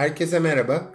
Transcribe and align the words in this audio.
Herkese 0.00 0.38
merhaba 0.38 0.92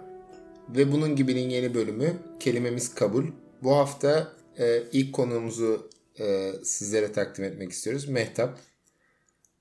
ve 0.68 0.92
bunun 0.92 1.16
gibinin 1.16 1.50
yeni 1.50 1.74
bölümü 1.74 2.16
kelimemiz 2.40 2.94
kabul. 2.94 3.24
Bu 3.62 3.76
hafta 3.76 4.32
e, 4.58 4.82
ilk 4.92 5.12
konuğumuzu 5.12 5.90
e, 6.20 6.52
sizlere 6.64 7.12
takdim 7.12 7.44
etmek 7.44 7.72
istiyoruz. 7.72 8.08
Mehtap. 8.08 8.58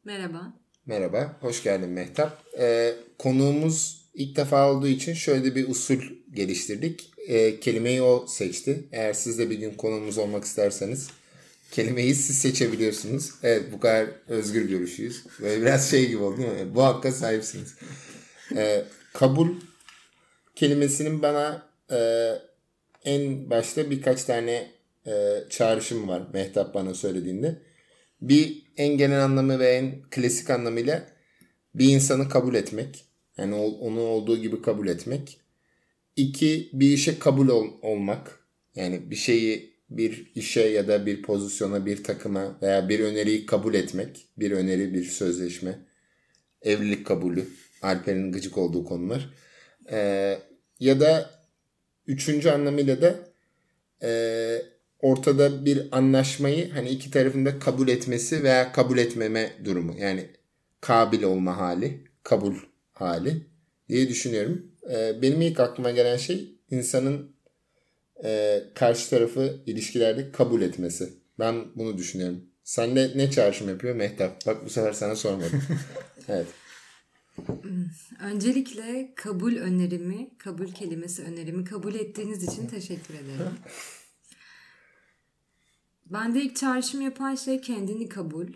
Merhaba. 0.04 0.54
Merhaba, 0.86 1.38
hoş 1.42 1.64
geldin 1.64 1.90
Mehtap. 1.90 2.44
E, 2.60 2.94
konuğumuz 3.20 4.06
ilk 4.14 4.36
defa 4.36 4.72
olduğu 4.72 4.88
için 4.88 5.14
şöyle 5.14 5.56
bir 5.56 5.70
usul 5.70 6.00
geliştirdik. 6.34 7.12
E, 7.28 7.60
kelimeyi 7.60 8.02
o 8.02 8.28
seçti. 8.28 8.88
Eğer 8.92 9.14
siz 9.14 9.40
de 9.40 9.50
bir 9.50 9.60
gün 9.60 9.74
konuğumuz 9.74 10.18
olmak 10.18 10.44
isterseniz 10.44 11.10
kelimeyi 11.72 12.16
siz 12.16 12.38
seçebiliyorsunuz. 12.38 13.32
Evet 13.44 13.64
bu 13.72 13.80
kadar 13.80 14.08
özgür 14.28 14.70
görüşüyüz. 14.70 15.24
Böyle 15.42 15.62
biraz 15.62 15.92
şey 15.92 16.08
gibi 16.08 16.24
oldu 16.24 16.38
değil 16.38 16.50
mi? 16.50 16.76
Bu 16.76 16.84
hakka 16.84 17.12
sahipsiniz. 17.12 17.76
E, 18.56 18.86
kabul 19.16 19.50
kelimesinin 20.56 21.22
bana 21.22 21.68
e, 21.92 22.00
en 23.06 23.50
başta 23.50 23.90
birkaç 23.90 24.24
tane 24.24 24.72
e, 25.08 25.44
çağrışım 25.50 26.08
var 26.08 26.24
Mehtap 26.34 26.74
bana 26.74 26.94
söylediğinde. 26.94 27.62
Bir 28.22 28.64
en 28.78 28.98
genel 28.98 29.24
anlamı 29.24 29.60
ve 29.60 29.70
en 29.70 30.02
klasik 30.12 30.50
anlamıyla 30.50 31.08
bir 31.76 31.86
insanı 31.86 32.30
kabul 32.30 32.56
etmek. 32.56 33.06
Yani 33.38 33.56
onu 33.56 34.02
olduğu 34.02 34.38
gibi 34.38 34.62
kabul 34.62 34.88
etmek. 34.88 35.40
İki, 36.16 36.70
bir 36.74 36.90
işe 36.90 37.20
kabul 37.20 37.48
ol, 37.48 37.68
olmak. 37.82 38.40
Yani 38.76 39.12
bir 39.12 39.16
şeyi 39.16 39.76
bir 39.90 40.32
işe 40.36 40.62
ya 40.62 40.88
da 40.88 41.06
bir 41.06 41.22
pozisyona, 41.22 41.86
bir 41.86 42.04
takıma 42.04 42.58
veya 42.62 42.90
bir 42.90 43.00
öneriyi 43.00 43.46
kabul 43.46 43.74
etmek. 43.74 44.28
Bir 44.38 44.52
öneri, 44.52 44.94
bir 44.94 45.04
sözleşme. 45.04 45.80
Evlilik 46.62 47.06
kabulü. 47.06 47.46
Alper'in 47.86 48.32
gıcık 48.32 48.58
olduğu 48.58 48.86
konular. 48.86 49.30
Ee, 49.92 50.38
ya 50.80 51.00
da 51.00 51.30
üçüncü 52.08 52.50
anlamıyla 52.50 53.02
da 53.02 53.16
e, 54.04 54.62
ortada 55.00 55.66
bir 55.66 55.88
anlaşmayı 55.92 56.72
hani 56.72 56.90
iki 56.90 57.12
tarafında 57.12 57.60
kabul 57.60 57.88
etmesi 57.88 58.44
veya 58.44 58.72
kabul 58.72 58.98
etmeme 58.98 59.52
durumu. 59.66 59.96
Yani 60.00 60.30
kabil 60.82 61.24
olma 61.24 61.58
hali, 61.58 62.04
kabul 62.24 62.56
hali 62.92 63.48
diye 63.90 64.10
düşünüyorum. 64.10 64.72
Ee, 64.92 65.22
benim 65.22 65.42
ilk 65.42 65.60
aklıma 65.60 65.92
gelen 65.92 66.18
şey 66.18 66.56
insanın 66.72 67.36
e, 68.24 68.62
karşı 68.76 69.10
tarafı 69.10 69.60
ilişkilerde 69.66 70.32
kabul 70.32 70.62
etmesi. 70.62 71.14
Ben 71.40 71.66
bunu 71.76 71.98
düşünüyorum. 71.98 72.42
Sen 72.64 72.96
de 72.96 73.12
ne 73.16 73.32
çağrışım 73.32 73.70
yapıyor 73.70 73.96
Mehtap? 73.96 74.46
Bak 74.46 74.66
bu 74.66 74.70
sefer 74.70 74.94
sana 74.94 75.16
sormadım. 75.16 75.62
evet. 76.30 76.48
Öncelikle 78.20 79.14
kabul 79.16 79.56
önerimi, 79.56 80.38
kabul 80.38 80.68
kelimesi 80.68 81.24
önerimi 81.24 81.64
kabul 81.64 81.96
ettiğiniz 81.96 82.44
için 82.44 82.68
teşekkür 82.68 83.14
ederim. 83.14 83.54
Ben 86.06 86.36
de 86.36 86.42
ilk 86.42 86.56
çağrışım 86.56 87.02
yapan 87.02 87.36
şey 87.36 87.62
kendini 87.62 88.10
kabul. 88.10 88.48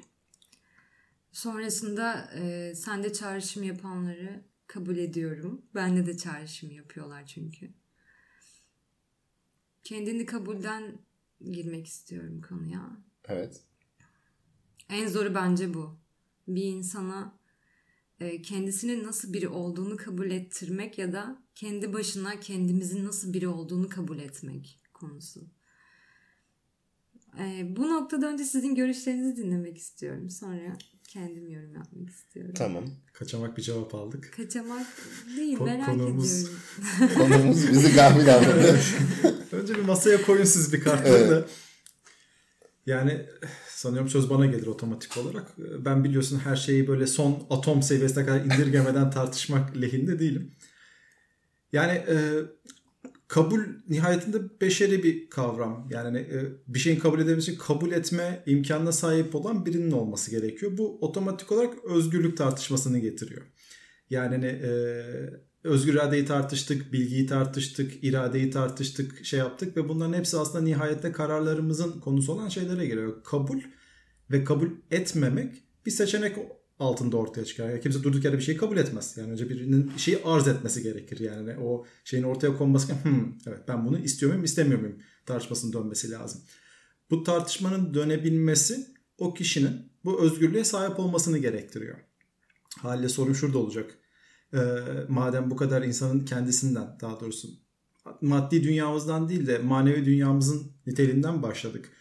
Sonrasında 1.31 2.31
e, 2.35 2.75
sen 2.75 3.03
de 3.03 3.13
çağrışım 3.13 3.63
yapanları 3.63 4.43
kabul 4.67 4.97
ediyorum. 4.97 5.61
Bende 5.75 6.05
de 6.05 6.17
çağrışım 6.17 6.71
yapıyorlar 6.71 7.25
çünkü. 7.25 7.73
Kendini 9.83 10.25
kabulden 10.25 10.97
girmek 11.51 11.87
istiyorum 11.87 12.41
konuya. 12.41 12.97
Evet. 13.27 13.63
En 14.89 15.07
zoru 15.07 15.35
bence 15.35 15.73
bu. 15.73 15.99
Bir 16.47 16.63
insana 16.63 17.38
kendisinin 18.43 19.03
nasıl 19.03 19.33
biri 19.33 19.47
olduğunu 19.47 19.97
kabul 19.97 20.31
ettirmek 20.31 20.97
ya 20.97 21.13
da 21.13 21.43
kendi 21.55 21.93
başına 21.93 22.39
kendimizin 22.39 23.05
nasıl 23.05 23.33
biri 23.33 23.47
olduğunu 23.47 23.89
kabul 23.89 24.19
etmek 24.19 24.79
konusu. 24.93 25.41
E, 27.39 27.75
bu 27.77 27.89
noktada 27.89 28.27
önce 28.27 28.43
sizin 28.43 28.75
görüşlerinizi 28.75 29.37
dinlemek 29.43 29.77
istiyorum. 29.77 30.29
Sonra 30.29 30.77
kendim 31.07 31.49
yorum 31.49 31.75
yapmak 31.75 32.09
istiyorum. 32.09 32.53
Tamam. 32.57 32.83
Kaçamak 33.13 33.57
bir 33.57 33.61
cevap 33.61 33.95
aldık. 33.95 34.33
Kaçamak 34.35 34.87
değil 35.37 35.57
Ko- 35.57 35.65
merak 35.65 35.87
konuğumuz- 35.87 36.39
ediyorum. 36.41 36.59
Konumuz 37.17 37.69
bizi 37.71 37.93
gafil 37.95 38.35
aldı. 38.35 38.79
Önce 39.51 39.75
bir 39.75 39.81
masaya 39.81 40.21
koyun 40.25 40.43
siz 40.43 40.73
bir 40.73 40.81
kartları 40.81 41.29
da. 41.29 41.47
Yani 42.89 43.25
sanıyorum 43.67 44.09
söz 44.09 44.29
bana 44.29 44.45
gelir 44.45 44.67
otomatik 44.67 45.17
olarak. 45.17 45.57
Ben 45.57 46.03
biliyorsun 46.03 46.39
her 46.39 46.55
şeyi 46.55 46.87
böyle 46.87 47.07
son 47.07 47.47
atom 47.49 47.83
seviyesine 47.83 48.25
kadar 48.25 48.45
indirgemeden 48.45 49.11
tartışmak 49.11 49.81
lehinde 49.81 50.19
değilim. 50.19 50.51
Yani 51.71 51.91
e, 51.91 52.15
kabul 53.27 53.59
nihayetinde 53.89 54.37
beşeri 54.61 55.03
bir 55.03 55.29
kavram. 55.29 55.87
Yani 55.91 56.17
e, 56.17 56.45
bir 56.67 56.79
şeyin 56.79 56.99
kabul 56.99 57.19
edilmesi 57.19 57.51
için 57.51 57.61
kabul 57.61 57.91
etme 57.91 58.43
imkanına 58.45 58.91
sahip 58.91 59.35
olan 59.35 59.65
birinin 59.65 59.91
olması 59.91 60.31
gerekiyor. 60.31 60.77
Bu 60.77 60.97
otomatik 61.01 61.51
olarak 61.51 61.85
özgürlük 61.85 62.37
tartışmasını 62.37 62.99
getiriyor. 62.99 63.41
Yani 64.09 64.35
hani, 64.35 64.45
e, 64.45 64.71
özgür 65.63 65.93
iradeyi 65.93 66.25
tartıştık, 66.25 66.93
bilgiyi 66.93 67.25
tartıştık, 67.25 68.03
iradeyi 68.03 68.49
tartıştık, 68.49 69.25
şey 69.25 69.39
yaptık 69.39 69.77
ve 69.77 69.89
bunların 69.89 70.13
hepsi 70.13 70.37
aslında 70.37 70.63
nihayette 70.63 71.11
kararlarımızın 71.11 71.99
konusu 71.99 72.33
olan 72.33 72.49
şeylere 72.49 72.85
geliyor. 72.85 73.23
Kabul 73.23 73.59
ve 74.31 74.43
kabul 74.43 74.69
etmemek 74.91 75.63
bir 75.85 75.91
seçenek 75.91 76.35
altında 76.79 77.17
ortaya 77.17 77.45
çıkar. 77.45 77.69
Yani 77.69 77.81
kimse 77.81 78.03
durduk 78.03 78.25
yere 78.25 78.37
bir 78.37 78.43
şeyi 78.43 78.57
kabul 78.57 78.77
etmez. 78.77 79.17
Yani 79.17 79.31
önce 79.31 79.49
birinin 79.49 79.91
bir 79.95 79.99
şeyi 79.99 80.23
arz 80.23 80.47
etmesi 80.47 80.83
gerekir. 80.83 81.19
Yani 81.19 81.57
o 81.57 81.85
şeyin 82.03 82.23
ortaya 82.23 82.57
konması 82.57 82.93
hmm, 83.03 83.33
evet 83.47 83.59
ben 83.67 83.85
bunu 83.85 83.99
istiyor 83.99 84.31
muyum 84.31 84.45
istemiyor 84.45 84.79
muyum 84.79 84.97
tartışmasının 85.25 85.73
dönmesi 85.73 86.11
lazım. 86.11 86.41
Bu 87.09 87.23
tartışmanın 87.23 87.93
dönebilmesi 87.93 88.87
o 89.17 89.33
kişinin 89.33 89.91
bu 90.05 90.21
özgürlüğe 90.21 90.63
sahip 90.63 90.99
olmasını 90.99 91.37
gerektiriyor. 91.37 91.97
Haliyle 92.77 93.09
sorun 93.09 93.33
şurada 93.33 93.57
olacak. 93.57 93.97
Ee, 94.53 94.59
madem 95.07 95.51
bu 95.51 95.55
kadar 95.55 95.81
insanın 95.81 96.19
kendisinden 96.19 96.97
daha 97.01 97.19
doğrusu 97.19 97.47
maddi 98.21 98.63
dünyamızdan 98.63 99.29
değil 99.29 99.47
de 99.47 99.57
manevi 99.57 100.05
dünyamızın 100.05 100.71
niteliğinden 100.87 101.43
başladık. 101.43 101.91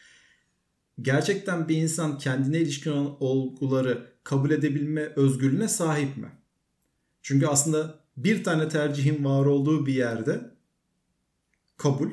Gerçekten 1.03 1.69
bir 1.69 1.77
insan 1.77 2.19
kendine 2.19 2.59
ilişkin 2.59 2.91
olan 2.91 3.17
olguları 3.21 4.13
kabul 4.25 4.51
edebilme 4.51 5.01
özgürlüğüne 5.01 5.69
sahip 5.69 6.17
mi? 6.17 6.33
Çünkü 7.23 7.47
aslında 7.47 8.01
bir 8.17 8.45
tane 8.45 8.69
tercihin 8.69 9.25
var 9.25 9.47
olduğu 9.47 9.87
bir 9.87 9.95
yerde 9.95 10.51
kabul 11.77 12.11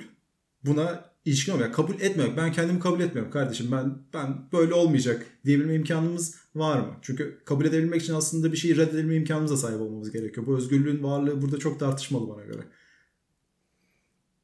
buna 0.64 1.06
ilişkin 1.26 1.52
olmuyor. 1.52 1.72
Kabul 1.72 1.94
etmiyor. 1.94 2.38
Ben 2.38 2.52
kendimi 2.52 2.80
kabul 2.80 3.00
etmiyorum 3.00 3.32
kardeşim. 3.32 3.72
Ben 3.72 3.98
ben 4.14 4.52
böyle 4.54 4.74
olmayacak 4.74 5.26
diyebilme 5.46 5.76
imkanımız 5.76 6.45
var 6.56 6.80
mı? 6.80 7.00
Çünkü 7.02 7.42
kabul 7.46 7.66
edebilmek 7.66 8.02
için 8.02 8.14
aslında 8.14 8.52
bir 8.52 8.58
şeyi 8.58 8.78
reddedebilme 8.78 9.16
imkanımıza 9.16 9.58
sahip 9.58 9.82
olmamız 9.82 10.12
gerekiyor. 10.12 10.48
Bu 10.48 10.58
özgürlüğün 10.58 11.04
varlığı 11.04 11.42
burada 11.42 11.60
çok 11.60 11.80
tartışmalı 11.80 12.30
bana 12.30 12.46
göre. 12.46 12.62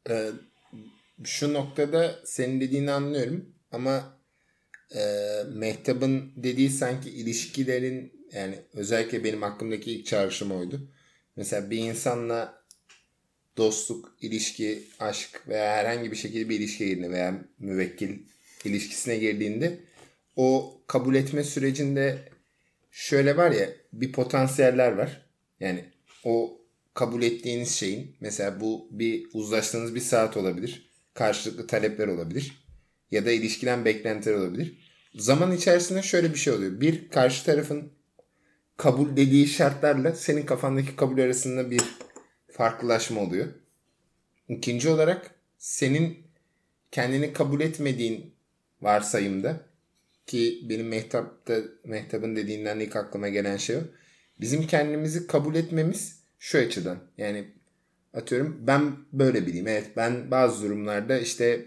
Ee, 0.09 0.31
şu 1.23 1.53
noktada 1.53 2.19
senin 2.25 2.61
dediğini 2.61 2.91
anlıyorum 2.91 3.45
ama 3.71 4.17
e, 4.95 5.01
Mehtap'ın 5.53 6.31
dediği 6.35 6.69
sanki 6.69 7.09
ilişkilerin 7.09 8.27
yani 8.31 8.55
özellikle 8.73 9.23
benim 9.23 9.43
aklımdaki 9.43 9.91
ilk 9.91 10.05
çağrışım 10.05 10.51
oydu. 10.51 10.91
Mesela 11.35 11.69
bir 11.69 11.77
insanla 11.77 12.63
dostluk, 13.57 14.17
ilişki, 14.21 14.83
aşk 14.99 15.47
veya 15.47 15.75
herhangi 15.75 16.11
bir 16.11 16.15
şekilde 16.15 16.49
bir 16.49 16.59
ilişkiye 16.59 16.89
girdiğinde 16.89 17.13
veya 17.13 17.45
müvekkil 17.59 18.19
ilişkisine 18.65 19.17
girdiğinde 19.17 19.79
o 20.35 20.81
kabul 20.87 21.15
etme 21.15 21.43
sürecinde 21.43 22.29
şöyle 22.91 23.37
var 23.37 23.51
ya 23.51 23.69
bir 23.93 24.11
potansiyeller 24.11 24.91
var. 24.91 25.25
Yani 25.59 25.85
o 26.23 26.61
kabul 26.93 27.23
ettiğiniz 27.23 27.75
şeyin 27.75 28.15
mesela 28.19 28.59
bu 28.61 28.87
bir 28.91 29.27
uzlaştığınız 29.33 29.95
bir 29.95 29.99
saat 29.99 30.37
olabilir. 30.37 30.91
Karşılıklı 31.13 31.67
talepler 31.67 32.07
olabilir. 32.07 32.65
Ya 33.11 33.25
da 33.25 33.31
ilişkiden 33.31 33.85
beklentiler 33.85 34.35
olabilir. 34.35 34.77
Zaman 35.15 35.51
içerisinde 35.51 36.01
şöyle 36.01 36.33
bir 36.33 36.37
şey 36.37 36.53
oluyor. 36.53 36.81
Bir 36.81 37.09
karşı 37.09 37.45
tarafın 37.45 37.91
kabul 38.77 39.17
dediği 39.17 39.47
şartlarla 39.47 40.15
senin 40.15 40.45
kafandaki 40.45 40.95
kabul 40.95 41.19
arasında 41.19 41.71
bir 41.71 41.81
farklılaşma 42.51 43.21
oluyor. 43.21 43.47
İkinci 44.49 44.89
olarak 44.89 45.35
senin 45.57 46.17
kendini 46.91 47.33
kabul 47.33 47.61
etmediğin 47.61 48.33
varsayımda 48.81 49.70
ki 50.31 50.65
benim 50.69 50.87
Mehtap'ta 50.87 51.57
Mehtap'ın 51.85 52.35
dediğinden 52.35 52.79
ilk 52.79 52.95
aklıma 52.95 53.29
gelen 53.29 53.57
şey 53.57 53.75
o. 53.75 53.79
Bizim 54.41 54.67
kendimizi 54.67 55.27
kabul 55.27 55.55
etmemiz 55.55 56.19
şu 56.39 56.57
açıdan. 56.57 56.97
Yani 57.17 57.45
atıyorum 58.13 58.57
ben 58.67 58.95
böyle 59.13 59.47
bileyim. 59.47 59.67
Evet 59.67 59.87
ben 59.97 60.31
bazı 60.31 60.63
durumlarda 60.63 61.19
işte 61.19 61.65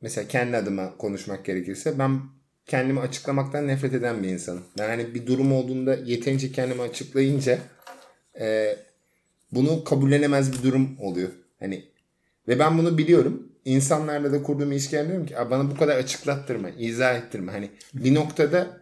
mesela 0.00 0.28
kendi 0.28 0.56
adıma 0.56 0.96
konuşmak 0.96 1.44
gerekirse 1.44 1.98
ben 1.98 2.20
kendimi 2.66 3.00
açıklamaktan 3.00 3.68
nefret 3.68 3.94
eden 3.94 4.22
bir 4.22 4.28
insanım. 4.28 4.64
Ben 4.78 4.88
hani 4.88 5.14
bir 5.14 5.26
durum 5.26 5.52
olduğunda 5.52 5.94
yeterince 5.94 6.52
kendimi 6.52 6.82
açıklayınca 6.82 7.58
e, 8.40 8.76
bunu 9.52 9.84
kabullenemez 9.84 10.52
bir 10.52 10.62
durum 10.62 10.96
oluyor. 11.00 11.30
Hani 11.60 11.84
ve 12.48 12.58
ben 12.58 12.78
bunu 12.78 12.98
biliyorum. 12.98 13.45
İnsanlarla 13.66 14.32
da 14.32 14.42
kurduğum 14.42 14.72
ilişkiler 14.72 15.08
diyorum 15.08 15.26
ki 15.26 15.34
bana 15.50 15.70
bu 15.70 15.76
kadar 15.76 15.96
açıklattırma, 15.96 16.70
izah 16.70 17.16
ettirme. 17.16 17.52
Hani 17.52 17.70
bir 17.94 18.14
noktada 18.14 18.80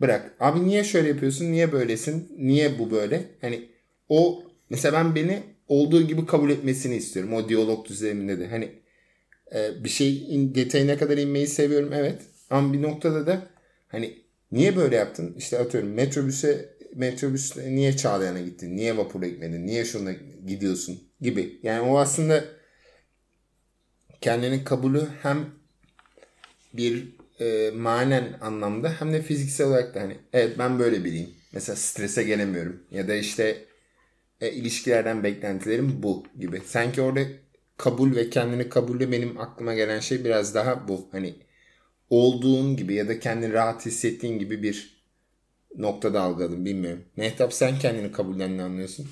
bırak. 0.00 0.34
Abi 0.40 0.64
niye 0.66 0.84
şöyle 0.84 1.08
yapıyorsun? 1.08 1.52
Niye 1.52 1.72
böylesin? 1.72 2.32
Niye 2.38 2.78
bu 2.78 2.90
böyle? 2.90 3.24
Hani 3.40 3.68
o 4.08 4.42
mesela 4.70 4.92
ben 4.92 5.14
beni 5.14 5.42
olduğu 5.68 6.02
gibi 6.02 6.26
kabul 6.26 6.50
etmesini 6.50 6.96
istiyorum. 6.96 7.32
O 7.34 7.48
diyalog 7.48 7.88
düzleminde 7.88 8.38
de. 8.38 8.48
Hani 8.48 8.72
e, 9.54 9.84
bir 9.84 9.88
şey 9.88 10.26
detayına 10.54 10.98
kadar 10.98 11.18
inmeyi 11.18 11.46
seviyorum 11.46 11.92
evet. 11.92 12.22
Ama 12.50 12.72
bir 12.72 12.82
noktada 12.82 13.26
da 13.26 13.42
hani 13.88 14.18
niye 14.52 14.76
böyle 14.76 14.96
yaptın? 14.96 15.34
İşte 15.38 15.58
atıyorum 15.58 15.90
metrobüse 15.90 16.68
metrobüsle 16.94 17.74
niye 17.74 17.96
Çağlayan'a 17.96 18.40
gittin? 18.40 18.76
Niye 18.76 18.96
vapura 18.96 19.26
gitmedin? 19.26 19.66
Niye 19.66 19.84
şuna 19.84 20.12
gidiyorsun? 20.46 21.00
Gibi. 21.20 21.60
Yani 21.62 21.80
o 21.80 21.98
aslında 21.98 22.44
kendini 24.20 24.64
kabulü 24.64 25.08
hem 25.22 25.46
bir 26.74 27.08
e, 27.40 27.70
manen 27.70 28.38
anlamda 28.40 28.92
hem 28.98 29.12
de 29.12 29.22
fiziksel 29.22 29.66
olarak 29.66 29.94
da 29.94 30.00
hani 30.00 30.16
evet 30.32 30.58
ben 30.58 30.78
böyle 30.78 31.04
biriyim. 31.04 31.30
Mesela 31.52 31.76
strese 31.76 32.22
gelemiyorum. 32.22 32.82
Ya 32.90 33.08
da 33.08 33.14
işte 33.14 33.64
e, 34.40 34.52
ilişkilerden 34.52 35.24
beklentilerim 35.24 36.02
bu 36.02 36.24
gibi. 36.38 36.62
Sanki 36.66 37.02
orada 37.02 37.20
kabul 37.76 38.16
ve 38.16 38.30
kendini 38.30 38.68
kabulle 38.68 39.12
benim 39.12 39.40
aklıma 39.40 39.74
gelen 39.74 40.00
şey 40.00 40.24
biraz 40.24 40.54
daha 40.54 40.88
bu. 40.88 41.08
Hani 41.12 41.34
olduğun 42.10 42.76
gibi 42.76 42.94
ya 42.94 43.08
da 43.08 43.20
kendini 43.20 43.52
rahat 43.52 43.86
hissettiğin 43.86 44.38
gibi 44.38 44.62
bir 44.62 45.00
noktada 45.76 46.22
algıladım 46.22 46.64
bilmiyorum. 46.64 47.04
Mehtap 47.16 47.52
sen 47.54 47.78
kendini 47.78 48.12
kabulden 48.12 48.58
ne 48.58 48.62
anlıyorsun? 48.62 49.08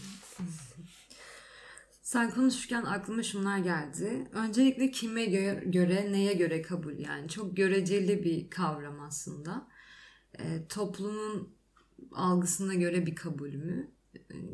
Sen 2.08 2.30
konuşurken 2.30 2.82
aklıma 2.82 3.22
şunlar 3.22 3.58
geldi. 3.58 4.28
Öncelikle 4.32 4.90
kime 4.90 5.24
göre, 5.24 5.62
göre 5.64 6.12
neye 6.12 6.32
göre 6.32 6.62
kabul 6.62 6.98
yani 6.98 7.28
çok 7.28 7.56
göreceli 7.56 8.24
bir 8.24 8.50
kavram 8.50 9.00
aslında. 9.00 9.68
E, 10.38 10.68
toplumun 10.68 11.54
algısına 12.12 12.74
göre 12.74 13.06
bir 13.06 13.14
kabul 13.14 13.54
mü? 13.54 13.90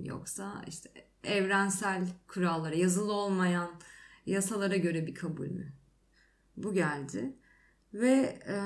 Yoksa 0.05 0.65
işte 0.67 0.91
evrensel 1.25 2.09
kurallara, 2.29 2.75
yazılı 2.75 3.13
olmayan 3.13 3.71
yasalara 4.27 4.77
göre 4.77 5.07
bir 5.07 5.15
kabul 5.15 5.49
mü? 5.49 5.73
Bu 6.57 6.75
geldi. 6.75 7.37
Ve 7.93 8.39
e, 8.49 8.57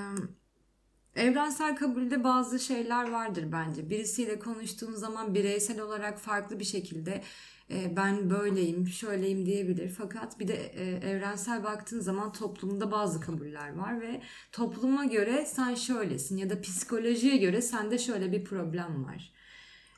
evrensel 1.23 1.77
kabulde 1.77 2.25
bazı 2.25 2.59
şeyler 2.59 3.11
vardır 3.11 3.53
bence. 3.53 3.91
Birisiyle 3.91 4.39
konuştuğun 4.39 4.95
zaman 4.95 5.35
bireysel 5.35 5.81
olarak 5.81 6.19
farklı 6.19 6.59
bir 6.59 6.65
şekilde 6.65 7.23
e, 7.71 7.97
ben 7.97 8.31
böyleyim, 8.31 8.87
şöyleyim 8.87 9.47
diyebilir. 9.47 9.89
Fakat 9.89 10.41
bir 10.41 10.49
de 10.49 10.55
e, 10.55 11.11
evrensel 11.11 11.65
baktığın 11.65 12.01
zaman 12.01 12.33
toplumda 12.33 12.91
bazı 12.91 13.21
kabuller 13.21 13.75
var 13.75 14.01
ve 14.01 14.23
topluma 14.53 15.05
göre 15.05 15.47
sen 15.47 15.75
şöylesin 15.75 16.37
ya 16.37 16.51
da 16.51 16.61
psikolojiye 16.61 17.37
göre 17.37 17.63
sende 17.63 17.99
şöyle 17.99 18.33
bir 18.33 18.45
problem 18.45 19.05
var 19.05 19.33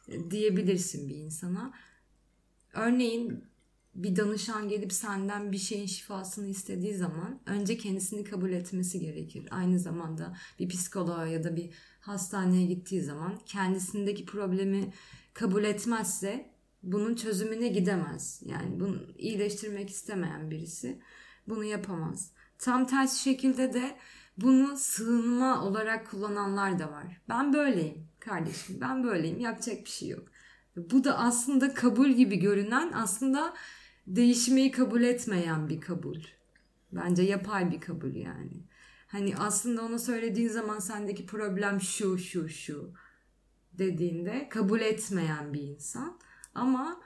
e, 0.09 0.31
diyebilirsin 0.31 1.09
bir 1.09 1.17
insana. 1.17 1.73
Örneğin 2.73 3.45
bir 3.95 4.17
danışan 4.17 4.69
gelip 4.69 4.93
senden 4.93 5.53
bir 5.53 5.59
şeyin 5.59 5.87
şifasını 5.87 6.47
istediği 6.49 6.95
zaman 6.95 7.41
önce 7.47 7.77
kendisini 7.77 8.25
kabul 8.25 8.51
etmesi 8.51 9.01
gerekir. 9.01 9.49
Aynı 9.51 9.79
zamanda 9.79 10.37
bir 10.59 10.69
psikoloğa 10.69 11.27
ya 11.27 11.45
da 11.45 11.57
bir 11.57 11.71
hastaneye 12.01 12.67
gittiği 12.67 13.03
zaman 13.03 13.39
kendisindeki 13.47 14.25
problemi 14.27 14.93
kabul 15.35 15.65
etmezse 15.65 16.50
bunun 16.83 17.15
çözümüne 17.15 17.69
gidemez. 17.69 18.43
Yani 18.45 18.81
bunu 18.81 19.07
iyileştirmek 19.19 19.91
istemeyen 19.91 20.51
birisi 20.51 21.01
bunu 21.49 21.65
yapamaz. 21.65 22.33
Tam 22.59 22.87
tersi 22.87 23.23
şekilde 23.23 23.73
de 23.73 23.97
bunu 24.37 24.77
sığınma 24.77 25.65
olarak 25.65 26.11
kullananlar 26.11 26.79
da 26.79 26.91
var. 26.93 27.21
Ben 27.29 27.53
böyleyim 27.53 28.07
kardeşim, 28.21 28.81
ben 28.81 29.05
böyleyim, 29.05 29.41
yapacak 29.41 29.85
bir 29.85 29.91
şey 29.91 30.09
yok. 30.09 30.29
Bu 30.77 31.05
da 31.05 31.19
aslında 31.19 31.75
kabul 31.75 32.09
gibi 32.09 32.37
görünen 32.37 32.93
aslında 32.95 33.55
değişmeyi 34.07 34.71
kabul 34.71 35.03
etmeyen 35.03 35.69
bir 35.69 35.81
kabul. 35.81 36.21
Bence 36.93 37.23
yapay 37.23 37.71
bir 37.71 37.81
kabul 37.81 38.15
yani. 38.15 38.63
Hani 39.07 39.37
aslında 39.37 39.83
ona 39.83 39.99
söylediğin 39.99 40.49
zaman 40.49 40.79
sendeki 40.79 41.27
problem 41.27 41.81
şu 41.81 42.19
şu 42.19 42.49
şu 42.49 42.93
dediğinde 43.73 44.49
kabul 44.49 44.81
etmeyen 44.81 45.53
bir 45.53 45.63
insan. 45.63 46.19
Ama 46.55 47.01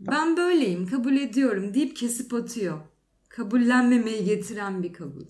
ben 0.00 0.36
böyleyim 0.36 0.86
kabul 0.86 1.16
ediyorum 1.16 1.74
deyip 1.74 1.96
kesip 1.96 2.34
atıyor. 2.34 2.80
Kabullenmemeyi 3.28 4.24
getiren 4.24 4.82
bir 4.82 4.92
kabul. 4.92 5.26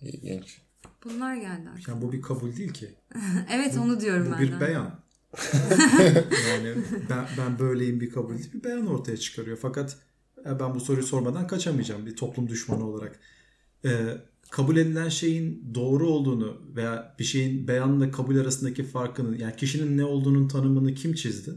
İlginç. 0.00 0.62
Bunlar 1.04 1.34
geldi 1.34 1.68
aklıma. 1.68 1.80
Yani 1.88 2.02
bu 2.02 2.12
bir 2.12 2.22
kabul 2.22 2.56
değil 2.56 2.72
ki. 2.72 2.94
evet 3.52 3.76
bu, 3.76 3.80
onu 3.80 4.00
diyorum 4.00 4.26
bu 4.26 4.30
ben. 4.32 4.38
Bu 4.38 4.42
bir 4.42 4.60
beyan. 4.60 5.00
yani 6.48 6.74
ben, 7.10 7.26
ben 7.38 7.58
böyleyim 7.58 8.00
bir 8.00 8.10
kabul 8.10 8.38
değil 8.38 8.52
bir 8.52 8.64
beyan 8.64 8.86
ortaya 8.86 9.16
çıkarıyor. 9.16 9.58
Fakat 9.62 9.96
e, 10.46 10.60
ben 10.60 10.74
bu 10.74 10.80
soruyu 10.80 11.06
sormadan 11.06 11.46
kaçamayacağım 11.46 12.06
bir 12.06 12.16
toplum 12.16 12.48
düşmanı 12.48 12.86
olarak. 12.86 13.20
Ee, 13.84 14.16
kabul 14.50 14.76
edilen 14.76 15.08
şeyin 15.08 15.74
doğru 15.74 16.08
olduğunu 16.08 16.62
veya 16.76 17.16
bir 17.18 17.24
şeyin 17.24 17.68
beyanla 17.68 18.10
kabul 18.10 18.36
arasındaki 18.36 18.84
farkını 18.84 19.40
yani 19.40 19.56
kişinin 19.56 19.98
ne 19.98 20.04
olduğunun 20.04 20.48
tanımını 20.48 20.94
kim 20.94 21.14
çizdi? 21.14 21.50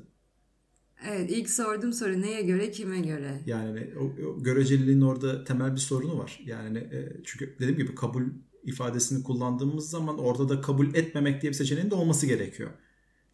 Evet 1.07 1.31
ilk 1.31 1.49
sorduğum 1.49 1.93
soru 1.93 2.21
neye 2.21 2.41
göre 2.41 2.71
kime 2.71 3.01
göre? 3.01 3.41
Yani 3.45 3.87
o, 3.99 4.03
o 4.03 4.43
göreceliliğin 4.43 5.01
orada 5.01 5.43
temel 5.43 5.73
bir 5.73 5.79
sorunu 5.79 6.17
var. 6.17 6.39
Yani 6.45 6.77
e, 6.77 7.21
çünkü 7.23 7.55
dediğim 7.59 7.77
gibi 7.77 7.95
kabul 7.95 8.23
ifadesini 8.63 9.23
kullandığımız 9.23 9.89
zaman 9.89 10.19
orada 10.19 10.49
da 10.49 10.61
kabul 10.61 10.95
etmemek 10.95 11.41
diye 11.41 11.51
bir 11.51 11.57
seçeneğin 11.57 11.91
de 11.91 11.95
olması 11.95 12.25
gerekiyor. 12.25 12.69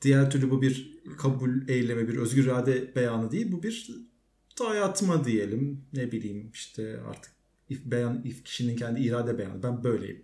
Diğer 0.02 0.31
türlü 0.31 0.52
bu 0.52 0.62
bir 0.62 1.00
kabul 1.18 1.68
eylemi, 1.68 2.08
bir 2.08 2.18
özgür 2.18 2.44
irade 2.46 2.96
beyanı 2.96 3.31
değil. 3.31 3.52
Bu 3.52 3.64
bir 3.64 3.92
dayatma 4.60 5.25
diyelim. 5.25 5.86
Ne 5.94 6.12
bileyim 6.12 6.50
işte 6.54 7.00
artık 7.01 7.32
if 7.70 7.86
beyan, 7.86 8.22
if 8.25 8.44
kişinin 8.44 8.75
kendi 8.75 9.01
irade 9.01 9.38
beyanı. 9.38 9.63
Ben 9.63 9.84
böyleyim. 9.84 10.24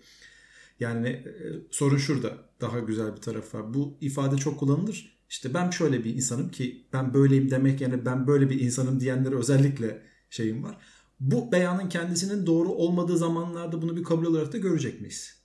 Yani 0.79 1.07
e, 1.07 1.33
sorun 1.71 1.97
şurada. 1.97 2.37
Daha 2.61 2.79
güzel 2.79 3.15
bir 3.15 3.21
tarafı 3.21 3.57
var. 3.57 3.73
Bu 3.73 3.97
ifade 4.01 4.37
çok 4.37 4.59
kullanılır. 4.59 5.12
İşte 5.33 5.53
ben 5.53 5.69
şöyle 5.69 6.03
bir 6.03 6.15
insanım 6.15 6.49
ki 6.49 6.85
ben 6.93 7.13
böyleyim 7.13 7.51
demek 7.51 7.81
yani 7.81 8.05
ben 8.05 8.27
böyle 8.27 8.49
bir 8.49 8.59
insanım 8.61 8.99
diyenlere 8.99 9.35
özellikle 9.35 10.01
şeyim 10.29 10.63
var. 10.63 10.77
Bu 11.19 11.51
beyanın 11.51 11.89
kendisinin 11.89 12.45
doğru 12.45 12.69
olmadığı 12.69 13.17
zamanlarda 13.17 13.81
bunu 13.81 13.97
bir 13.97 14.03
kabul 14.03 14.25
olarak 14.25 14.53
da 14.53 14.57
görecek 14.57 15.01
miyiz? 15.01 15.35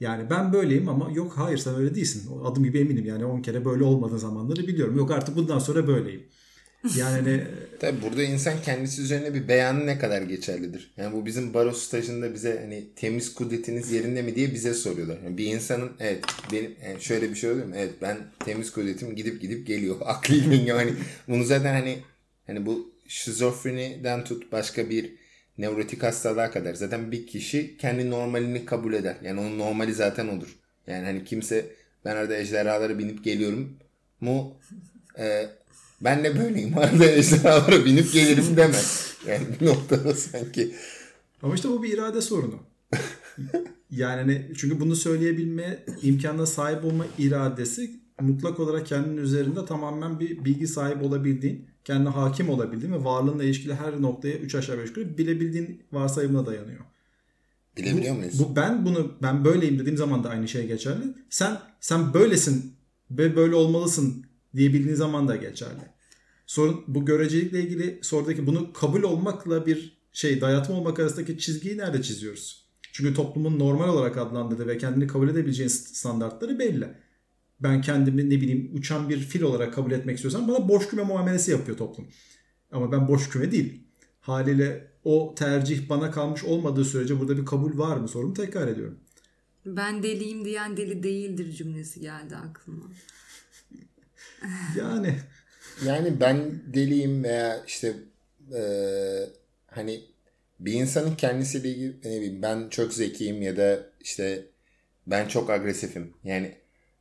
Yani 0.00 0.30
ben 0.30 0.52
böyleyim 0.52 0.88
ama 0.88 1.10
yok 1.10 1.32
hayır 1.36 1.58
sen 1.58 1.74
öyle 1.74 1.94
değilsin. 1.94 2.40
Adım 2.44 2.64
gibi 2.64 2.78
eminim 2.78 3.04
yani 3.04 3.24
10 3.24 3.42
kere 3.42 3.64
böyle 3.64 3.84
olmadığı 3.84 4.18
zamanları 4.18 4.66
biliyorum. 4.66 4.96
Yok 4.96 5.10
artık 5.10 5.36
bundan 5.36 5.58
sonra 5.58 5.86
böyleyim. 5.86 6.26
Yani 6.96 7.16
hani... 7.16 7.44
Tabii 7.80 8.02
burada 8.02 8.22
insan 8.22 8.62
kendisi 8.62 9.02
üzerine 9.02 9.34
bir 9.34 9.48
beyanı 9.48 9.86
ne 9.86 9.98
kadar 9.98 10.22
geçerlidir? 10.22 10.92
Yani 10.96 11.12
bu 11.12 11.26
bizim 11.26 11.54
baro 11.54 11.72
stajında 11.72 12.34
bize 12.34 12.60
hani 12.60 12.84
temiz 12.96 13.34
kudretiniz 13.34 13.92
yerinde 13.92 14.22
mi 14.22 14.36
diye 14.36 14.54
bize 14.54 14.74
soruyorlar. 14.74 15.18
Yani 15.24 15.38
bir 15.38 15.46
insanın 15.46 15.92
evet 16.00 16.24
benim 16.52 16.74
yani 16.86 17.00
şöyle 17.00 17.30
bir 17.30 17.34
şey 17.34 17.50
oluyor 17.50 17.66
mu? 17.66 17.74
Evet 17.76 17.92
ben 18.02 18.18
temiz 18.44 18.72
kudretim 18.72 19.16
gidip 19.16 19.42
gidip 19.42 19.66
geliyor. 19.66 19.96
Akli 20.04 20.72
hani 20.72 20.92
bunu 21.28 21.44
zaten 21.44 21.72
hani 21.72 21.98
hani 22.46 22.66
bu 22.66 22.94
şizofreniden 23.08 24.24
tut 24.24 24.52
başka 24.52 24.90
bir 24.90 25.14
nevrotik 25.58 26.02
hastalığa 26.02 26.50
kadar 26.50 26.74
zaten 26.74 27.12
bir 27.12 27.26
kişi 27.26 27.76
kendi 27.76 28.10
normalini 28.10 28.64
kabul 28.64 28.92
eder. 28.92 29.16
Yani 29.22 29.40
onun 29.40 29.58
normali 29.58 29.94
zaten 29.94 30.28
odur. 30.28 30.56
Yani 30.86 31.04
hani 31.04 31.24
kimse 31.24 31.66
ben 32.04 32.16
arada 32.16 32.36
ejderhalara 32.36 32.98
binip 32.98 33.24
geliyorum 33.24 33.78
mu 34.20 34.56
e, 35.18 35.46
ben 36.00 36.24
de 36.24 36.38
böyleyim 36.38 36.78
arada 36.78 37.04
ejderhalara 37.04 37.84
binip 37.84 38.12
gelirim 38.12 38.56
demez. 38.56 39.14
Yani 39.28 39.46
bir 39.60 39.66
noktada 39.66 40.14
sanki. 40.14 40.74
Ama 41.42 41.54
işte 41.54 41.68
bu 41.68 41.82
bir 41.82 41.92
irade 41.92 42.20
sorunu. 42.20 42.58
yani 43.90 44.20
hani 44.20 44.50
çünkü 44.56 44.80
bunu 44.80 44.96
söyleyebilme 44.96 45.84
imkanına 46.02 46.46
sahip 46.46 46.84
olma 46.84 47.06
iradesi 47.18 47.90
mutlak 48.20 48.60
olarak 48.60 48.86
kendinin 48.86 49.16
üzerinde 49.16 49.66
tamamen 49.66 50.20
bir 50.20 50.44
bilgi 50.44 50.66
sahibi 50.66 51.04
olabildiğin 51.04 51.66
kendine 51.84 52.08
hakim 52.08 52.48
olabildiğin 52.48 52.92
ve 52.92 53.04
varlığınla 53.04 53.44
ilişkili 53.44 53.74
her 53.74 54.02
noktaya 54.02 54.38
3 54.38 54.54
aşağı 54.54 54.78
5 54.78 54.88
yukarı 54.88 55.18
bilebildiğin 55.18 55.82
varsayımına 55.92 56.46
dayanıyor. 56.46 56.80
Bilebiliyor 57.76 58.16
muyuz? 58.16 58.40
Bu, 58.40 58.56
ben 58.56 58.84
bunu 58.86 59.12
ben 59.22 59.44
böyleyim 59.44 59.78
dediğim 59.78 59.96
zaman 59.96 60.24
da 60.24 60.28
aynı 60.28 60.48
şey 60.48 60.66
geçerli. 60.66 61.04
Sen 61.30 61.58
sen 61.80 62.14
böylesin 62.14 62.74
ve 63.10 63.36
böyle 63.36 63.54
olmalısın 63.54 64.26
diyebildiğin 64.56 64.94
zaman 64.94 65.28
da 65.28 65.36
geçerli. 65.36 65.82
Sorun 66.46 66.84
bu 66.88 67.04
görecelikle 67.04 67.60
ilgili 67.62 67.98
sorudaki 68.02 68.46
bunu 68.46 68.72
kabul 68.72 69.02
olmakla 69.02 69.66
bir 69.66 69.98
şey 70.12 70.40
dayatma 70.40 70.74
olmak 70.74 71.00
arasındaki 71.00 71.38
çizgiyi 71.38 71.78
nerede 71.78 72.02
çiziyoruz? 72.02 72.64
Çünkü 72.92 73.14
toplumun 73.14 73.58
normal 73.58 73.88
olarak 73.88 74.16
adlandırdığı 74.16 74.66
ve 74.66 74.78
kendini 74.78 75.06
kabul 75.06 75.28
edebileceğin 75.28 75.68
standartları 75.68 76.58
belli. 76.58 76.88
ben 77.60 77.80
kendimi 77.80 78.30
ne 78.30 78.40
bileyim 78.40 78.70
uçan 78.74 79.08
bir 79.08 79.18
fil 79.18 79.42
olarak 79.42 79.74
kabul 79.74 79.92
etmek 79.92 80.16
istiyorsam 80.16 80.48
bana 80.48 80.68
boş 80.68 80.88
küme 80.88 81.02
muamelesi 81.02 81.50
yapıyor 81.50 81.78
toplum. 81.78 82.06
Ama 82.72 82.92
ben 82.92 83.08
boş 83.08 83.28
küme 83.28 83.52
değil. 83.52 83.82
Haliyle 84.20 84.92
o 85.04 85.34
tercih 85.38 85.88
bana 85.88 86.10
kalmış 86.10 86.44
olmadığı 86.44 86.84
sürece 86.84 87.20
burada 87.20 87.36
bir 87.36 87.46
kabul 87.46 87.78
var 87.78 87.96
mı 87.96 88.08
sorumu 88.08 88.34
tekrar 88.34 88.68
ediyorum. 88.68 88.98
Ben 89.66 90.02
deliyim 90.02 90.44
diyen 90.44 90.76
deli 90.76 91.02
değildir 91.02 91.52
cümlesi 91.52 92.00
geldi 92.00 92.36
aklıma. 92.36 92.84
Yani 94.78 95.14
Yani 95.86 96.20
ben 96.20 96.62
deliyim 96.74 97.24
veya 97.24 97.64
işte 97.66 97.94
eee, 98.52 99.28
hani 99.66 100.00
bir 100.60 100.72
insanın 100.72 101.14
kendisiyle 101.16 101.68
ilgili 101.68 101.96
ne 102.04 102.16
bileyim 102.20 102.42
ben 102.42 102.68
çok 102.68 102.92
zekiyim 102.94 103.42
ya 103.42 103.56
da 103.56 103.86
işte 104.00 104.46
ben 105.06 105.28
çok 105.28 105.50
agresifim. 105.50 106.14
Yani 106.24 106.54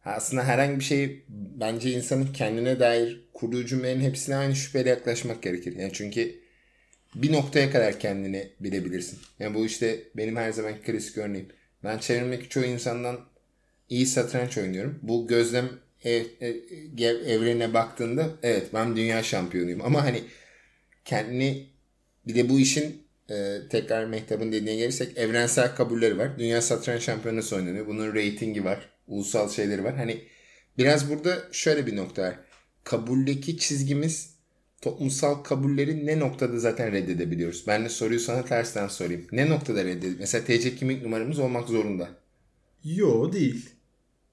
aslında 0.06 0.44
herhangi 0.44 0.80
bir 0.80 0.84
şey 0.84 1.26
bence 1.30 1.92
insanın 1.92 2.34
kendine 2.34 2.80
dair 2.80 3.26
kurduğu 3.34 3.66
cümlelerin 3.66 4.02
hepsine 4.02 4.36
aynı 4.36 4.56
şüpheyle 4.56 4.90
yaklaşmak 4.90 5.44
gerekir. 5.44 5.76
Yani 5.78 5.92
çünkü 5.94 6.36
bir 7.16 7.32
noktaya 7.32 7.72
kadar 7.72 8.00
kendini 8.00 8.50
bilebilirsin. 8.60 9.20
Yani 9.40 9.56
bu 9.56 9.66
işte 9.66 10.04
benim 10.18 10.36
her 10.36 10.52
zaman 10.52 10.82
klasik 10.82 11.18
örneğim. 11.18 11.48
Ben 11.84 11.98
çevremdeki 11.98 12.50
çoğu 12.50 12.64
insandan 12.64 13.20
iyi 13.90 14.06
satranç 14.06 14.58
oynuyorum. 14.58 15.00
Bu 15.02 15.28
gözlem 15.28 15.70
ev, 16.04 16.26
ev- 16.42 16.56
ev- 17.00 17.26
evrenine 17.28 17.74
baktığında 17.74 18.30
evet 18.44 18.68
ben 18.74 18.96
dünya 18.96 19.24
şampiyonuyum. 19.24 19.82
Ama 19.82 20.04
hani 20.04 20.24
kendini 21.06 21.68
bir 22.28 22.36
de 22.36 22.50
bu 22.50 22.60
işin 22.60 23.04
e, 23.30 23.58
tekrar 23.70 24.06
Mehtap'ın 24.06 24.52
dediğine 24.52 24.76
gelirsek 24.76 25.18
evrensel 25.18 25.76
kabulleri 25.76 26.18
var. 26.18 26.40
Dünya 26.40 26.62
satranç 26.62 27.02
şampiyonası 27.02 27.56
oynanıyor. 27.56 27.88
Bunun 27.88 28.14
reytingi 28.16 28.66
var. 28.66 28.90
Ulusal 29.08 29.50
şeyleri 29.50 29.84
var. 29.84 29.96
Hani 29.96 30.22
biraz 30.78 31.10
burada 31.10 31.44
şöyle 31.52 31.88
bir 31.88 31.96
nokta 31.96 32.22
var. 32.22 32.40
Kabuldeki 32.84 33.58
çizgimiz 33.58 34.34
toplumsal 34.82 35.36
kabulleri 35.36 36.06
ne 36.06 36.20
noktada 36.20 36.60
zaten 36.60 36.92
reddedebiliyoruz? 36.92 37.64
Ben 37.68 37.86
de 37.86 37.90
soruyu 37.90 38.20
sana 38.20 38.46
tersten 38.46 38.88
sorayım. 38.88 39.28
Ne 39.32 39.50
noktada 39.50 39.80
reddedebiliyoruz? 39.84 40.20
Mesela 40.20 40.46
TC 40.46 40.76
kimlik 40.76 41.04
numaramız 41.04 41.40
olmak 41.40 41.68
zorunda. 41.70 42.10
yo 42.84 43.34
değil. 43.34 43.70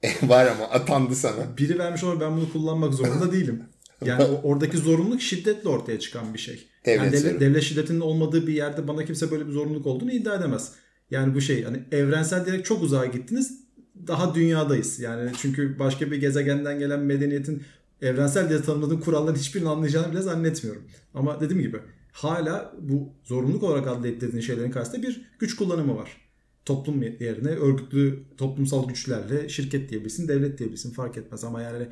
var 0.22 0.46
ama 0.46 0.64
atandı 0.64 1.14
sana. 1.14 1.56
Biri 1.58 1.78
vermiş 1.78 2.04
olur 2.04 2.20
ben 2.20 2.36
bunu 2.36 2.52
kullanmak 2.52 2.94
zorunda 2.94 3.32
değilim. 3.32 3.62
Yani 4.04 4.24
oradaki 4.24 4.78
zorunluluk 4.78 5.22
şiddetle 5.22 5.68
ortaya 5.68 6.00
çıkan 6.00 6.34
bir 6.34 6.38
şey. 6.38 6.68
Devlet 6.86 7.04
yani 7.04 7.12
devlet, 7.12 7.40
devlet 7.40 7.62
şiddetinin 7.62 8.00
olmadığı 8.00 8.46
bir 8.46 8.52
yerde 8.52 8.88
bana 8.88 9.04
kimse 9.04 9.30
böyle 9.30 9.46
bir 9.46 9.52
zorunluluk 9.52 9.86
olduğunu 9.86 10.12
iddia 10.12 10.34
edemez. 10.34 10.72
Yani 11.10 11.34
bu 11.34 11.40
şey 11.40 11.64
hani 11.64 11.82
evrensel 11.92 12.46
diyerek 12.46 12.64
çok 12.64 12.82
uzağa 12.82 13.06
gittiniz. 13.06 13.60
Daha 14.06 14.34
dünyadayız. 14.34 15.00
Yani 15.00 15.30
çünkü 15.38 15.78
başka 15.78 16.10
bir 16.10 16.16
gezegenden 16.16 16.78
gelen 16.78 17.00
medeniyetin 17.00 17.62
evrensel 18.02 18.48
diye 18.48 18.62
tanımladığım 18.62 19.00
kuralların 19.00 19.38
hiçbirini 19.38 19.68
anlayacağını 19.68 20.12
bile 20.12 20.20
zannetmiyorum. 20.20 20.82
Ama 21.14 21.40
dediğim 21.40 21.62
gibi 21.62 21.78
hala 22.12 22.72
bu 22.80 23.12
zorunluluk 23.24 23.62
olarak 23.62 23.88
adlettiğin 23.88 24.40
şeylerin 24.40 24.70
karşısında 24.70 25.02
bir 25.02 25.30
güç 25.38 25.56
kullanımı 25.56 25.96
var. 25.96 26.29
Toplum 26.70 27.02
yerine 27.02 27.48
örgütlü 27.48 28.24
toplumsal 28.36 28.88
güçlerle 28.88 29.48
şirket 29.48 29.90
diyebilsin, 29.90 30.28
devlet 30.28 30.58
diyebilsin 30.58 30.90
fark 30.90 31.16
etmez 31.16 31.44
ama 31.44 31.62
yani 31.62 31.88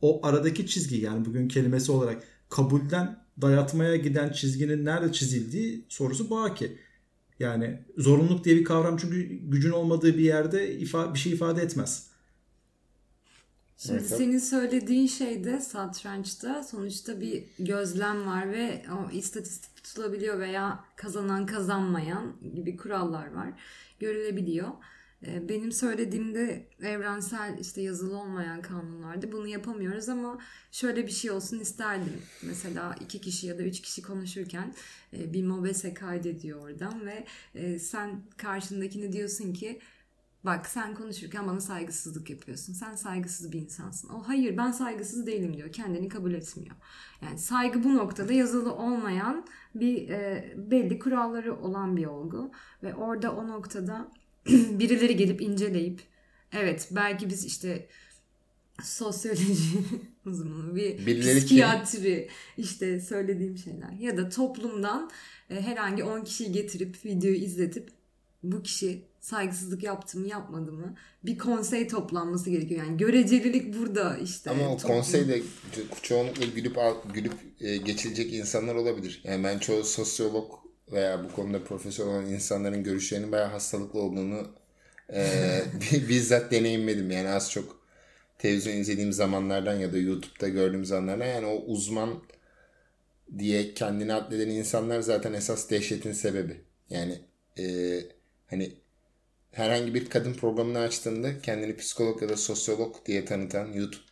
o 0.00 0.26
aradaki 0.26 0.66
çizgi 0.66 0.96
yani 0.96 1.24
bugün 1.24 1.48
kelimesi 1.48 1.92
olarak 1.92 2.22
kabulden 2.48 3.24
dayatmaya 3.42 3.96
giden 3.96 4.32
çizginin 4.32 4.84
nerede 4.84 5.12
çizildiği 5.12 5.84
sorusu 5.88 6.30
baki. 6.30 6.78
Yani 7.38 7.84
zorunluluk 7.98 8.44
diye 8.44 8.56
bir 8.56 8.64
kavram 8.64 8.96
çünkü 8.96 9.22
gücün 9.28 9.70
olmadığı 9.70 10.18
bir 10.18 10.24
yerde 10.24 10.78
ifa, 10.78 11.14
bir 11.14 11.18
şey 11.18 11.32
ifade 11.32 11.62
etmez. 11.62 12.10
Şimdi 13.76 13.98
Evet. 13.98 14.08
senin 14.08 14.38
söylediğin 14.38 15.06
şeyde 15.06 15.60
satrançta 15.60 16.62
sonuçta 16.62 17.20
bir 17.20 17.44
gözlem 17.58 18.26
var 18.26 18.52
ve 18.52 18.82
o 18.92 19.10
istatistik 19.10 19.84
tutulabiliyor 19.84 20.38
veya 20.38 20.84
kazanan 20.96 21.46
kazanmayan 21.46 22.36
gibi 22.54 22.76
kurallar 22.76 23.32
var. 23.32 23.52
Görülebiliyor. 24.00 24.68
Ee, 25.26 25.48
Benim 25.48 25.72
söylediğimde 25.72 26.66
evrensel 26.82 27.58
işte 27.60 27.80
yazılı 27.82 28.18
olmayan 28.18 28.62
kanunlarda 28.62 29.32
bunu 29.32 29.46
yapamıyoruz 29.48 30.08
ama 30.08 30.38
şöyle 30.72 31.06
bir 31.06 31.12
şey 31.12 31.30
olsun 31.30 31.58
isterdim. 31.60 32.22
Mesela 32.42 32.94
iki 33.00 33.20
kişi 33.20 33.46
ya 33.46 33.58
da 33.58 33.62
üç 33.62 33.80
kişi 33.82 34.02
konuşurken 34.02 34.74
e, 35.12 35.32
bir 35.32 35.44
mobese 35.44 35.94
kaydediyor 35.94 36.60
oradan 36.60 37.06
ve 37.06 37.24
e, 37.54 37.78
sen 37.78 38.22
karşındakine 38.36 39.12
diyorsun 39.12 39.52
ki 39.52 39.80
Bak 40.44 40.66
sen 40.66 40.94
konuşurken 40.94 41.46
bana 41.48 41.60
saygısızlık 41.60 42.30
yapıyorsun. 42.30 42.72
Sen 42.72 42.94
saygısız 42.94 43.52
bir 43.52 43.58
insansın. 43.58 44.08
O 44.08 44.22
hayır 44.28 44.56
ben 44.56 44.70
saygısız 44.72 45.26
değilim 45.26 45.56
diyor. 45.56 45.72
Kendini 45.72 46.08
kabul 46.08 46.32
etmiyor. 46.34 46.76
Yani 47.22 47.38
saygı 47.38 47.84
bu 47.84 47.94
noktada 47.94 48.32
yazılı 48.32 48.74
olmayan 48.74 49.46
bir 49.74 50.08
e, 50.08 50.54
belli 50.56 50.98
kuralları 50.98 51.56
olan 51.60 51.96
bir 51.96 52.06
olgu. 52.06 52.50
Ve 52.82 52.94
orada 52.94 53.32
o 53.36 53.48
noktada 53.48 54.08
birileri 54.48 55.16
gelip 55.16 55.40
inceleyip 55.42 56.00
evet 56.52 56.88
belki 56.90 57.28
biz 57.28 57.44
işte 57.44 57.88
sosyoloji 58.82 59.78
uzmanı 60.26 60.76
bir 60.76 61.06
Birileri 61.06 61.38
ki- 61.40 61.46
psikiyatri 61.46 62.28
işte 62.56 63.00
söylediğim 63.00 63.58
şeyler 63.58 63.92
ya 63.92 64.16
da 64.16 64.28
toplumdan 64.28 65.10
e, 65.50 65.60
herhangi 65.60 66.04
10 66.04 66.24
kişiyi 66.24 66.52
getirip 66.52 67.04
videoyu 67.04 67.36
izletip 67.36 67.90
bu 68.42 68.62
kişi 68.62 69.09
saygısızlık 69.20 69.82
yaptı 69.82 70.18
mı 70.18 70.26
yapmadı 70.28 70.72
mı 70.72 70.94
bir 71.24 71.38
konsey 71.38 71.88
toplanması 71.88 72.50
gerekiyor. 72.50 72.84
Yani 72.86 72.96
görecelilik 72.96 73.78
burada 73.78 74.16
işte. 74.18 74.50
Ama 74.50 74.68
o 74.68 74.76
Toplum- 74.76 74.86
konseyde 74.86 75.42
çoğunlukla 76.02 76.44
gülüp 76.44 76.76
gülüp 77.14 77.32
e, 77.60 77.76
geçilecek 77.76 78.32
insanlar 78.34 78.74
olabilir. 78.74 79.20
Yani 79.24 79.44
ben 79.44 79.58
çoğu 79.58 79.84
sosyolog 79.84 80.52
veya 80.92 81.24
bu 81.24 81.32
konuda 81.32 81.64
profesör 81.64 82.06
olan 82.06 82.26
insanların 82.26 82.84
görüşlerinin 82.84 83.32
bayağı 83.32 83.48
hastalıklı 83.48 84.00
olduğunu 84.00 84.46
e, 85.12 85.26
bi- 85.92 86.08
bizzat 86.08 86.50
deneyimledim. 86.52 87.10
Yani 87.10 87.28
az 87.28 87.50
çok 87.52 87.80
televizyon 88.38 88.74
izlediğim 88.76 89.12
zamanlardan 89.12 89.74
ya 89.74 89.92
da 89.92 89.98
YouTube'da 89.98 90.48
gördüğüm 90.48 90.84
zamanlardan 90.84 91.26
yani 91.26 91.46
o 91.46 91.64
uzman 91.66 92.22
diye 93.38 93.74
kendini 93.74 94.14
addeden 94.14 94.48
insanlar 94.48 95.00
zaten 95.00 95.32
esas 95.32 95.70
dehşetin 95.70 96.12
sebebi. 96.12 96.60
Yani 96.90 97.18
e, 97.58 97.64
hani 98.46 98.72
herhangi 99.52 99.94
bir 99.94 100.08
kadın 100.08 100.34
programını 100.34 100.78
açtığında 100.78 101.38
kendini 101.40 101.76
psikolog 101.76 102.22
ya 102.22 102.28
da 102.28 102.36
sosyolog 102.36 103.06
diye 103.06 103.24
tanıtan 103.24 103.72
YouTube 103.72 104.02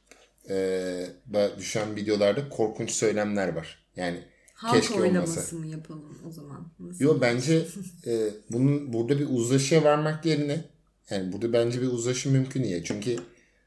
e, 0.51 1.59
düşen 1.59 1.97
videolarda 1.97 2.49
korkunç 2.49 2.91
söylemler 2.91 3.49
var. 3.49 3.79
Yani 3.97 4.19
Halk 4.55 4.75
keşke 4.75 5.01
oylaması 5.01 5.33
olmasa. 5.33 5.57
mı 5.57 5.67
yapalım 5.67 6.23
o 6.29 6.31
zaman? 6.31 6.73
Nasıl? 6.79 7.05
Yo 7.05 7.19
bence 7.21 7.67
e, 8.07 8.29
bunun 8.51 8.93
burada 8.93 9.19
bir 9.19 9.27
uzlaşıya 9.31 9.85
varmak 9.85 10.27
yerine 10.27 10.65
yani 11.11 11.33
burada 11.33 11.53
bence 11.53 11.83
bir 11.83 11.87
uzlaşı 11.87 12.31
mümkün 12.31 12.65
diye. 12.65 12.85
Çünkü 12.85 13.17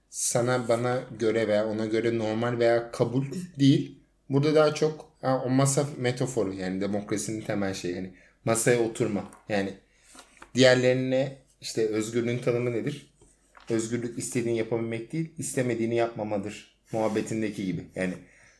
sana 0.09 0.67
bana 0.67 1.03
göre 1.19 1.47
veya 1.47 1.67
ona 1.67 1.85
göre 1.85 2.17
normal 2.17 2.59
veya 2.59 2.91
kabul 2.91 3.25
değil. 3.59 3.99
Burada 4.29 4.55
daha 4.55 4.73
çok 4.75 5.11
ha, 5.21 5.43
o 5.45 5.49
masa 5.49 5.85
metaforu 5.97 6.53
yani 6.53 6.81
demokrasinin 6.81 7.41
temel 7.41 7.73
şeyi. 7.73 7.95
Yani 7.95 8.13
masaya 8.45 8.79
oturma. 8.79 9.31
Yani 9.49 9.73
diğerlerine 10.55 11.37
işte 11.61 11.87
özgürlüğün 11.87 12.39
tanımı 12.39 12.71
nedir? 12.71 13.13
Özgürlük 13.69 14.17
istediğini 14.17 14.57
yapabilmek 14.57 15.11
değil, 15.11 15.33
istemediğini 15.37 15.95
yapmamadır. 15.95 16.77
Muhabbetindeki 16.91 17.65
gibi. 17.65 17.85
Yani 17.95 18.13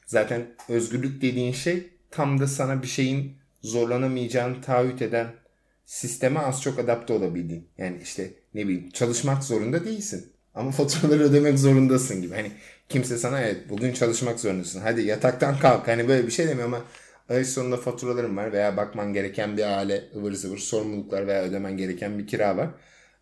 zaten 0.06 0.48
özgürlük 0.70 1.22
dediğin 1.22 1.54
şey 1.54 1.90
tam 2.12 2.40
da 2.40 2.48
sana 2.48 2.82
bir 2.82 2.88
şeyin 2.88 3.38
zorlanamayacağını 3.62 4.62
taahhüt 4.62 5.02
eden 5.02 5.28
sisteme 5.86 6.40
az 6.40 6.62
çok 6.62 6.80
adapte 6.80 7.14
olabildiğin. 7.14 7.68
Yani 7.78 8.00
işte 8.04 8.34
ne 8.54 8.68
bileyim 8.68 8.90
çalışmak 8.90 9.44
zorunda 9.44 9.86
değilsin. 9.86 10.32
Ama 10.54 10.72
faturaları 10.78 11.24
ödemek 11.24 11.60
zorundasın 11.60 12.22
gibi. 12.22 12.36
Hani 12.36 12.52
kimse 12.90 13.18
sana 13.18 13.42
evet 13.42 13.70
bugün 13.70 13.94
çalışmak 13.94 14.40
zorundasın. 14.40 14.82
Hadi 14.82 15.02
yataktan 15.02 15.60
kalk. 15.60 15.88
Hani 15.88 16.08
böyle 16.08 16.28
bir 16.28 16.32
şey 16.32 16.48
demiyor 16.48 16.68
ama 16.68 16.82
ay 17.30 17.46
sonunda 17.46 17.78
faturalarım 17.78 18.38
var 18.38 18.54
veya 18.54 18.78
bakman 18.78 19.14
gereken 19.14 19.58
bir 19.58 19.78
aile 19.78 20.04
ıvır 20.16 20.34
zıvır 20.34 20.58
sorumluluklar 20.58 21.28
veya 21.28 21.44
ödemen 21.44 21.78
gereken 21.78 22.20
bir 22.20 22.28
kira 22.28 22.58
var. 22.58 22.70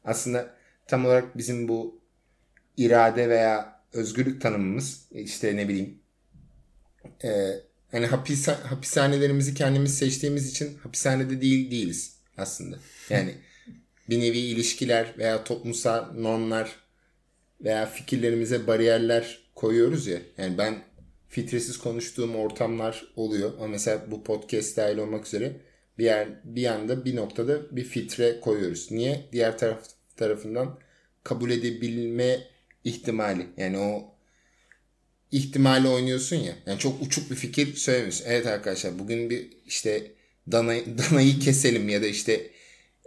Aslında 0.04 0.56
tam 0.88 1.06
olarak 1.06 1.38
bizim 1.38 1.68
bu 1.68 2.02
irade 2.78 3.30
veya 3.30 3.82
özgürlük 3.94 4.42
tanımımız 4.42 5.08
işte 5.12 5.56
ne 5.56 5.68
bileyim 5.68 6.00
e, 7.24 7.30
hani 7.92 8.06
hapis, 8.06 8.48
hapishanelerimizi 8.48 9.54
kendimiz 9.54 9.98
seçtiğimiz 9.98 10.50
için 10.52 10.78
hapishanede 10.78 11.42
değil 11.42 11.72
değiliz 11.72 12.18
aslında. 12.38 12.80
Yani 13.10 13.36
bir 14.10 14.20
nevi 14.20 14.38
ilişkiler 14.38 15.14
veya 15.18 15.44
toplumsal 15.44 16.14
normlar 16.14 16.76
veya 17.62 17.86
fikirlerimize 17.86 18.68
bariyerler 18.68 19.40
koyuyoruz 19.56 20.08
ya. 20.08 20.20
Yani 20.38 20.58
ben 20.58 20.84
filtresiz 21.28 21.78
konuştuğum 21.78 22.36
ortamlar 22.36 23.14
oluyor. 23.16 23.54
Ama 23.58 23.68
mesela 23.68 24.12
bu 24.12 24.24
podcast 24.24 24.78
dahil 24.78 24.98
olmak 24.98 25.28
üzere 25.28 25.62
bir 26.00 26.06
yer 26.06 26.28
bir 26.44 26.62
yanda 26.62 27.06
bir 27.06 27.16
noktada 27.16 27.76
bir 27.76 27.84
filtre 27.84 28.40
koyuyoruz. 28.40 28.92
Niye? 28.92 29.26
Diğer 29.32 29.58
taraf 29.58 29.80
tarafından 30.18 30.80
kabul 31.24 31.52
edebilme 31.52 32.40
ihtimali. 32.84 33.48
Yani 33.58 33.78
o 33.78 34.16
ihtimali 35.32 35.88
oynuyorsun 35.88 36.36
ya. 36.36 36.56
Yani 36.66 36.80
çok 36.80 37.02
uçuk 37.02 37.32
bir 37.32 37.36
fikir 37.36 37.76
söylemiyorsun. 37.76 38.26
Evet 38.28 38.48
arkadaşlar 38.48 39.00
bugün 39.00 39.30
bir 39.30 39.50
işte 39.66 40.12
danayı, 40.52 40.98
danayı 40.98 41.40
keselim 41.40 41.90
ya 41.90 42.02
da 42.02 42.08
işte 42.08 42.52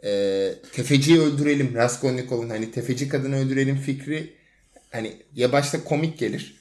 e, 0.05 0.53
tefeciyi 0.73 1.21
öldürelim. 1.21 1.75
Raskolnikov'un 1.75 2.51
hani 2.51 2.71
tefeci 2.71 3.09
kadını 3.09 3.37
öldürelim 3.37 3.77
fikri 3.77 4.33
hani 4.91 5.17
ya 5.35 5.53
başta 5.53 5.85
komik 5.85 6.19
gelir 6.19 6.57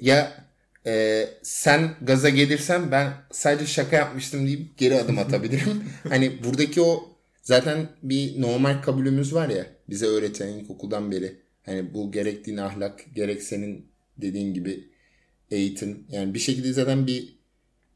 ya 0.00 0.47
e, 0.88 1.24
sen 1.42 1.90
gaza 2.02 2.28
gelirsen 2.28 2.90
ben 2.90 3.12
sadece 3.32 3.66
şaka 3.66 3.96
yapmıştım 3.96 4.46
deyip 4.46 4.78
geri 4.78 4.96
adım 5.00 5.18
atabilirim. 5.24 5.84
hani 6.08 6.44
buradaki 6.44 6.82
o 6.82 7.16
zaten 7.42 7.88
bir 8.02 8.40
normal 8.42 8.82
kabulümüz 8.82 9.34
var 9.34 9.48
ya 9.48 9.66
bize 9.90 10.06
öğreten 10.06 10.48
ilkokuldan 10.48 11.10
beri. 11.12 11.36
Hani 11.66 11.94
bu 11.94 12.12
gerek 12.12 12.46
din 12.46 12.56
ahlak 12.56 13.04
gerek 13.14 13.42
senin 13.42 13.86
dediğin 14.18 14.54
gibi 14.54 14.88
eğitim. 15.50 16.06
Yani 16.10 16.34
bir 16.34 16.38
şekilde 16.38 16.72
zaten 16.72 17.06
bir 17.06 17.38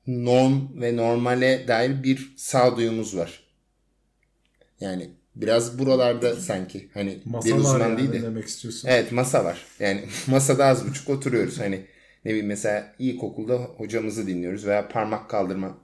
norm 0.06 0.80
ve 0.80 0.96
normale 0.96 1.64
dair 1.68 2.02
bir 2.02 2.32
sağduyumuz 2.37 3.16
var. 3.16 3.42
Yani 4.80 5.11
biraz 5.37 5.78
buralarda 5.78 6.37
sanki 6.37 6.88
hani 6.94 7.18
Masa 7.25 7.49
bir 7.49 7.54
uzman 7.54 7.80
yani 7.80 7.99
değil 7.99 8.12
de. 8.12 8.22
demek 8.22 8.44
istiyorsun. 8.44 8.88
Evet 8.88 9.12
masa 9.12 9.44
var. 9.44 9.66
Yani 9.80 10.04
masada 10.26 10.64
az 10.66 10.88
buçuk 10.88 11.08
oturuyoruz. 11.11 11.58
Hani 11.61 11.87
ne 12.24 12.30
bileyim 12.30 12.46
mesela 12.46 12.92
ilkokulda 12.98 13.54
hocamızı 13.54 14.26
dinliyoruz 14.26 14.66
veya 14.66 14.88
parmak 14.88 15.30
kaldırma 15.30 15.78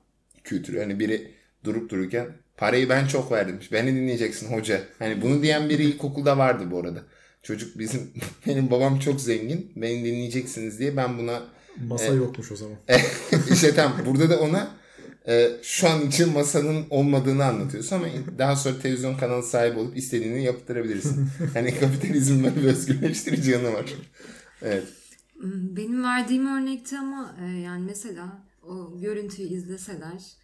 kültürü. 0.44 0.78
Hani 0.78 1.00
biri 1.00 1.30
durup 1.64 1.90
dururken 1.90 2.26
parayı 2.56 2.88
ben 2.88 3.06
çok 3.06 3.32
verdim. 3.32 3.60
Beni 3.72 3.94
dinleyeceksin 3.96 4.52
hoca. 4.52 4.80
Hani 4.98 5.22
bunu 5.22 5.42
diyen 5.42 5.68
biri 5.68 5.84
ilkokulda 5.84 6.38
vardı 6.38 6.64
bu 6.70 6.78
arada. 6.78 7.02
Çocuk 7.42 7.78
bizim 7.78 8.12
benim 8.46 8.70
babam 8.70 8.98
çok 8.98 9.20
zengin. 9.20 9.72
Beni 9.76 10.04
dinleyeceksiniz 10.04 10.78
diye 10.78 10.96
ben 10.96 11.18
buna 11.18 11.42
Masa 11.86 12.14
yokmuş 12.14 12.52
o 12.52 12.56
zaman. 12.56 12.76
işte 13.52 13.74
tam 13.74 13.96
burada 14.06 14.30
da 14.30 14.40
ona 14.40 14.78
e, 15.28 15.50
şu 15.62 15.88
an 15.88 16.06
için 16.06 16.32
masanın 16.32 16.86
olmadığını 16.90 17.44
anlatıyorsun 17.44 17.96
ama 17.96 18.06
daha 18.38 18.56
sonra 18.56 18.78
televizyon 18.78 19.16
kanalı 19.16 19.42
sahibi 19.42 19.78
olup 19.78 19.96
istediğini 19.96 20.44
yaptırabilirsin. 20.44 21.28
hani 21.54 21.74
kapitalizm 21.74 22.44
böyle 22.44 22.56
bir 22.56 22.64
özgürleştirici 22.64 23.50
yanı 23.50 23.72
var. 23.72 23.84
Evet. 24.62 24.84
Benim 25.42 26.02
verdiğim 26.02 26.46
örnekte 26.46 26.98
ama 26.98 27.36
e, 27.40 27.44
yani 27.46 27.84
mesela 27.84 28.46
o 28.62 29.00
görüntüyü 29.00 29.48
izleseler 29.48 30.36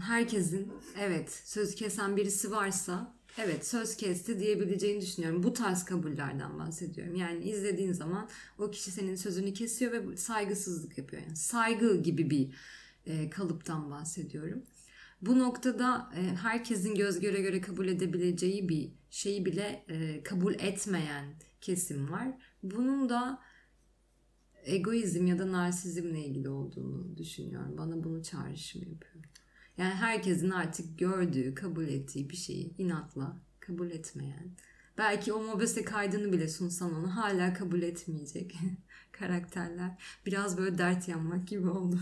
herkesin 0.00 0.72
evet 0.98 1.30
söz 1.44 1.74
kesen 1.74 2.16
birisi 2.16 2.50
varsa 2.50 3.14
evet 3.38 3.66
söz 3.66 3.96
kesti 3.96 4.40
diyebileceğini 4.40 5.00
düşünüyorum. 5.00 5.42
Bu 5.42 5.52
tarz 5.52 5.84
kabullerden 5.84 6.58
bahsediyorum. 6.58 7.14
Yani 7.14 7.44
izlediğin 7.44 7.92
zaman 7.92 8.28
o 8.58 8.70
kişi 8.70 8.90
senin 8.90 9.14
sözünü 9.14 9.52
kesiyor 9.52 9.92
ve 9.92 10.16
saygısızlık 10.16 10.98
yapıyor. 10.98 11.22
Yani 11.22 11.36
saygı 11.36 12.02
gibi 12.02 12.30
bir 12.30 12.54
e, 13.06 13.30
kalıptan 13.30 13.90
bahsediyorum. 13.90 14.62
Bu 15.22 15.38
noktada 15.38 16.12
e, 16.16 16.36
herkesin 16.36 16.94
göz 16.94 17.20
göre 17.20 17.42
göre 17.42 17.60
kabul 17.60 17.88
edebileceği 17.88 18.68
bir 18.68 18.92
şeyi 19.10 19.46
bile 19.46 19.84
kabul 20.24 20.54
etmeyen 20.54 21.34
kesim 21.60 22.10
var. 22.10 22.28
Bunun 22.62 23.08
da 23.08 23.47
egoizm 24.68 25.26
ya 25.26 25.38
da 25.38 25.52
narsizmle 25.52 26.24
ilgili 26.24 26.48
olduğunu 26.48 27.16
düşünüyorum. 27.16 27.78
Bana 27.78 28.04
bunu 28.04 28.22
çağrışım 28.22 28.80
yapıyor. 28.82 29.24
Yani 29.78 29.94
herkesin 29.94 30.50
artık 30.50 30.98
gördüğü, 30.98 31.54
kabul 31.54 31.88
ettiği 31.88 32.30
bir 32.30 32.36
şeyi 32.36 32.74
inatla 32.78 33.36
kabul 33.60 33.90
etmeyen. 33.90 34.56
Belki 34.98 35.32
o 35.32 35.42
mobese 35.42 35.84
kaydını 35.84 36.32
bile 36.32 36.48
sunsan 36.48 36.94
onu 36.94 37.16
hala 37.16 37.54
kabul 37.54 37.82
etmeyecek 37.82 38.54
karakterler. 39.12 40.02
Biraz 40.26 40.58
böyle 40.58 40.78
dert 40.78 41.08
yanmak 41.08 41.48
gibi 41.48 41.68
oldu. 41.68 41.98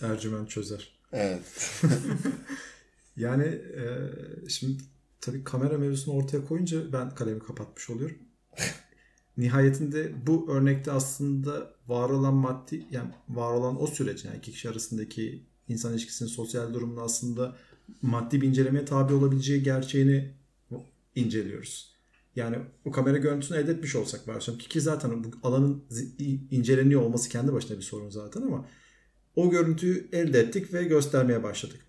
Ercüment 0.00 0.50
çözer. 0.50 0.98
Evet. 1.12 1.82
Yani 3.16 3.44
e, 3.44 3.84
şimdi 4.48 4.82
tabii 5.20 5.44
kamera 5.44 5.78
mevzusunu 5.78 6.14
ortaya 6.14 6.44
koyunca 6.44 6.92
ben 6.92 7.14
kalemi 7.14 7.40
kapatmış 7.40 7.90
oluyorum. 7.90 8.18
Nihayetinde 9.36 10.12
bu 10.26 10.52
örnekte 10.52 10.92
aslında 10.92 11.74
var 11.88 12.10
olan 12.10 12.34
maddi 12.34 12.86
yani 12.90 13.10
var 13.28 13.52
olan 13.52 13.82
o 13.82 13.86
süreç 13.86 14.24
yani 14.24 14.36
iki 14.36 14.52
kişi 14.52 14.70
arasındaki 14.70 15.42
insan 15.68 15.92
ilişkisinin 15.92 16.28
sosyal 16.28 16.74
durumunu 16.74 17.00
aslında 17.00 17.56
maddi 18.02 18.40
bir 18.40 18.48
incelemeye 18.48 18.84
tabi 18.84 19.14
olabileceği 19.14 19.62
gerçeğini 19.62 20.34
inceliyoruz. 21.14 21.94
Yani 22.36 22.56
o 22.84 22.90
kamera 22.90 23.18
görüntüsünü 23.18 23.58
elde 23.58 23.72
etmiş 23.72 23.96
olsak 23.96 24.28
varsayalım 24.28 24.62
ki, 24.62 24.68
ki 24.68 24.80
zaten 24.80 25.24
bu 25.24 25.28
alanın 25.42 25.84
inceleniyor 26.50 27.02
olması 27.02 27.28
kendi 27.28 27.52
başına 27.52 27.76
bir 27.76 27.82
sorun 27.82 28.10
zaten 28.10 28.42
ama 28.42 28.68
o 29.36 29.50
görüntüyü 29.50 30.08
elde 30.12 30.40
ettik 30.40 30.74
ve 30.74 30.84
göstermeye 30.84 31.42
başladık. 31.42 31.80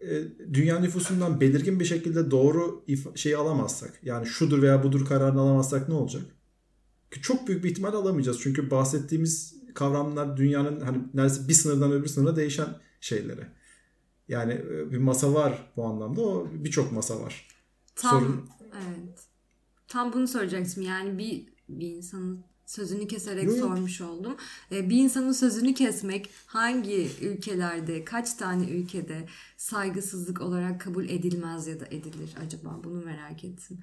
E, 0.00 0.22
Dünya 0.54 0.78
nüfusundan 0.78 1.40
belirgin 1.40 1.80
bir 1.80 1.84
şekilde 1.84 2.30
doğru 2.30 2.84
şeyi 3.14 3.36
alamazsak 3.36 4.00
yani 4.02 4.26
şudur 4.26 4.62
veya 4.62 4.82
budur 4.82 5.06
kararını 5.06 5.40
alamazsak 5.40 5.88
ne 5.88 5.94
olacak? 5.94 6.22
Çok 7.22 7.48
büyük 7.48 7.64
bir 7.64 7.70
ihtimal 7.70 7.94
alamayacağız. 7.94 8.40
Çünkü 8.40 8.70
bahsettiğimiz 8.70 9.54
kavramlar 9.74 10.36
dünyanın 10.36 10.80
hani 10.80 10.98
neredeyse 11.14 11.48
bir 11.48 11.54
sınırdan 11.54 11.92
öbür 11.92 12.08
sınıra 12.08 12.36
değişen 12.36 12.68
şeyleri. 13.00 13.46
Yani 14.28 14.52
e, 14.52 14.90
bir 14.92 14.98
masa 14.98 15.34
var 15.34 15.72
bu 15.76 15.84
anlamda. 15.84 16.20
O 16.20 16.48
birçok 16.52 16.92
masa 16.92 17.20
var. 17.20 17.48
Tam 17.94 18.20
Sorun- 18.20 18.48
evet. 18.74 19.18
Tam 19.88 20.12
bunu 20.12 20.28
soracaktım. 20.28 20.82
Yani 20.82 21.18
bir 21.18 21.48
bir 21.68 21.88
insanın 21.96 22.44
sözünü 22.66 23.08
keserek 23.08 23.44
Yok, 23.44 23.58
sormuş 23.58 24.00
oldum. 24.00 24.36
Ee, 24.72 24.90
bir 24.90 24.96
insanın 24.96 25.32
sözünü 25.32 25.74
kesmek 25.74 26.30
hangi 26.46 27.10
ülkelerde, 27.20 28.04
kaç 28.04 28.34
tane 28.34 28.70
ülkede 28.70 29.28
saygısızlık 29.56 30.40
olarak 30.40 30.80
kabul 30.80 31.08
edilmez 31.08 31.66
ya 31.66 31.80
da 31.80 31.86
edilir 31.86 32.34
acaba? 32.46 32.80
Bunu 32.84 33.04
merak 33.04 33.44
ettim. 33.44 33.78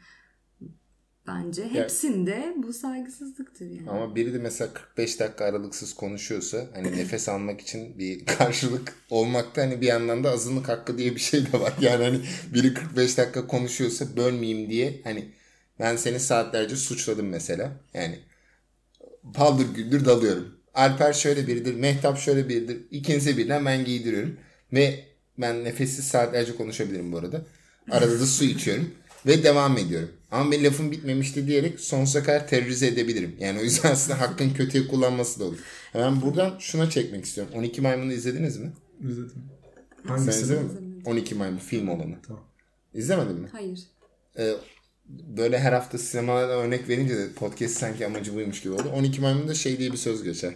Bence 1.27 1.69
hepsinde 1.69 2.53
bu 2.57 2.73
saygısızlıktır 2.73 3.65
yani. 3.65 3.89
Ama 3.89 4.15
biri 4.15 4.33
de 4.33 4.37
mesela 4.37 4.73
45 4.73 5.19
dakika 5.19 5.45
aralıksız 5.45 5.93
konuşuyorsa 5.93 6.67
hani 6.73 6.91
nefes 6.91 7.29
almak 7.29 7.61
için 7.61 7.99
bir 7.99 8.25
karşılık 8.37 8.93
olmakta 9.09 9.61
hani 9.61 9.81
bir 9.81 9.87
yandan 9.87 10.23
da 10.23 10.31
azınlık 10.31 10.69
hakkı 10.69 10.97
diye 10.97 11.15
bir 11.15 11.19
şey 11.19 11.53
de 11.53 11.59
var. 11.59 11.73
Yani 11.81 12.03
hani 12.03 12.21
biri 12.53 12.73
45 12.73 13.17
dakika 13.17 13.47
konuşuyorsa 13.47 14.17
bölmeyeyim 14.17 14.69
diye 14.69 15.01
hani 15.03 15.31
ben 15.79 15.95
seni 15.95 16.19
saatlerce 16.19 16.75
suçladım 16.75 17.27
mesela. 17.29 17.71
Yani 17.93 18.19
paldır 19.33 19.73
güldür 19.75 20.05
dalıyorum. 20.05 20.55
Alper 20.73 21.13
şöyle 21.13 21.47
biridir, 21.47 21.75
Mehtap 21.75 22.17
şöyle 22.17 22.49
biridir. 22.49 22.77
İkinize 22.91 23.37
birden 23.37 23.65
ben 23.65 23.85
giydiriyorum. 23.85 24.37
Ve 24.73 25.05
ben 25.37 25.63
nefessiz 25.63 26.07
saatlerce 26.07 26.55
konuşabilirim 26.55 27.11
bu 27.11 27.17
arada. 27.17 27.41
Arada 27.91 28.19
da 28.19 28.25
su 28.25 28.45
içiyorum. 28.45 28.91
Ve 29.27 29.43
devam 29.43 29.77
ediyorum. 29.77 30.09
Ama 30.31 30.51
benim 30.51 30.63
lafım 30.65 30.91
bitmemişti 30.91 31.47
diyerek 31.47 31.79
sonsuza 31.79 32.23
kadar 32.23 32.47
terörize 32.47 32.87
edebilirim. 32.87 33.35
Yani 33.39 33.59
o 33.59 33.63
yüzden 33.63 33.91
aslında 33.91 34.21
hakkın 34.21 34.49
kötüye 34.49 34.87
kullanması 34.87 35.39
da 35.39 35.45
olur. 35.45 35.57
Ben 35.95 36.21
buradan 36.21 36.55
şuna 36.59 36.89
çekmek 36.89 37.25
istiyorum. 37.25 37.53
12 37.55 37.81
Maymun'u 37.81 38.13
izlediniz 38.13 38.57
mi? 38.57 38.71
İzledim. 39.01 39.31
Sen 40.03 40.09
Hangisi? 40.09 40.41
izledin 40.41 40.63
mi? 40.63 41.01
12 41.05 41.35
Maymun 41.35 41.57
film 41.57 41.87
olanı. 41.89 42.15
Tamam. 42.27 42.43
İzlemedin 42.93 43.39
mi? 43.39 43.47
Hayır. 43.51 43.79
Ee, 44.37 44.53
böyle 45.09 45.59
her 45.59 45.73
hafta 45.73 45.97
sinemalardan 45.97 46.59
örnek 46.59 46.89
verince 46.89 47.17
de 47.17 47.33
podcast 47.33 47.77
sanki 47.77 48.05
amacı 48.05 48.35
buymuş 48.35 48.61
gibi 48.61 48.73
oldu. 48.73 48.89
12 48.95 49.21
Maymun'da 49.21 49.53
şey 49.53 49.77
diye 49.79 49.91
bir 49.91 49.97
söz 49.97 50.23
geçer. 50.23 50.53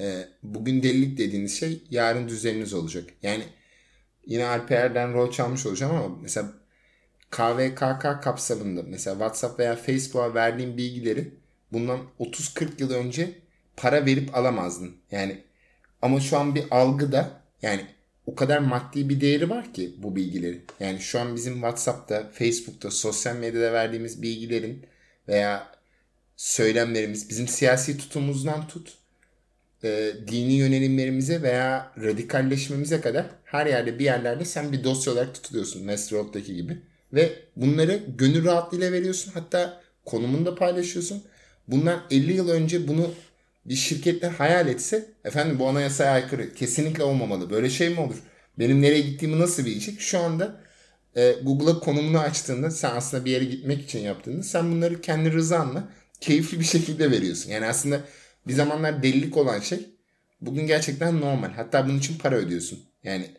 Ee, 0.00 0.28
bugün 0.42 0.82
delilik 0.82 1.18
dediğiniz 1.18 1.58
şey 1.60 1.82
yarın 1.90 2.28
düzeniniz 2.28 2.74
olacak. 2.74 3.04
Yani 3.22 3.44
yine 4.26 4.46
Alper'den 4.46 5.14
rol 5.14 5.30
çalmış 5.30 5.66
olacağım 5.66 5.96
ama 5.96 6.16
mesela 6.22 6.52
KVKK 7.30 8.22
kapsamında 8.22 8.82
mesela 8.82 9.14
WhatsApp 9.14 9.60
veya 9.60 9.76
Facebook'a 9.76 10.34
verdiğin 10.34 10.76
bilgileri 10.76 11.34
bundan 11.72 12.00
30-40 12.20 12.68
yıl 12.78 12.90
önce 12.90 13.38
para 13.76 14.06
verip 14.06 14.36
alamazdın. 14.36 14.96
Yani 15.10 15.38
ama 16.02 16.20
şu 16.20 16.38
an 16.38 16.54
bir 16.54 16.64
algıda 16.70 17.40
yani 17.62 17.86
o 18.26 18.34
kadar 18.34 18.58
maddi 18.58 19.08
bir 19.08 19.20
değeri 19.20 19.50
var 19.50 19.74
ki 19.74 19.94
bu 19.98 20.16
bilgilerin. 20.16 20.64
Yani 20.80 21.00
şu 21.00 21.20
an 21.20 21.36
bizim 21.36 21.54
WhatsApp'ta, 21.54 22.30
Facebook'ta, 22.32 22.90
sosyal 22.90 23.36
medyada 23.36 23.72
verdiğimiz 23.72 24.22
bilgilerin 24.22 24.86
veya 25.28 25.72
söylemlerimiz 26.36 27.30
bizim 27.30 27.48
siyasi 27.48 27.98
tutumumuzdan 27.98 28.68
tut 28.68 28.94
e, 29.84 30.12
dini 30.28 30.52
yönelimlerimize 30.52 31.42
veya 31.42 31.92
radikalleşmemize 32.02 33.00
kadar 33.00 33.26
her 33.44 33.66
yerde 33.66 33.98
bir 33.98 34.04
yerlerde 34.04 34.44
sen 34.44 34.72
bir 34.72 34.84
dosya 34.84 35.12
olarak 35.12 35.34
tutuluyorsun 35.34 35.80
Westworld'daki 35.80 36.56
gibi. 36.56 36.78
Ve 37.12 37.32
bunları 37.56 38.00
gönül 38.18 38.44
rahatlığıyla 38.44 38.92
veriyorsun. 38.92 39.32
Hatta 39.34 39.80
konumunu 40.04 40.46
da 40.46 40.54
paylaşıyorsun. 40.54 41.22
Bundan 41.68 42.02
50 42.10 42.32
yıl 42.32 42.48
önce 42.48 42.88
bunu 42.88 43.10
bir 43.64 43.74
şirketler 43.74 44.30
hayal 44.30 44.68
etse 44.68 45.08
efendim 45.24 45.58
bu 45.58 45.68
anayasaya 45.68 46.12
aykırı. 46.12 46.54
Kesinlikle 46.54 47.02
olmamalı. 47.02 47.50
Böyle 47.50 47.70
şey 47.70 47.88
mi 47.88 48.00
olur? 48.00 48.16
Benim 48.58 48.82
nereye 48.82 49.00
gittiğimi 49.00 49.40
nasıl 49.40 49.64
bilecek? 49.64 50.00
Şu 50.00 50.18
anda 50.18 50.60
e, 51.16 51.32
Google'a 51.42 51.78
konumunu 51.80 52.18
açtığında 52.18 52.70
sen 52.70 52.90
aslında 52.96 53.24
bir 53.24 53.30
yere 53.30 53.44
gitmek 53.44 53.82
için 53.82 53.98
yaptığında 53.98 54.42
sen 54.42 54.72
bunları 54.72 55.00
kendi 55.00 55.32
rızanla 55.32 55.88
keyifli 56.20 56.60
bir 56.60 56.64
şekilde 56.64 57.10
veriyorsun. 57.10 57.50
Yani 57.50 57.66
aslında 57.66 58.00
bir 58.46 58.52
zamanlar 58.52 59.02
delilik 59.02 59.36
olan 59.36 59.60
şey 59.60 59.86
bugün 60.40 60.66
gerçekten 60.66 61.20
normal. 61.20 61.50
Hatta 61.50 61.86
bunun 61.86 61.98
için 61.98 62.18
para 62.18 62.36
ödüyorsun. 62.36 62.78
Yani 63.04 63.30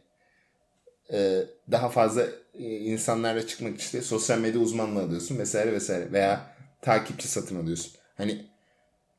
e, 1.11 1.43
daha 1.71 1.89
fazla 1.89 2.27
e, 2.53 2.63
insanlarla 2.63 3.47
çıkmak 3.47 3.79
işte 3.79 4.01
sosyal 4.01 4.39
medya 4.39 4.61
uzmanlığı 4.61 5.01
alıyorsun 5.01 5.39
vesaire 5.39 5.71
vesaire 5.71 6.11
veya 6.11 6.55
takipçi 6.81 7.27
satın 7.27 7.63
alıyorsun. 7.63 7.91
Hani 8.17 8.45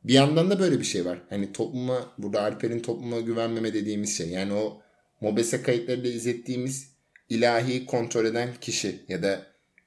bir 0.04 0.14
yandan 0.14 0.50
da 0.50 0.60
böyle 0.60 0.78
bir 0.78 0.84
şey 0.84 1.04
var. 1.04 1.18
Hani 1.30 1.52
topluma 1.52 2.14
burada 2.18 2.42
Alper'in 2.42 2.80
topluma 2.80 3.20
güvenmeme 3.20 3.74
dediğimiz 3.74 4.16
şey. 4.18 4.28
Yani 4.28 4.52
o 4.52 4.82
Mobese 5.20 5.62
kayıtlarıyla 5.62 6.10
izlettiğimiz 6.10 6.92
ilahi 7.28 7.86
kontrol 7.86 8.24
eden 8.24 8.48
kişi 8.60 9.00
ya 9.08 9.22
da 9.22 9.46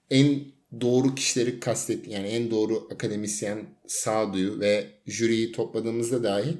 en 0.09 0.39
doğru 0.81 1.15
kişileri 1.15 1.59
kastet 1.59 2.07
yani 2.07 2.27
en 2.27 2.51
doğru 2.51 2.87
akademisyen 2.93 3.59
sağduyu 3.87 4.59
ve 4.59 4.87
jüriyi 5.05 5.51
topladığımızda 5.51 6.23
dahi 6.23 6.57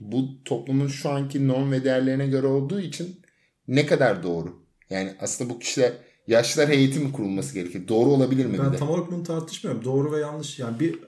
bu 0.00 0.44
toplumun 0.44 0.88
şu 0.88 1.10
anki 1.10 1.48
norm 1.48 1.72
ve 1.72 1.84
değerlerine 1.84 2.26
göre 2.26 2.46
olduğu 2.46 2.80
için 2.80 3.20
ne 3.68 3.86
kadar 3.86 4.22
doğru? 4.22 4.62
Yani 4.90 5.14
aslında 5.20 5.50
bu 5.50 5.58
kişiler 5.58 5.92
yaşlılar 6.26 6.68
heyeti 6.68 6.98
mi 6.98 7.12
kurulması 7.12 7.54
gerekir? 7.54 7.88
Doğru 7.88 8.10
olabilir 8.10 8.46
mi? 8.46 8.58
Ben 8.58 8.72
de? 8.72 8.76
tam 8.76 8.90
olarak 8.90 9.10
bunu 9.10 9.22
tartışmıyorum. 9.22 9.84
Doğru 9.84 10.12
ve 10.12 10.20
yanlış. 10.20 10.58
Yani 10.58 10.80
bir 10.80 10.98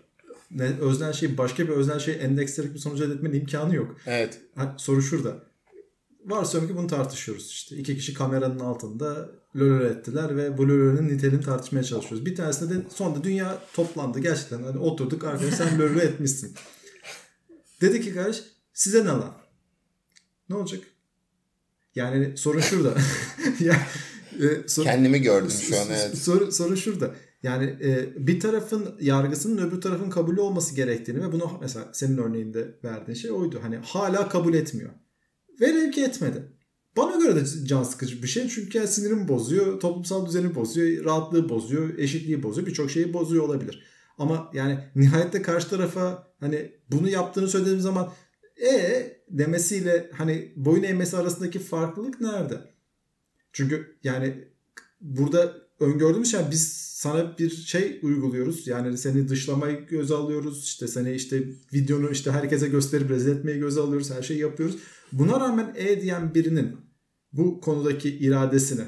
ne, 0.50 0.64
öznel 0.64 1.12
şey 1.12 1.38
başka 1.38 1.64
bir 1.64 1.72
öznel 1.72 1.98
şey 1.98 2.18
endeksleyerek 2.20 2.74
bir 2.74 2.80
sonuç 2.80 3.00
elde 3.00 3.14
etmenin 3.14 3.40
imkanı 3.40 3.74
yok. 3.74 3.96
Evet. 4.06 4.40
Ha, 4.54 4.74
soru 4.78 5.02
şurada. 5.02 5.48
Varsayalım 6.24 6.70
ki 6.70 6.76
bunu 6.76 6.86
tartışıyoruz 6.86 7.46
işte. 7.50 7.76
İki 7.76 7.96
kişi 7.96 8.14
kameranın 8.14 8.58
altında 8.58 9.28
lolol 9.56 9.84
ettiler 9.84 10.36
ve 10.36 10.58
bu 10.58 10.68
lololün 10.68 11.08
niteliğini 11.08 11.44
tartışmaya 11.44 11.82
çalışıyoruz. 11.82 12.26
Bir 12.26 12.34
tanesinde 12.34 12.74
de 12.74 12.82
sonunda 12.94 13.24
dünya 13.24 13.58
toplandı. 13.74 14.20
Gerçekten 14.20 14.62
hani 14.62 14.78
oturduk 14.78 15.24
arkadaş 15.24 15.54
sen 15.54 15.78
lolol 15.78 16.00
etmişsin. 16.00 16.54
Dedi 17.80 18.00
ki 18.00 18.14
kardeş 18.14 18.42
size 18.72 19.00
ne 19.00 19.08
lan? 19.08 19.34
Ne 20.48 20.56
olacak? 20.56 20.80
Yani 21.94 22.36
sorun 22.36 22.60
şurada. 22.60 22.94
yani, 23.60 23.78
e, 24.40 24.68
sor- 24.68 24.84
Kendimi 24.84 25.22
gördüm 25.22 25.50
şu 25.50 25.80
an 25.80 25.86
evet. 25.88 26.18
Soru, 26.18 26.52
soru 26.52 26.76
şurada. 26.76 27.14
Yani 27.42 27.64
e, 27.64 28.08
bir 28.26 28.40
tarafın 28.40 28.96
yargısının 29.00 29.68
öbür 29.68 29.80
tarafın 29.80 30.10
kabulü 30.10 30.40
olması 30.40 30.74
gerektiğini 30.74 31.22
ve 31.22 31.32
bunu 31.32 31.58
mesela 31.60 31.90
senin 31.92 32.18
örneğinde 32.18 32.78
verdiğin 32.84 33.18
şey 33.18 33.30
oydu. 33.30 33.60
Hani 33.62 33.76
hala 33.76 34.28
kabul 34.28 34.54
etmiyor. 34.54 34.90
Velev 35.60 35.90
ki 35.90 36.04
etmedi. 36.04 36.52
Bana 36.96 37.16
göre 37.16 37.36
de 37.36 37.44
can 37.66 37.82
sıkıcı 37.82 38.22
bir 38.22 38.28
şey. 38.28 38.48
Çünkü 38.48 38.78
yani 38.78 38.88
sinirimi 38.88 39.28
bozuyor, 39.28 39.80
toplumsal 39.80 40.26
düzeni 40.26 40.54
bozuyor, 40.54 41.04
rahatlığı 41.04 41.48
bozuyor, 41.48 41.98
eşitliği 41.98 42.42
bozuyor, 42.42 42.66
birçok 42.66 42.90
şeyi 42.90 43.12
bozuyor 43.12 43.44
olabilir. 43.44 43.84
Ama 44.18 44.50
yani 44.54 44.78
nihayette 44.96 45.42
karşı 45.42 45.68
tarafa 45.70 46.32
hani 46.40 46.72
bunu 46.90 47.08
yaptığını 47.08 47.48
söylediğim 47.48 47.80
zaman 47.80 48.12
e 48.72 49.17
demesiyle 49.30 50.10
hani 50.12 50.52
boyun 50.56 50.82
eğmesi 50.82 51.16
arasındaki 51.16 51.58
farklılık 51.58 52.20
nerede? 52.20 52.60
Çünkü 53.52 53.98
yani 54.04 54.48
burada 55.00 55.56
öngördüğümüz 55.80 56.30
şey 56.30 56.40
biz 56.50 56.72
sana 56.72 57.38
bir 57.38 57.50
şey 57.50 58.00
uyguluyoruz. 58.02 58.66
Yani 58.66 58.98
seni 58.98 59.28
dışlamayı 59.28 59.86
göze 59.86 60.14
alıyoruz. 60.14 60.64
İşte 60.64 60.88
seni 60.88 61.12
işte 61.12 61.42
videonu 61.74 62.10
işte 62.10 62.30
herkese 62.30 62.68
gösterip 62.68 63.10
rezil 63.10 63.36
etmeyi 63.36 63.58
göze 63.58 63.80
alıyoruz. 63.80 64.10
Her 64.10 64.22
şeyi 64.22 64.40
yapıyoruz. 64.40 64.78
Buna 65.12 65.40
rağmen 65.40 65.74
E 65.76 66.02
diyen 66.02 66.34
birinin 66.34 66.76
bu 67.32 67.60
konudaki 67.60 68.18
iradesini 68.18 68.84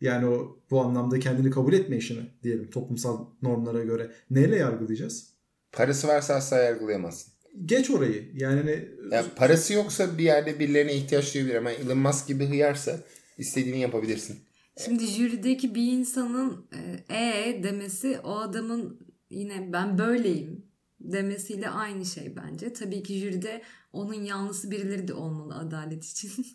yani 0.00 0.26
o 0.26 0.58
bu 0.70 0.80
anlamda 0.80 1.18
kendini 1.18 1.50
kabul 1.50 1.72
etme 1.72 1.96
işini 1.96 2.20
diyelim 2.42 2.70
toplumsal 2.70 3.26
normlara 3.42 3.84
göre 3.84 4.10
neyle 4.30 4.56
yargılayacağız? 4.56 5.34
Parası 5.72 6.08
varsa 6.08 6.34
asla 6.34 6.56
yargılayamazsın. 6.56 7.32
Geç 7.64 7.90
orayı. 7.90 8.30
Yani 8.34 8.88
Yani 9.12 9.26
parası 9.36 9.72
yoksa 9.72 10.18
bir 10.18 10.24
yerde 10.24 10.58
birilerine 10.58 10.94
ihtiyaç 10.94 11.34
duyabilir 11.34 11.54
ama 11.54 11.70
Elon 11.70 11.98
Musk 11.98 12.28
gibi 12.28 12.46
hıyarsa 12.46 13.00
istediğini 13.38 13.80
yapabilirsin. 13.80 14.38
Şimdi 14.84 15.06
jürideki 15.06 15.74
bir 15.74 15.92
insanın 15.92 16.66
e, 17.08 17.14
"E" 17.16 17.62
demesi 17.62 18.18
o 18.24 18.38
adamın 18.38 19.00
yine 19.30 19.72
ben 19.72 19.98
böyleyim 19.98 20.67
demesiyle 21.00 21.70
aynı 21.70 22.04
şey 22.06 22.36
bence. 22.36 22.72
Tabii 22.72 23.02
ki 23.02 23.18
jüride 23.18 23.62
onun 23.92 24.14
yanlısı 24.14 24.70
birileri 24.70 25.08
de 25.08 25.14
olmalı 25.14 25.54
adalet 25.54 26.04
için. 26.04 26.30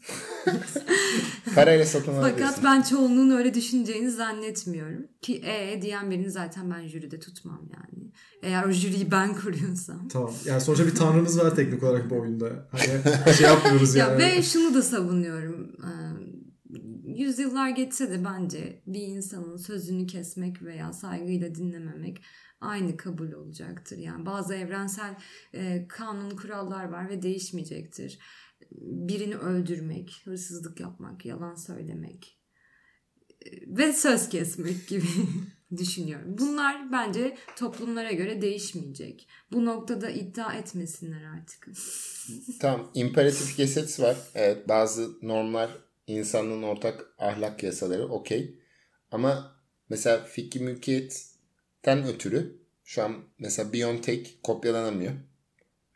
Parayla 1.55 1.85
satın 1.85 2.13
alabilirsin. 2.13 2.45
Fakat 2.45 2.63
ben 2.63 2.81
çoğunluğun 2.81 3.29
öyle 3.29 3.53
düşüneceğini 3.53 4.11
zannetmiyorum. 4.11 5.07
Ki 5.21 5.41
e 5.45 5.81
diyen 5.81 6.11
birini 6.11 6.31
zaten 6.31 6.71
ben 6.71 6.87
jüride 6.87 7.19
tutmam 7.19 7.61
yani. 7.73 8.11
Eğer 8.43 8.63
o 8.63 8.71
jüriyi 8.71 9.11
ben 9.11 9.35
kuruyorsam. 9.35 10.07
tamam. 10.07 10.33
Yani 10.45 10.61
sonuçta 10.61 10.87
bir 10.87 10.95
tanrımız 10.95 11.39
var 11.39 11.55
teknik 11.55 11.83
olarak 11.83 12.09
bu 12.09 12.19
oyunda. 12.19 12.67
Hani 12.71 13.35
şey 13.35 13.47
yapmıyoruz 13.47 13.95
Ya 13.95 14.07
yani. 14.07 14.23
ve 14.23 14.43
şunu 14.43 14.73
da 14.73 14.81
savunuyorum. 14.81 15.71
Ee, 15.83 15.93
Yüzyıllar 17.15 17.69
geçse 17.69 18.11
de 18.11 18.25
bence 18.25 18.81
bir 18.87 19.01
insanın 19.01 19.57
sözünü 19.57 20.07
kesmek 20.07 20.63
veya 20.63 20.93
saygıyla 20.93 21.55
dinlememek 21.55 22.23
aynı 22.61 22.97
kabul 22.97 23.31
olacaktır. 23.31 23.97
Yani 23.97 24.25
bazı 24.25 24.55
evrensel 24.55 25.15
e, 25.53 25.87
kanun 25.87 26.29
kurallar 26.29 26.83
var 26.85 27.09
ve 27.09 27.21
değişmeyecektir. 27.21 28.19
Birini 28.81 29.35
öldürmek, 29.35 30.21
hırsızlık 30.23 30.79
yapmak, 30.79 31.25
yalan 31.25 31.55
söylemek 31.55 32.39
e, 33.45 33.77
ve 33.77 33.93
söz 33.93 34.29
kesmek 34.29 34.87
gibi 34.87 35.07
düşünüyorum. 35.77 36.35
Bunlar 36.37 36.91
bence 36.91 37.37
toplumlara 37.55 38.11
göre 38.11 38.41
değişmeyecek. 38.41 39.27
Bu 39.51 39.65
noktada 39.65 40.09
iddia 40.09 40.53
etmesinler 40.53 41.23
artık. 41.23 41.69
Tamam. 42.59 42.91
imperatif 42.93 43.57
gesetz 43.57 43.99
var. 43.99 44.17
Evet 44.35 44.69
bazı 44.69 45.11
normlar 45.21 45.82
insanlığın 46.07 46.63
ortak 46.63 47.05
ahlak 47.19 47.63
yasaları 47.63 48.07
okey. 48.09 48.59
Ama 49.11 49.61
mesela 49.89 50.23
fikri 50.25 50.59
mülkiyetten 50.59 52.07
ötürü 52.07 52.63
şu 52.83 53.03
an 53.03 53.23
mesela 53.39 53.73
Biontech 53.73 54.29
kopyalanamıyor. 54.43 55.13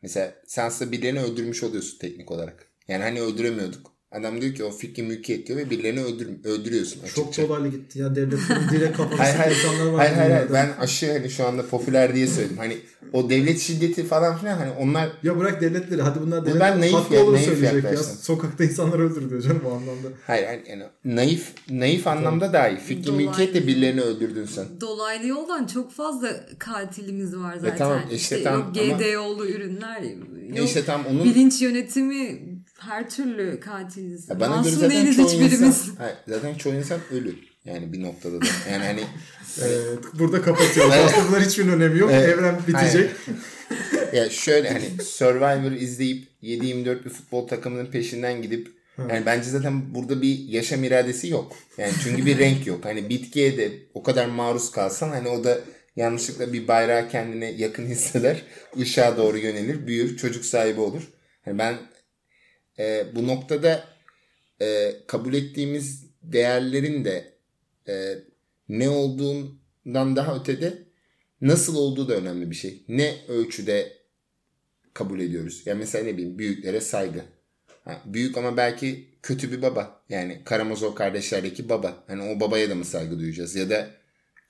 Mesela 0.03 0.35
sen 0.47 0.65
aslında 0.65 0.91
birilerini 0.91 1.19
öldürmüş 1.21 1.63
oluyorsun 1.63 1.99
teknik 1.99 2.31
olarak. 2.31 2.71
Yani 2.87 3.03
hani 3.03 3.21
öldüremiyorduk. 3.21 3.96
Adam 4.11 4.41
diyor 4.41 4.53
ki 4.55 4.63
o 4.63 4.71
fikri 4.71 5.03
mülkiyet 5.03 5.47
diyor 5.47 5.59
ve 5.59 5.69
birilerini 5.69 6.01
öldür, 6.03 6.27
öldürüyorsun 6.43 7.01
açıkça. 7.03 7.21
Çok 7.31 7.49
dolaylı 7.49 7.67
gitti 7.67 7.99
ya 7.99 8.15
devletlerin 8.15 8.69
direkt 8.71 8.97
kafasında 8.97 9.23
Hayır 9.23 9.35
hayır. 9.35 9.55
insanlar 9.55 9.85
var. 9.91 9.97
hayır, 9.97 10.13
hayır, 10.15 10.31
hayır. 10.31 10.49
Ben 10.53 10.69
aşırı 10.79 11.11
hani 11.11 11.29
şu 11.29 11.45
anda 11.47 11.65
popüler 11.67 12.15
diye 12.15 12.27
söyledim. 12.27 12.57
Hani 12.57 12.77
o 13.13 13.29
devlet 13.29 13.59
şiddeti 13.59 14.03
falan 14.05 14.37
filan 14.37 14.57
hani 14.57 14.71
onlar 14.71 15.09
Ya 15.23 15.39
bırak 15.39 15.61
devletleri 15.61 16.01
hadi 16.01 16.21
bunlar 16.21 16.45
devlet 16.45 16.59
ben 16.61 16.81
naif 16.81 16.93
haklı 16.93 17.15
ya- 17.15 17.23
olur 17.23 17.33
naif 17.33 17.45
söyleyecek 17.45 17.83
ya. 17.83 17.97
Sokakta 17.97 18.63
insanlar 18.63 18.99
öldürülüyor 18.99 19.41
canım 19.41 19.61
bu 19.65 19.69
anlamda. 19.71 20.07
hayır 20.27 20.43
yani, 20.47 20.61
yani 20.69 20.83
naif 21.05 21.51
naif 21.69 22.07
anlamda 22.07 22.53
dahi 22.53 22.77
fikri 22.77 23.07
Dolaylı. 23.07 23.27
mülkiyetle 23.27 23.67
birilerini 23.67 24.01
öldürdün 24.01 24.45
sen. 24.45 24.65
Dolaylı 24.81 25.27
yoldan 25.27 25.65
çok 25.67 25.91
fazla 25.93 26.29
katilimiz 26.59 27.37
var 27.37 27.55
zaten. 27.61 27.77
tamam, 27.77 28.01
işte 28.11 28.37
yok 28.37 28.47
ama- 28.47 28.71
GDO'lu 28.73 29.47
ürünler. 29.47 30.01
Yok 30.55 30.67
işte 30.67 30.85
tam 30.85 31.05
onun 31.05 31.23
bilinç 31.23 31.61
yönetimi 31.61 32.39
her 32.79 33.09
türlü 33.09 33.59
katiliz. 33.59 34.29
Ya 34.29 34.39
bana 34.39 34.47
göre 34.47 34.57
Masum 34.57 34.73
zaten 34.73 34.89
değiliz 34.91 35.15
çoğu 35.15 35.25
hiçbirimiz. 35.25 35.61
insan, 35.61 35.95
hayır, 35.97 36.17
zaten 36.27 36.55
çoğu 36.55 36.73
insan 36.73 36.99
ölü. 37.11 37.35
Yani 37.65 37.93
bir 37.93 38.01
noktada 38.03 38.41
da. 38.41 38.45
Yani 38.71 38.83
hani 38.85 39.01
Evet, 39.61 39.99
burada 40.19 40.41
kapatıyoruz. 40.41 40.93
Aslında 40.93 41.27
bunlar 41.29 41.41
hiçbir 41.41 41.67
önemi 41.67 41.99
yok. 41.99 42.09
Evet. 42.13 42.29
Evren 42.29 42.59
bitecek. 42.67 43.11
ya 44.13 44.29
şöyle 44.29 44.69
hani 44.69 45.03
Survivor 45.03 45.71
izleyip 45.71 46.27
7-24 46.43 47.05
bir 47.05 47.09
futbol 47.09 47.47
takımının 47.47 47.85
peşinden 47.85 48.41
gidip 48.41 48.67
yani 49.09 49.25
bence 49.25 49.49
zaten 49.49 49.95
burada 49.95 50.21
bir 50.21 50.39
yaşam 50.39 50.83
iradesi 50.83 51.27
yok. 51.29 51.55
Yani 51.77 51.91
çünkü 52.03 52.25
bir 52.25 52.37
renk 52.37 52.67
yok. 52.67 52.85
Hani 52.85 53.09
bitkiye 53.09 53.57
de 53.57 53.71
o 53.93 54.03
kadar 54.03 54.25
maruz 54.25 54.71
kalsan 54.71 55.09
hani 55.09 55.27
o 55.29 55.43
da 55.43 55.59
yanlışlıkla 55.95 56.53
bir 56.53 56.67
bayrağı 56.67 57.09
kendine 57.09 57.51
yakın 57.51 57.85
hisseder. 57.87 58.41
ışığa 58.79 59.17
doğru 59.17 59.37
yönelir. 59.37 59.87
Büyür. 59.87 60.17
Çocuk 60.17 60.45
sahibi 60.45 60.79
olur. 60.81 61.01
Yani 61.45 61.57
ben 61.57 61.75
e, 62.79 63.05
bu 63.15 63.27
noktada 63.27 63.87
e, 64.61 64.95
kabul 65.07 65.33
ettiğimiz 65.33 66.05
değerlerin 66.21 67.05
de 67.05 67.33
e, 67.87 68.15
ne 68.69 68.89
olduğundan 68.89 70.15
daha 70.15 70.35
ötede 70.35 70.83
nasıl 71.41 71.75
olduğu 71.75 72.09
da 72.09 72.15
önemli 72.15 72.49
bir 72.49 72.55
şey. 72.55 72.83
Ne 72.87 73.15
ölçüde 73.27 73.93
kabul 74.93 75.19
ediyoruz. 75.19 75.61
Yani 75.65 75.79
mesela 75.79 76.05
ne 76.05 76.13
bileyim 76.17 76.39
büyüklere 76.39 76.81
saygı. 76.81 77.21
Ha, 77.83 78.01
büyük 78.05 78.37
ama 78.37 78.57
belki 78.57 79.07
kötü 79.23 79.51
bir 79.51 79.61
baba. 79.61 80.03
Yani 80.09 80.41
Karamazov 80.45 80.95
kardeşlerdeki 80.95 81.69
baba. 81.69 82.03
Hani 82.07 82.23
o 82.23 82.39
babaya 82.39 82.69
da 82.69 82.75
mı 82.75 82.85
saygı 82.85 83.19
duyacağız? 83.19 83.55
Ya 83.55 83.69
da 83.69 83.89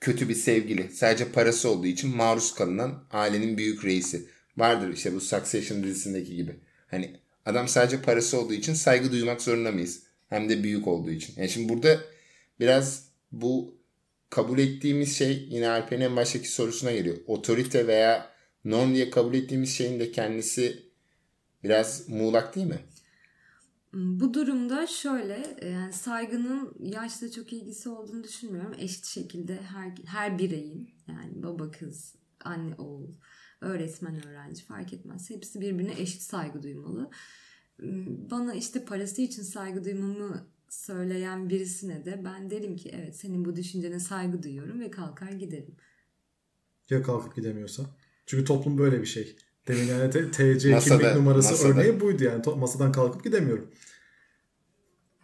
kötü 0.00 0.28
bir 0.28 0.34
sevgili. 0.34 0.92
Sadece 0.92 1.32
parası 1.32 1.70
olduğu 1.70 1.86
için 1.86 2.16
maruz 2.16 2.54
kalınan 2.54 3.04
ailenin 3.10 3.58
büyük 3.58 3.84
reisi. 3.84 4.28
Vardır 4.56 4.92
işte 4.92 5.14
bu 5.14 5.20
Succession 5.20 5.82
dizisindeki 5.82 6.36
gibi. 6.36 6.56
Hani 6.86 7.20
adam 7.48 7.68
sadece 7.68 8.02
parası 8.02 8.40
olduğu 8.40 8.52
için 8.52 8.74
saygı 8.74 9.12
duymak 9.12 9.42
zorunda 9.42 9.72
mıyız? 9.72 10.02
Hem 10.28 10.48
de 10.48 10.62
büyük 10.62 10.88
olduğu 10.88 11.10
için. 11.10 11.34
Yani 11.36 11.48
şimdi 11.48 11.68
burada 11.68 12.00
biraz 12.60 13.08
bu 13.32 13.74
kabul 14.30 14.58
ettiğimiz 14.58 15.16
şey 15.16 15.46
yine 15.50 15.68
Alper'in 15.68 16.00
en 16.00 16.16
baştaki 16.16 16.52
sorusuna 16.52 16.92
geliyor. 16.92 17.16
Otorite 17.26 17.86
veya 17.86 18.30
norm 18.64 18.94
diye 18.94 19.10
kabul 19.10 19.34
ettiğimiz 19.34 19.74
şeyin 19.74 20.00
de 20.00 20.12
kendisi 20.12 20.82
biraz 21.64 22.08
muğlak 22.08 22.54
değil 22.54 22.66
mi? 22.66 22.80
Bu 23.92 24.34
durumda 24.34 24.86
şöyle 24.86 25.56
yani 25.72 25.92
saygının 25.92 26.74
yaşla 26.80 27.30
çok 27.30 27.52
ilgisi 27.52 27.88
olduğunu 27.88 28.24
düşünmüyorum. 28.24 28.74
Eşit 28.78 29.06
şekilde 29.06 29.56
her, 29.62 29.92
her 30.06 30.38
bireyin 30.38 30.90
yani 31.08 31.42
baba 31.42 31.70
kız, 31.70 32.14
anne 32.44 32.74
oğul, 32.74 33.08
öğretmen 33.60 34.26
öğrenci 34.26 34.64
fark 34.64 34.92
etmez. 34.92 35.30
Hepsi 35.30 35.60
birbirine 35.60 36.00
eşit 36.00 36.22
saygı 36.22 36.62
duymalı. 36.62 37.10
Bana 38.30 38.54
işte 38.54 38.84
parası 38.84 39.22
için 39.22 39.42
saygı 39.42 39.84
duymamı 39.84 40.46
söyleyen 40.68 41.50
birisine 41.50 42.04
de 42.04 42.20
ben 42.24 42.50
derim 42.50 42.76
ki 42.76 42.90
evet 42.94 43.16
senin 43.16 43.44
bu 43.44 43.56
düşüncene 43.56 44.00
saygı 44.00 44.42
duyuyorum 44.42 44.80
ve 44.80 44.90
kalkar 44.90 45.32
giderim. 45.32 45.76
Ya 46.90 47.02
kalkıp 47.02 47.36
gidemiyorsa? 47.36 47.82
Çünkü 48.26 48.44
toplum 48.44 48.78
böyle 48.78 49.00
bir 49.00 49.06
şey. 49.06 49.36
Demin 49.68 49.84
yani 49.84 50.10
TC 50.30 50.70
masada, 50.70 50.98
kimlik 50.98 51.16
numarası 51.16 51.50
masada. 51.50 51.68
örneği 51.68 52.00
buydu 52.00 52.24
yani. 52.24 52.42
Masadan 52.56 52.92
kalkıp 52.92 53.24
gidemiyorum. 53.24 53.70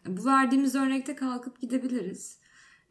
Bu 0.06 0.24
verdiğimiz 0.24 0.74
örnekte 0.74 1.16
kalkıp 1.16 1.60
gidebiliriz. 1.60 2.38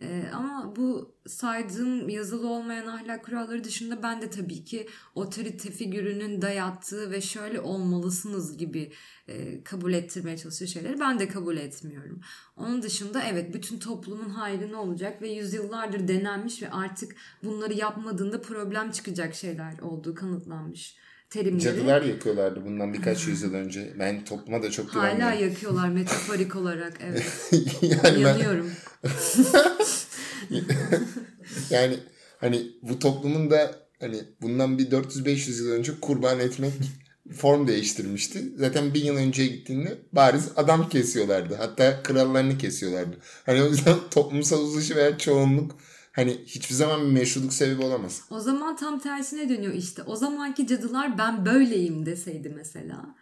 Ee, 0.03 0.29
ama 0.33 0.73
bu 0.75 1.15
saydığım 1.27 2.09
yazılı 2.09 2.47
olmayan 2.49 2.87
ahlak 2.87 3.25
kuralları 3.25 3.63
dışında 3.63 4.03
ben 4.03 4.21
de 4.21 4.29
tabii 4.29 4.63
ki 4.63 4.89
otorite 5.15 5.71
figürünün 5.71 6.41
dayattığı 6.41 7.11
ve 7.11 7.21
şöyle 7.21 7.59
olmalısınız 7.59 8.57
gibi 8.57 8.91
e, 9.27 9.63
kabul 9.63 9.93
ettirmeye 9.93 10.37
çalıştığı 10.37 10.67
şeyleri 10.67 10.99
ben 10.99 11.19
de 11.19 11.27
kabul 11.27 11.57
etmiyorum. 11.57 12.21
Onun 12.57 12.81
dışında 12.81 13.23
evet 13.23 13.53
bütün 13.53 13.79
toplumun 13.79 14.29
hayrına 14.29 14.81
olacak 14.81 15.21
ve 15.21 15.29
yüzyıllardır 15.29 16.07
denenmiş 16.07 16.61
ve 16.61 16.71
artık 16.71 17.15
bunları 17.43 17.73
yapmadığında 17.73 18.41
problem 18.41 18.91
çıkacak 18.91 19.35
şeyler 19.35 19.79
olduğu 19.79 20.15
kanıtlanmış 20.15 20.95
terimleri. 21.33 21.63
Cadılar 21.63 22.01
yakıyorlardı 22.01 22.65
bundan 22.65 22.93
birkaç 22.93 23.27
yüzyıl 23.27 23.53
önce. 23.53 23.93
Ben 23.99 24.25
topluma 24.25 24.63
da 24.63 24.71
çok 24.71 24.93
güvenmiyorum. 24.93 25.21
Hala 25.21 25.33
yakıyorlar 25.33 25.89
metaforik 25.89 26.55
olarak 26.55 26.93
evet. 27.01 27.51
yani 27.81 28.21
Yanıyorum. 28.21 28.71
yani 31.69 31.99
hani 32.37 32.67
bu 32.81 32.99
toplumun 32.99 33.51
da 33.51 33.75
hani 33.99 34.21
bundan 34.41 34.77
bir 34.77 34.91
400-500 34.91 35.63
yıl 35.63 35.71
önce 35.71 35.91
kurban 36.01 36.39
etmek 36.39 36.73
form 37.31 37.67
değiştirmişti. 37.67 38.43
Zaten 38.57 38.93
bin 38.93 39.05
yıl 39.05 39.17
önce 39.17 39.45
gittiğinde 39.45 39.97
bariz 40.11 40.49
adam 40.55 40.89
kesiyorlardı. 40.89 41.55
Hatta 41.55 42.03
krallarını 42.03 42.57
kesiyorlardı. 42.57 43.17
Hani 43.45 43.63
o 43.63 43.67
yüzden 43.67 43.95
toplumsal 44.11 44.61
uzlaşı 44.61 44.95
veya 44.95 45.17
çoğunluk 45.17 45.75
hani 46.13 46.41
hiçbir 46.45 46.75
zaman 46.75 47.01
bir 47.01 47.11
meşruluk 47.11 47.53
sebebi 47.53 47.85
olamaz. 47.85 48.21
O 48.29 48.39
zaman 48.39 48.75
tam 48.75 48.99
tersine 48.99 49.49
dönüyor 49.49 49.73
işte. 49.73 50.03
O 50.03 50.15
zamanki 50.15 50.67
cadılar 50.67 51.17
ben 51.17 51.45
böyleyim 51.45 52.05
deseydi 52.05 52.49
mesela 52.49 53.15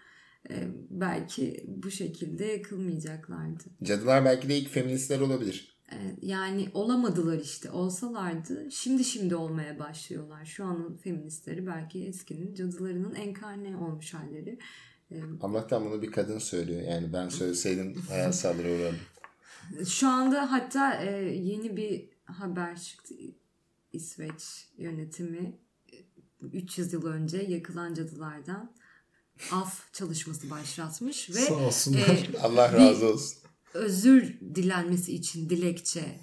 e, 0.49 0.67
belki 0.89 1.63
bu 1.67 1.91
şekilde 1.91 2.45
yakılmayacaklardı. 2.45 3.63
Cadılar 3.83 4.25
belki 4.25 4.49
de 4.49 4.57
ilk 4.57 4.69
feministler 4.69 5.19
olabilir. 5.19 5.77
E, 5.91 5.97
yani 6.21 6.69
olamadılar 6.73 7.39
işte. 7.39 7.71
Olsalardı 7.71 8.71
şimdi 8.71 9.03
şimdi 9.03 9.35
olmaya 9.35 9.79
başlıyorlar. 9.79 10.45
Şu 10.45 10.65
anın 10.65 10.97
feministleri 10.97 11.67
belki 11.67 12.05
eskinin 12.05 12.55
cadılarının 12.55 13.15
enkarne 13.15 13.77
olmuş 13.77 14.13
halleri. 14.13 14.59
E, 15.11 15.15
Allah'tan 15.41 15.85
bunu 15.85 16.01
bir 16.01 16.11
kadın 16.11 16.39
söylüyor. 16.39 16.81
Yani 16.81 17.13
ben 17.13 17.29
söyleseydim 17.29 17.95
hayal 18.09 18.31
saldırı 18.31 18.67
uğrardım. 18.67 18.99
Şu 19.87 20.07
anda 20.07 20.51
hatta 20.51 21.01
yeni 21.31 21.77
bir 21.77 22.10
haber 22.31 22.81
çıktı. 22.81 23.15
İsveç 23.93 24.67
yönetimi 24.77 25.59
300 26.41 26.93
yıl 26.93 27.05
önce 27.05 27.37
yakılan 27.37 27.93
cadılardan 27.93 28.73
af 29.51 29.93
çalışması 29.93 30.49
başlatmış 30.49 31.29
ve 31.29 31.33
Sağ 31.33 31.53
olsunlar. 31.53 32.29
E, 32.33 32.39
Allah 32.41 32.73
razı 32.73 33.05
olsun. 33.05 33.37
Özür 33.73 34.39
dilenmesi 34.55 35.15
için 35.15 35.49
dilekçe 35.49 36.19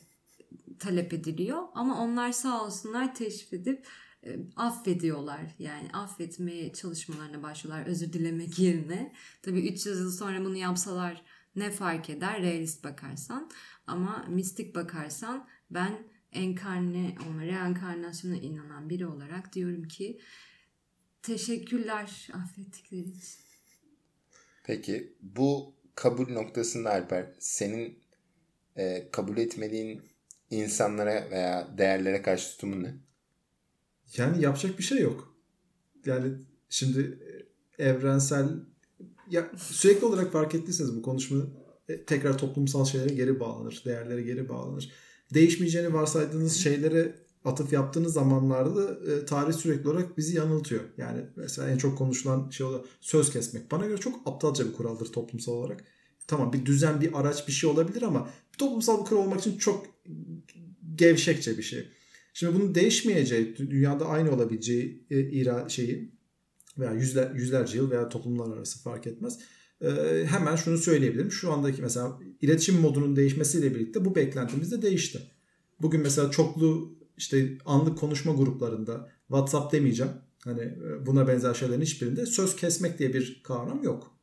talep 0.79 1.13
ediliyor 1.13 1.63
ama 1.75 2.03
onlar 2.03 2.33
sağ 2.33 2.65
olsunlar 2.65 3.15
teşvik 3.15 3.53
edip 3.53 3.87
e, 4.25 4.37
affediyorlar. 4.57 5.41
Yani 5.59 5.91
affetmeye 5.93 6.73
çalışmalarına 6.73 7.43
başlıyorlar 7.43 7.87
özür 7.87 8.13
dilemek 8.13 8.59
yerine. 8.59 9.15
Tabii 9.43 9.69
300 9.69 10.01
yıl 10.01 10.11
sonra 10.11 10.45
bunu 10.45 10.57
yapsalar 10.57 11.23
ne 11.57 11.71
fark 11.71 12.11
eder 12.11 12.43
realist 12.43 12.85
bakarsan 12.85 13.51
ama 13.87 14.25
mistik 14.29 14.75
bakarsan 14.75 15.49
ben 15.71 15.99
enkarne 16.33 17.17
olma, 17.29 17.43
reenkarnasyona 17.43 18.37
inanan 18.37 18.91
biri 18.91 19.07
olarak 19.07 19.53
diyorum 19.53 19.89
ki 19.89 20.21
teşekkürler 21.23 22.29
affettikleri 22.33 23.09
için. 23.09 23.41
Peki 24.65 25.17
bu 25.21 25.75
kabul 25.95 26.33
noktasında 26.33 26.91
Alper 26.91 27.27
senin 27.39 27.99
e, 28.77 29.09
kabul 29.13 29.37
etmediğin 29.37 30.03
insanlara 30.51 31.31
veya 31.31 31.79
değerlere 31.79 32.23
karşı 32.23 32.51
tutumun 32.51 32.83
ne? 32.83 32.95
Yani 34.17 34.43
yapacak 34.43 34.79
bir 34.79 34.85
şey 34.85 35.01
yok. 35.01 35.37
Yani 36.07 36.39
şimdi 36.69 37.19
e, 37.79 37.85
evrensel 37.85 38.49
ya 39.31 39.51
sürekli 39.57 40.05
olarak 40.05 40.33
fark 40.33 40.55
ettiyseniz 40.55 40.97
bu 40.97 41.03
konuşma 41.03 41.47
e, 41.89 42.05
tekrar 42.05 42.39
toplumsal 42.39 42.85
şeylere 42.85 43.15
geri 43.15 43.41
bağlanır. 43.41 43.83
Değerlere 43.87 44.23
geri 44.23 44.49
bağlanır 44.49 44.93
değişmeyeceğini 45.35 45.93
varsaydığınız 45.93 46.57
şeylere 46.57 47.15
atıf 47.45 47.73
yaptığınız 47.73 48.13
zamanlarda 48.13 49.13
e, 49.13 49.25
tarih 49.25 49.53
sürekli 49.53 49.89
olarak 49.89 50.19
bizi 50.19 50.37
yanıltıyor. 50.37 50.83
Yani 50.97 51.21
mesela 51.37 51.69
en 51.71 51.79
çok 51.79 51.99
konuşulan 51.99 52.51
şey 52.51 52.67
olarak 52.67 52.87
söz 53.01 53.33
kesmek. 53.33 53.71
Bana 53.71 53.87
göre 53.87 53.99
çok 53.99 54.29
aptalca 54.29 54.67
bir 54.67 54.73
kuraldır 54.73 55.13
toplumsal 55.13 55.53
olarak. 55.53 55.85
Tamam 56.27 56.53
bir 56.53 56.67
düzen, 56.67 57.01
bir 57.01 57.21
araç 57.21 57.49
bir 57.49 57.53
şey 57.53 57.71
olabilir 57.71 58.03
ama 58.03 58.31
toplumsal 58.59 59.01
bir 59.01 59.09
kural 59.09 59.21
olmak 59.21 59.41
için 59.41 59.59
çok 59.59 59.87
gevşekçe 60.95 61.59
bir 61.59 61.63
şey. 61.63 61.89
Şimdi 62.35 62.55
bunun 62.55 62.75
değişmeyeceği, 62.75 63.57
dünyada 63.57 64.07
aynı 64.07 64.35
olabileceği 64.35 65.07
e, 65.11 65.21
ira 65.21 65.69
şeyi 65.69 66.13
veya 66.79 66.93
yüzler, 66.93 67.31
yüzlerce 67.31 67.77
yıl 67.77 67.91
veya 67.91 68.09
toplumlar 68.09 68.57
arası 68.57 68.83
fark 68.83 69.07
etmez 69.07 69.39
hemen 70.27 70.57
şunu 70.57 70.79
söyleyebilirim. 70.79 71.33
Şu 71.33 71.53
andaki 71.53 71.83
mesela 71.83 72.19
iletişim 72.41 72.81
modunun 72.81 73.17
değişmesiyle 73.17 73.75
birlikte 73.75 74.05
bu 74.05 74.15
beklentimiz 74.15 74.73
de 74.73 74.83
değişti. 74.83 75.23
Bugün 75.81 76.01
mesela 76.01 76.31
çoklu 76.31 76.99
işte 77.17 77.59
anlık 77.67 77.99
konuşma 77.99 78.33
gruplarında 78.33 79.11
WhatsApp 79.29 79.73
demeyeceğim. 79.73 80.13
Hani 80.45 80.61
e, 80.61 81.07
buna 81.07 81.29
benzer 81.29 81.55
şeylerin 81.55 81.83
hiçbirinde 81.83 82.27
söz 82.27 82.57
kesmek 82.57 82.99
diye 82.99 83.15
bir 83.15 83.41
kavram 83.43 83.83
yok. 83.83 84.19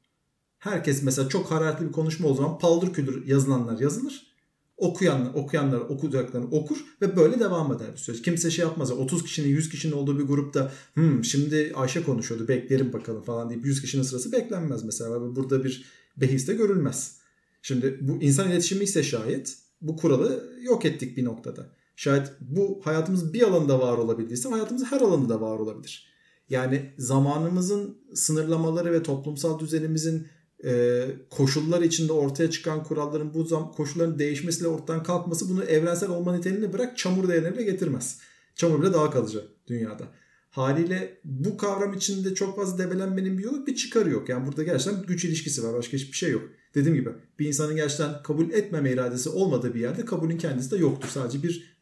Herkes 0.58 1.04
mesela 1.04 1.30
çok 1.30 1.52
hararetli 1.52 1.88
bir 1.88 1.92
konuşma 1.92 2.28
o 2.28 2.34
zaman 2.34 2.60
paldır 2.60 2.94
küldür 2.94 3.28
yazılanlar 3.28 3.80
yazılır 3.80 4.35
okuyanlar, 4.78 5.34
okuyanlar 5.34 5.80
okuyacaklarını 5.80 6.48
okur 6.48 6.78
ve 7.02 7.16
böyle 7.16 7.40
devam 7.40 7.74
eder 7.74 7.92
bir 7.92 7.98
süreç. 7.98 8.22
Kimse 8.22 8.52
şey 8.52 8.66
yapmaz. 8.66 8.92
30 8.92 9.24
kişinin 9.24 9.48
100 9.48 9.70
kişinin 9.70 9.94
olduğu 9.94 10.20
bir 10.20 10.24
grupta 10.24 10.72
hmm, 10.94 11.24
şimdi 11.24 11.72
Ayşe 11.76 12.04
konuşuyordu 12.04 12.48
beklerim 12.48 12.94
bakalım 12.94 13.22
falan 13.22 13.50
deyip 13.50 13.66
100 13.66 13.82
kişinin 13.82 14.04
sırası 14.04 14.32
beklenmez 14.32 14.84
mesela. 14.84 15.36
Burada 15.36 15.64
bir 15.64 15.86
behis 16.18 16.48
de 16.48 16.54
görülmez. 16.54 17.18
Şimdi 17.62 18.00
bu 18.02 18.22
insan 18.22 18.52
iletişimi 18.52 18.84
ise 18.84 19.04
şayet 19.04 19.58
bu 19.82 19.98
kuralı 19.98 20.54
yok 20.62 20.86
ettik 20.86 21.18
bir 21.18 21.26
noktada. 21.26 21.70
Şayet 21.96 22.32
bu 22.40 22.82
hayatımız 22.84 23.34
bir 23.34 23.42
alanda 23.42 23.80
var 23.80 23.98
olabildiyse 23.98 24.50
hayatımız 24.50 24.84
her 24.84 25.02
alanda 25.02 25.30
da 25.30 25.42
var 25.42 25.60
olabilir. 25.60 26.08
Yani 26.50 26.94
zamanımızın 26.98 27.98
sınırlamaları 28.14 28.92
ve 28.92 29.04
toplumsal 29.04 29.60
düzenimizin 29.60 30.28
e, 30.64 31.06
koşullar 31.30 31.82
içinde 31.82 32.14
ortaya 32.14 32.52
çıkan 32.52 32.84
kuralların 32.84 33.34
bu 33.34 33.44
zam 33.44 33.72
koşulların 33.72 34.20
değişmesiyle 34.20 34.68
ortadan 34.68 35.04
kalkması 35.04 35.50
bunu 35.50 35.64
evrensel 35.64 36.10
olma 36.10 36.36
niteliğini 36.36 36.74
bırak 36.74 36.98
çamur 36.98 37.28
değerine 37.28 37.64
getirmez. 37.64 38.20
Çamur 38.56 38.82
bile 38.82 38.94
daha 38.94 39.12
kalıcı 39.12 39.48
dünyada. 39.68 40.08
Haliyle 40.50 41.18
bu 41.24 41.58
kavram 41.58 41.94
içinde 41.94 42.36
çok 42.36 42.56
fazla 42.56 42.78
debelenmenin 42.78 43.38
bir 43.38 43.44
yolu 43.44 43.68
bir 43.68 43.76
çıkarı 43.76 44.10
yok. 44.10 44.30
Yani 44.30 44.48
burada 44.48 44.64
gerçekten 44.64 45.06
güç 45.06 45.26
ilişkisi 45.26 45.64
var. 45.64 45.74
Başka 45.74 45.98
hiçbir 45.98 46.18
şey 46.18 46.32
yok. 46.32 46.44
Dediğim 46.76 46.98
gibi 46.98 47.10
bir 47.40 47.48
insanın 47.48 47.76
gerçekten 47.76 48.24
kabul 48.24 48.50
etmeme 48.50 48.92
iradesi 48.92 49.30
olmadığı 49.30 49.74
bir 49.74 49.80
yerde 49.80 50.06
kabulün 50.06 50.38
kendisi 50.38 50.72
de 50.72 50.78
yoktur. 50.78 51.10
Sadece 51.10 51.44
bir 51.44 51.78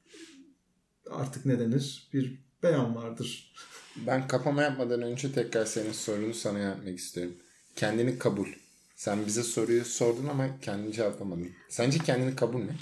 artık 1.09 1.45
ne 1.45 1.59
denir? 1.59 2.09
Bir 2.13 2.43
beyan 2.63 2.95
vardır. 2.95 3.53
Ben 4.07 4.27
kapama 4.27 4.61
yapmadan 4.61 5.01
önce 5.01 5.31
tekrar 5.31 5.65
senin 5.65 5.91
sorunu 5.91 6.33
sana 6.33 6.59
yapmak 6.59 6.99
istiyorum. 6.99 7.33
Kendini 7.75 8.17
kabul. 8.19 8.47
Sen 8.95 9.25
bize 9.25 9.43
soruyu 9.43 9.85
sordun 9.85 10.27
ama 10.27 10.59
kendini 10.59 10.93
cevaplamadın. 10.93 11.49
Sence 11.69 11.99
kendini 11.99 12.35
kabul 12.35 12.59
ne? 12.59 12.75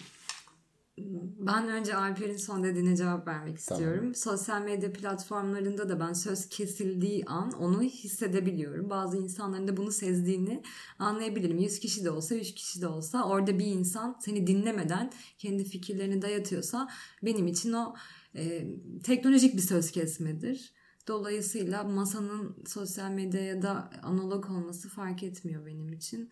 Ben 1.39 1.69
önce 1.69 1.95
Alper'in 1.95 2.37
son 2.37 2.63
dediğine 2.63 2.95
cevap 2.95 3.27
vermek 3.27 3.57
istiyorum. 3.57 3.99
Tamam. 3.99 4.15
Sosyal 4.15 4.61
medya 4.61 4.93
platformlarında 4.93 5.89
da 5.89 5.99
ben 5.99 6.13
söz 6.13 6.49
kesildiği 6.49 7.25
an 7.25 7.51
onu 7.51 7.81
hissedebiliyorum. 7.81 8.89
Bazı 8.89 9.17
insanların 9.17 9.67
da 9.67 9.77
bunu 9.77 9.91
sezdiğini 9.91 10.63
anlayabilirim. 10.99 11.57
100 11.59 11.79
kişi 11.79 12.05
de 12.05 12.11
olsa 12.11 12.35
3 12.35 12.53
kişi 12.53 12.81
de 12.81 12.87
olsa 12.87 13.23
orada 13.23 13.59
bir 13.59 13.65
insan 13.65 14.17
seni 14.19 14.47
dinlemeden 14.47 15.11
kendi 15.37 15.63
fikirlerini 15.63 16.21
dayatıyorsa 16.21 16.87
benim 17.23 17.47
için 17.47 17.73
o 17.73 17.95
e, 18.35 18.67
teknolojik 19.03 19.55
bir 19.55 19.61
söz 19.61 19.91
kesmedir. 19.91 20.73
Dolayısıyla 21.07 21.83
masanın 21.83 22.55
sosyal 22.67 23.11
medyaya 23.11 23.61
da 23.61 23.89
analog 24.03 24.49
olması 24.49 24.89
fark 24.89 25.23
etmiyor 25.23 25.65
benim 25.65 25.93
için. 25.93 26.29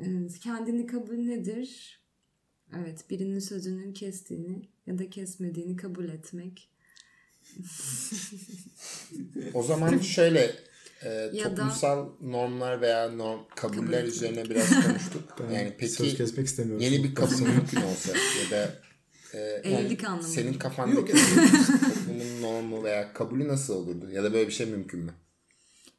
Ee, 0.00 0.26
kendini 0.42 0.86
kabul 0.86 1.14
nedir? 1.14 2.00
Evet, 2.76 3.10
birinin 3.10 3.38
sözünün 3.38 3.92
kestiğini 3.92 4.68
ya 4.86 4.98
da 4.98 5.10
kesmediğini 5.10 5.76
kabul 5.76 6.08
etmek. 6.08 6.70
o 9.54 9.62
zaman 9.62 9.98
şöyle 9.98 10.54
e, 11.04 11.08
Ya 11.32 11.44
toplumsal 11.48 12.08
normlar 12.20 12.80
veya 12.80 13.10
norm 13.10 13.40
kabuller 13.56 14.00
Kabul 14.00 14.08
üzerine 14.08 14.44
biraz 14.50 14.70
konuştuk. 14.86 15.22
Ben 15.40 15.50
yani 15.54 15.74
peki 15.78 15.92
söz 15.92 16.16
kesmek 16.16 16.46
istemiyorum. 16.46 16.80
yeni 16.84 17.04
bir 17.04 17.14
kabul 17.14 17.40
mümkün 17.40 17.80
olsa 17.82 18.12
ya 18.44 18.50
da 18.50 18.80
e, 19.32 19.38
Evlilik 19.38 20.04
anlamında. 20.04 20.26
senin 20.28 20.54
kafandaki 20.54 21.12
toplumun 22.08 22.42
normu 22.42 22.84
veya 22.84 23.12
kabulü 23.12 23.48
nasıl 23.48 23.74
olurdu? 23.74 24.10
Ya 24.10 24.24
da 24.24 24.32
böyle 24.32 24.46
bir 24.46 24.52
şey 24.52 24.66
mümkün 24.66 25.00
mü? 25.00 25.14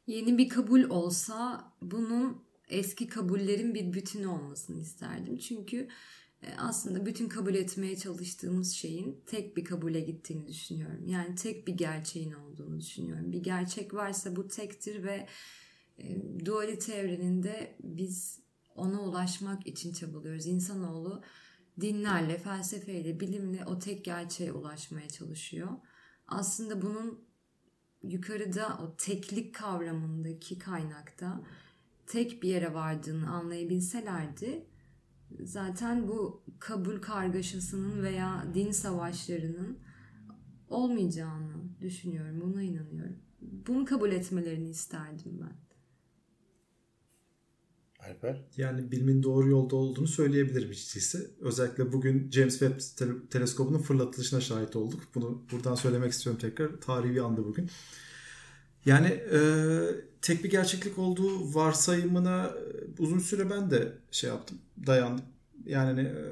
Yeni 0.06 0.38
bir 0.38 0.48
kabul 0.48 0.82
olsa 0.82 1.64
bunun 1.82 2.42
eski 2.68 3.06
kabullerin 3.06 3.74
bir 3.74 3.92
bütünü 3.92 4.26
olmasını 4.26 4.80
isterdim. 4.80 5.38
Çünkü 5.38 5.88
e, 6.42 6.46
aslında 6.58 7.06
bütün 7.06 7.28
kabul 7.28 7.54
etmeye 7.54 7.96
çalıştığımız 7.96 8.72
şeyin 8.72 9.20
tek 9.26 9.56
bir 9.56 9.64
kabule 9.64 10.00
gittiğini 10.00 10.48
düşünüyorum. 10.48 11.06
Yani 11.06 11.34
tek 11.34 11.68
bir 11.68 11.72
gerçeğin 11.72 12.32
olduğunu 12.32 12.80
düşünüyorum. 12.80 13.32
Bir 13.32 13.42
gerçek 13.42 13.94
varsa 13.94 14.36
bu 14.36 14.48
tektir 14.48 15.02
ve 15.02 15.26
e, 15.98 16.04
dualite 16.44 16.94
evreninde 16.94 17.76
biz 17.82 18.40
ona 18.74 19.00
ulaşmak 19.00 19.66
için 19.66 19.92
çabalıyoruz. 19.92 20.46
İnsanoğlu 20.46 21.22
dinlerle, 21.80 22.38
felsefeyle, 22.38 23.20
bilimle 23.20 23.64
o 23.64 23.78
tek 23.78 24.04
gerçeğe 24.04 24.52
ulaşmaya 24.52 25.08
çalışıyor. 25.08 25.68
Aslında 26.30 26.82
bunun 26.82 27.24
yukarıda 28.02 28.78
o 28.82 28.96
teklik 28.96 29.54
kavramındaki 29.54 30.58
kaynakta 30.58 31.40
tek 32.06 32.42
bir 32.42 32.48
yere 32.48 32.74
vardığını 32.74 33.30
anlayabilselerdi 33.30 34.66
zaten 35.40 36.08
bu 36.08 36.44
kabul 36.58 37.00
kargaşasının 37.00 38.02
veya 38.02 38.46
din 38.54 38.70
savaşlarının 38.70 39.78
olmayacağını 40.68 41.80
düşünüyorum. 41.80 42.40
Buna 42.40 42.62
inanıyorum. 42.62 43.18
Bunu 43.40 43.84
kabul 43.84 44.12
etmelerini 44.12 44.68
isterdim 44.68 45.40
ben. 45.40 45.69
Alper? 48.08 48.44
Yani 48.56 48.92
bilimin 48.92 49.22
doğru 49.22 49.48
yolda 49.48 49.76
olduğunu 49.76 50.08
söyleyebilirim 50.08 50.68
değilse. 50.68 51.30
Özellikle 51.40 51.92
bugün 51.92 52.30
James 52.30 52.58
Webb 52.58 52.78
tele- 52.78 53.28
teleskobunun 53.30 53.78
fırlatılışına 53.78 54.40
şahit 54.40 54.76
olduk. 54.76 55.00
Bunu 55.14 55.42
buradan 55.52 55.74
söylemek 55.74 56.12
istiyorum 56.12 56.40
tekrar. 56.40 56.80
Tarihi 56.80 57.14
bir 57.14 57.24
andı 57.24 57.44
bugün. 57.44 57.70
Yani 58.84 59.06
e, 59.06 59.38
tek 60.22 60.44
bir 60.44 60.50
gerçeklik 60.50 60.98
olduğu 60.98 61.54
varsayımına 61.54 62.46
e, 62.46 63.02
uzun 63.02 63.18
süre 63.18 63.50
ben 63.50 63.70
de 63.70 63.92
şey 64.10 64.30
yaptım. 64.30 64.58
Dayandım. 64.86 65.24
Yani 65.66 66.00
e, 66.00 66.24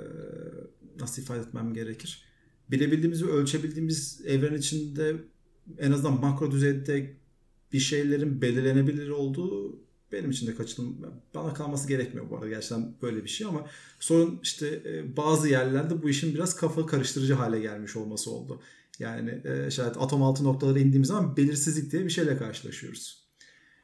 nasıl 1.00 1.22
ifade 1.22 1.40
etmem 1.40 1.74
gerekir? 1.74 2.24
Bilebildiğimiz 2.70 3.24
ve 3.24 3.31
ölçebildiğimiz 3.31 4.20
evren 4.26 4.54
içinde 4.54 5.16
en 5.78 5.92
azından 5.92 6.20
makro 6.20 6.50
düzeyde 6.50 7.16
bir 7.72 7.78
şeylerin 7.78 8.42
belirlenebilir 8.42 9.09
olduğu 9.09 9.81
benim 10.12 10.31
için 10.31 10.47
de 10.47 10.55
kaçınım 10.55 10.97
bana 11.35 11.55
kalması 11.55 11.88
gerekmiyor 11.88 12.31
bu 12.31 12.37
arada 12.37 12.49
gerçekten 12.49 12.94
böyle 13.03 13.25
bir 13.25 13.29
şey 13.29 13.47
ama 13.47 13.66
sorun 14.01 14.40
işte 14.42 14.83
e, 14.85 15.16
bazı 15.16 15.49
yerlerde 15.49 16.03
bu 16.03 16.09
işin 16.09 16.35
biraz 16.35 16.57
kafa 16.57 16.87
karıştırıcı 16.87 17.35
hale 17.35 17.61
gelmiş 17.61 17.97
olması 17.97 18.31
oldu. 18.31 18.62
Yani 18.99 19.42
e, 19.44 19.71
şayet 19.71 19.97
atom 19.97 20.23
altı 20.23 20.44
noktalara 20.44 20.79
indiğimiz 20.79 21.09
zaman 21.09 21.37
belirsizlik 21.37 21.92
diye 21.92 22.05
bir 22.05 22.11
şeyle 22.11 22.37
karşılaşıyoruz. 22.37 23.29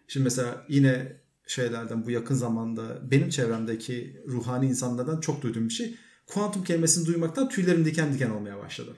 Şimdi 0.09 0.25
mesela 0.25 0.67
yine 0.69 1.17
şeylerden 1.47 2.07
bu 2.07 2.11
yakın 2.11 2.35
zamanda 2.35 3.11
benim 3.11 3.29
çevremdeki 3.29 4.23
ruhani 4.29 4.67
insanlardan 4.67 5.21
çok 5.21 5.43
duyduğum 5.43 5.69
bir 5.69 5.75
şey. 5.75 5.95
Kuantum 6.27 6.65
kelimesini 6.65 7.07
duymaktan 7.07 7.49
tüylerim 7.49 7.85
diken 7.85 8.15
diken 8.15 8.31
olmaya 8.31 8.59
başladı. 8.59 8.97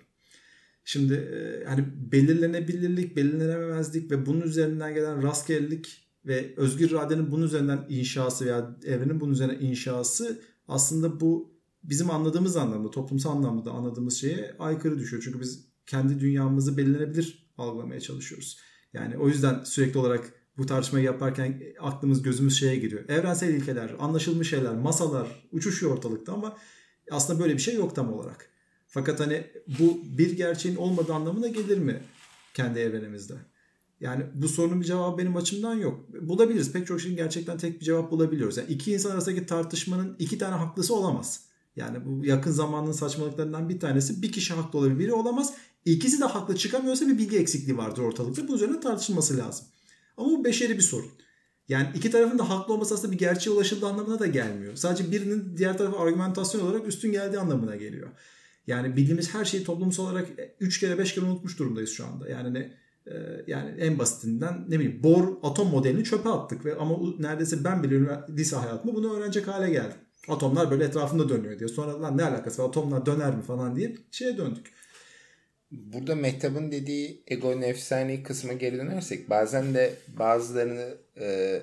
Şimdi 0.84 1.14
e, 1.14 1.64
hani 1.64 1.84
belirlenebilirlik, 2.12 3.16
belirlenememezlik 3.16 4.10
ve 4.10 4.26
bunun 4.26 4.40
üzerinden 4.40 4.94
gelen 4.94 5.22
rastgelelik 5.22 6.05
ve 6.26 6.54
özgür 6.56 6.90
iradenin 6.90 7.30
bunun 7.30 7.46
üzerinden 7.46 7.86
inşası 7.88 8.44
veya 8.44 8.76
evrenin 8.84 9.20
bunun 9.20 9.32
üzerine 9.32 9.58
inşası 9.58 10.40
aslında 10.68 11.20
bu 11.20 11.56
bizim 11.82 12.10
anladığımız 12.10 12.56
anlamda, 12.56 12.90
toplumsal 12.90 13.36
anlamda 13.36 13.70
anladığımız 13.70 14.20
şeye 14.20 14.56
aykırı 14.58 14.98
düşüyor. 14.98 15.22
Çünkü 15.22 15.40
biz 15.40 15.64
kendi 15.86 16.20
dünyamızı 16.20 16.76
belirlenebilir 16.76 17.48
algılamaya 17.58 18.00
çalışıyoruz. 18.00 18.58
Yani 18.92 19.18
o 19.18 19.28
yüzden 19.28 19.64
sürekli 19.64 19.98
olarak 19.98 20.32
bu 20.58 20.66
tartışmayı 20.66 21.04
yaparken 21.04 21.62
aklımız 21.80 22.22
gözümüz 22.22 22.58
şeye 22.58 22.76
gidiyor. 22.76 23.08
Evrensel 23.08 23.54
ilkeler, 23.54 23.94
anlaşılmış 23.98 24.50
şeyler, 24.50 24.74
masalar 24.74 25.48
uçuşuyor 25.52 25.92
ortalıkta 25.92 26.32
ama 26.32 26.56
aslında 27.10 27.40
böyle 27.40 27.54
bir 27.54 27.58
şey 27.58 27.74
yok 27.74 27.96
tam 27.96 28.12
olarak. 28.12 28.50
Fakat 28.86 29.20
hani 29.20 29.46
bu 29.78 30.02
bir 30.18 30.36
gerçeğin 30.36 30.76
olmadığı 30.76 31.14
anlamına 31.14 31.48
gelir 31.48 31.78
mi 31.78 32.02
kendi 32.54 32.78
evrenimizde? 32.78 33.34
Yani 34.00 34.24
bu 34.34 34.48
sorunun 34.48 34.80
bir 34.80 34.86
cevabı 34.86 35.18
benim 35.18 35.36
açımdan 35.36 35.74
yok. 35.74 36.06
Bulabiliriz. 36.22 36.72
Pek 36.72 36.86
çok 36.86 37.00
şeyin 37.00 37.16
gerçekten 37.16 37.58
tek 37.58 37.80
bir 37.80 37.84
cevap 37.84 38.10
bulabiliyoruz. 38.10 38.56
Yani 38.56 38.72
iki 38.72 38.92
insan 38.92 39.10
arasındaki 39.10 39.46
tartışmanın 39.46 40.16
iki 40.18 40.38
tane 40.38 40.54
haklısı 40.56 40.94
olamaz. 40.94 41.46
Yani 41.76 41.98
bu 42.04 42.24
yakın 42.24 42.50
zamanın 42.50 42.92
saçmalıklarından 42.92 43.68
bir 43.68 43.80
tanesi 43.80 44.22
bir 44.22 44.32
kişi 44.32 44.54
haklı 44.54 44.78
olabilir, 44.78 44.98
biri 44.98 45.12
olamaz. 45.12 45.54
İkisi 45.84 46.20
de 46.20 46.24
haklı 46.24 46.56
çıkamıyorsa 46.56 47.08
bir 47.08 47.18
bilgi 47.18 47.38
eksikliği 47.38 47.78
vardır 47.78 48.02
ortalıkta. 48.02 48.48
Bu 48.48 48.54
üzerine 48.54 48.80
tartışılması 48.80 49.38
lazım. 49.38 49.66
Ama 50.16 50.30
bu 50.30 50.44
beşeri 50.44 50.76
bir 50.76 50.82
sorun. 50.82 51.10
Yani 51.68 51.88
iki 51.94 52.10
tarafın 52.10 52.38
da 52.38 52.50
haklı 52.50 52.74
olması 52.74 52.94
aslında 52.94 53.12
bir 53.12 53.18
gerçeğe 53.18 53.50
ulaşıldığı 53.50 53.86
anlamına 53.86 54.18
da 54.18 54.26
gelmiyor. 54.26 54.76
Sadece 54.76 55.12
birinin 55.12 55.56
diğer 55.56 55.78
tarafa 55.78 55.98
argümantasyon 55.98 56.60
olarak 56.60 56.88
üstün 56.88 57.12
geldiği 57.12 57.38
anlamına 57.38 57.76
geliyor. 57.76 58.08
Yani 58.66 58.96
bildiğimiz 58.96 59.34
her 59.34 59.44
şeyi 59.44 59.64
toplumsal 59.64 60.04
olarak 60.04 60.28
3 60.60 60.80
kere 60.80 60.98
5 60.98 61.14
kere 61.14 61.24
unutmuş 61.24 61.58
durumdayız 61.58 61.90
şu 61.90 62.06
anda. 62.06 62.28
Yani 62.28 62.54
ne 62.54 62.72
yani 63.46 63.70
en 63.78 63.98
basitinden 63.98 64.64
ne 64.68 64.78
bileyim 64.80 65.02
Bohr 65.02 65.24
atom 65.42 65.68
modelini 65.68 66.04
çöpe 66.04 66.28
attık 66.28 66.64
ve 66.64 66.76
ama 66.76 66.98
neredeyse 67.18 67.64
ben 67.64 67.82
bile 67.82 68.00
lise 68.28 68.56
hayatımda 68.56 68.94
bunu 68.94 69.16
öğrenecek 69.16 69.48
hale 69.48 69.70
geldim. 69.70 69.98
Atomlar 70.28 70.70
böyle 70.70 70.84
etrafında 70.84 71.28
dönüyor 71.28 71.58
diye. 71.58 71.68
Sonra 71.68 72.02
lan 72.02 72.18
ne 72.18 72.24
alakası 72.24 72.62
var 72.62 72.68
atomlar 72.68 73.06
döner 73.06 73.36
mi 73.36 73.42
falan 73.42 73.76
diye 73.76 73.94
şeye 74.10 74.36
döndük. 74.38 74.72
Burada 75.70 76.14
Mehtap'ın 76.14 76.72
dediği 76.72 77.22
ego 77.26 77.60
nefsani 77.60 78.22
kısma 78.22 78.52
geri 78.52 78.78
dönersek 78.78 79.30
bazen 79.30 79.74
de 79.74 79.94
bazılarını 80.18 80.94
e, 81.20 81.62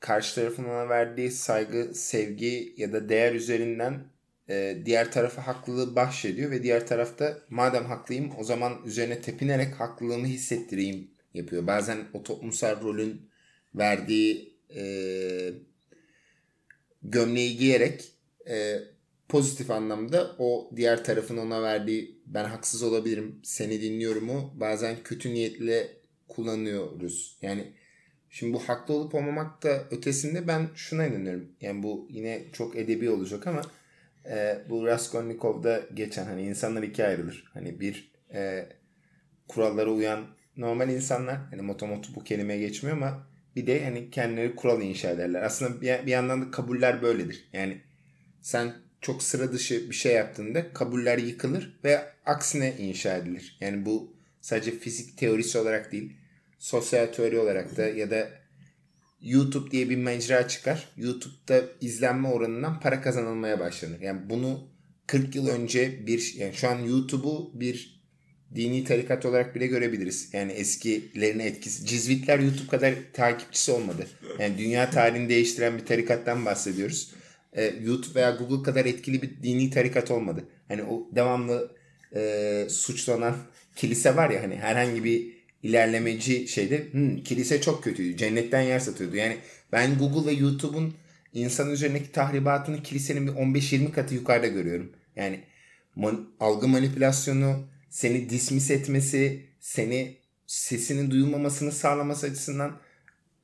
karşı 0.00 0.34
tarafın 0.34 0.64
verdiği 0.64 1.30
saygı, 1.30 1.94
sevgi 1.94 2.74
ya 2.76 2.92
da 2.92 3.08
değer 3.08 3.34
üzerinden 3.34 4.04
e, 4.48 4.78
diğer 4.84 5.12
tarafa 5.12 5.46
haklılığı 5.46 5.96
bahşediyor 5.96 6.50
ve 6.50 6.62
diğer 6.62 6.86
tarafta 6.86 7.38
madem 7.50 7.84
haklıyım 7.84 8.32
o 8.38 8.44
zaman 8.44 8.72
üzerine 8.84 9.20
tepinerek 9.20 9.74
haklılığımı 9.74 10.26
hissettireyim 10.26 11.10
yapıyor. 11.34 11.66
Bazen 11.66 11.98
o 12.14 12.22
toplumsal 12.22 12.82
rolün 12.82 13.30
verdiği 13.74 14.56
e, 14.76 15.52
gömleği 17.02 17.56
giyerek 17.56 18.12
e, 18.48 18.78
pozitif 19.28 19.70
anlamda 19.70 20.36
o 20.38 20.70
diğer 20.76 21.04
tarafın 21.04 21.36
ona 21.36 21.62
verdiği 21.62 22.20
ben 22.26 22.44
haksız 22.44 22.82
olabilirim 22.82 23.40
seni 23.42 23.82
dinliyorumu 23.82 24.54
bazen 24.54 24.96
kötü 25.04 25.34
niyetle 25.34 25.88
kullanıyoruz. 26.28 27.38
Yani 27.42 27.72
şimdi 28.30 28.52
bu 28.52 28.58
haklı 28.58 28.94
olup 28.94 29.14
olmamak 29.14 29.62
da 29.62 29.84
ötesinde 29.90 30.48
ben 30.48 30.68
şuna 30.74 31.06
inanıyorum. 31.06 31.48
Yani 31.60 31.82
bu 31.82 32.08
yine 32.10 32.44
çok 32.52 32.76
edebi 32.76 33.10
olacak 33.10 33.46
ama 33.46 33.62
e, 34.30 34.58
bu 34.68 34.86
Raskolnikov'da 34.86 35.80
geçen 35.94 36.24
hani 36.24 36.42
insanlar 36.42 36.82
ikiye 36.82 37.08
ayrılır. 37.08 37.44
Hani 37.54 37.80
bir 37.80 38.12
e, 38.34 38.66
kurallara 39.48 39.90
uyan 39.90 40.26
normal 40.56 40.90
insanlar 40.90 41.36
hani 41.50 41.62
motomotu 41.62 42.14
bu 42.14 42.24
kelimeye 42.24 42.60
geçmiyor 42.60 42.96
ama 42.96 43.26
bir 43.56 43.66
de 43.66 43.84
hani 43.84 44.10
kendileri 44.10 44.56
kural 44.56 44.82
inşa 44.82 45.10
ederler. 45.10 45.42
Aslında 45.42 45.80
bir, 45.80 46.06
bir 46.06 46.10
yandan 46.10 46.42
da 46.42 46.50
kabuller 46.50 47.02
böyledir. 47.02 47.48
Yani 47.52 47.80
sen 48.40 48.74
çok 49.00 49.22
sıra 49.22 49.52
dışı 49.52 49.90
bir 49.90 49.94
şey 49.94 50.14
yaptığında 50.14 50.72
kabuller 50.72 51.18
yıkılır 51.18 51.80
ve 51.84 52.00
aksine 52.26 52.76
inşa 52.78 53.16
edilir. 53.16 53.56
Yani 53.60 53.86
bu 53.86 54.16
sadece 54.40 54.70
fizik 54.70 55.18
teorisi 55.18 55.58
olarak 55.58 55.92
değil, 55.92 56.16
sosyal 56.58 57.06
teori 57.06 57.38
olarak 57.38 57.76
da 57.76 57.88
ya 57.88 58.10
da 58.10 58.28
YouTube 59.20 59.70
diye 59.70 59.90
bir 59.90 59.96
mecra 59.96 60.48
çıkar. 60.48 60.88
YouTube'da 60.96 61.62
izlenme 61.80 62.28
oranından 62.28 62.80
para 62.80 63.00
kazanılmaya 63.00 63.60
başlanır. 63.60 64.00
Yani 64.00 64.30
bunu 64.30 64.68
40 65.06 65.34
yıl 65.34 65.48
önce 65.48 66.06
bir 66.06 66.34
yani 66.38 66.54
şu 66.54 66.68
an 66.68 66.78
YouTube'u 66.78 67.60
bir 67.60 67.96
dini 68.54 68.84
tarikat 68.84 69.26
olarak 69.26 69.54
bile 69.54 69.66
görebiliriz. 69.66 70.28
Yani 70.32 70.52
eskilerine 70.52 71.46
etkisi. 71.46 71.86
Cizvitler 71.86 72.38
YouTube 72.38 72.68
kadar 72.68 72.94
takipçisi 73.12 73.72
olmadı. 73.72 74.06
Yani 74.38 74.58
dünya 74.58 74.90
tarihini 74.90 75.28
değiştiren 75.28 75.78
bir 75.78 75.86
tarikattan 75.86 76.44
bahsediyoruz. 76.44 77.14
Ee, 77.52 77.74
YouTube 77.82 78.14
veya 78.14 78.30
Google 78.30 78.62
kadar 78.62 78.84
etkili 78.84 79.22
bir 79.22 79.42
dini 79.42 79.70
tarikat 79.70 80.10
olmadı. 80.10 80.44
Hani 80.68 80.82
o 80.82 81.08
devamlı 81.14 81.76
e, 82.14 82.66
suçlanan 82.70 83.36
kilise 83.76 84.16
var 84.16 84.30
ya 84.30 84.42
hani 84.42 84.56
herhangi 84.56 85.04
bir 85.04 85.35
ilerlemeci 85.68 86.48
şeyde 86.48 86.92
hmm, 86.92 87.22
kilise 87.22 87.60
çok 87.60 87.84
kötüydü. 87.84 88.16
Cennetten 88.16 88.60
yer 88.60 88.78
satıyordu. 88.78 89.16
Yani 89.16 89.36
ben 89.72 89.98
Google 89.98 90.30
ve 90.30 90.34
YouTube'un 90.34 90.94
insan 91.32 91.70
üzerindeki 91.70 92.12
tahribatını 92.12 92.82
kilisenin 92.82 93.26
bir 93.26 93.32
15-20 93.32 93.92
katı 93.92 94.14
yukarıda 94.14 94.46
görüyorum. 94.46 94.92
Yani 95.16 95.40
man, 95.96 96.28
algı 96.40 96.68
manipülasyonu, 96.68 97.68
seni 97.90 98.30
dismiss 98.30 98.70
etmesi, 98.70 99.46
seni 99.60 100.16
sesinin 100.46 101.10
duyulmamasını 101.10 101.72
sağlaması 101.72 102.26
açısından 102.26 102.78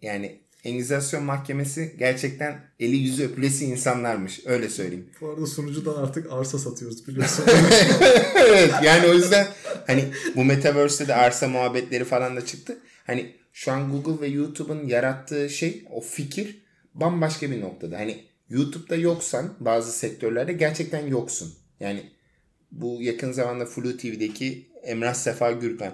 yani 0.03 0.41
Engizasyon 0.65 1.25
mahkemesi 1.25 1.95
gerçekten 1.99 2.61
eli 2.81 2.97
yüzü 2.97 3.25
öpülesi 3.25 3.65
insanlarmış. 3.65 4.41
Öyle 4.47 4.69
söyleyeyim. 4.69 5.11
Bu 5.21 5.29
arada 5.29 5.47
sunucudan 5.47 5.95
artık 5.95 6.33
arsa 6.33 6.59
satıyoruz 6.59 7.09
biliyorsun. 7.09 7.45
evet 8.35 8.75
yani 8.85 9.07
o 9.07 9.15
yüzden 9.15 9.47
hani 9.87 10.05
bu 10.37 10.45
Metaverse'de 10.45 11.09
de 11.09 11.15
arsa 11.15 11.49
muhabbetleri 11.49 12.05
falan 12.05 12.37
da 12.37 12.47
çıktı. 12.47 12.79
Hani 13.07 13.37
şu 13.53 13.73
an 13.73 13.91
Google 13.91 14.21
ve 14.21 14.27
YouTube'un 14.27 14.87
yarattığı 14.87 15.51
şey 15.51 15.85
o 15.91 16.01
fikir 16.01 16.63
bambaşka 16.95 17.51
bir 17.51 17.61
noktada. 17.61 17.99
Hani 17.99 18.25
YouTube'da 18.49 18.97
yoksan 18.97 19.55
bazı 19.61 19.93
sektörlerde 19.93 20.53
gerçekten 20.53 21.07
yoksun. 21.07 21.55
Yani 21.81 22.11
bu 22.73 22.99
yakın 23.01 23.33
zamanda 23.33 23.67
Flu 23.67 23.97
TV'deki 23.97 24.67
Emrah 24.83 25.15
Sefa 25.15 25.53
Gürkan 25.53 25.93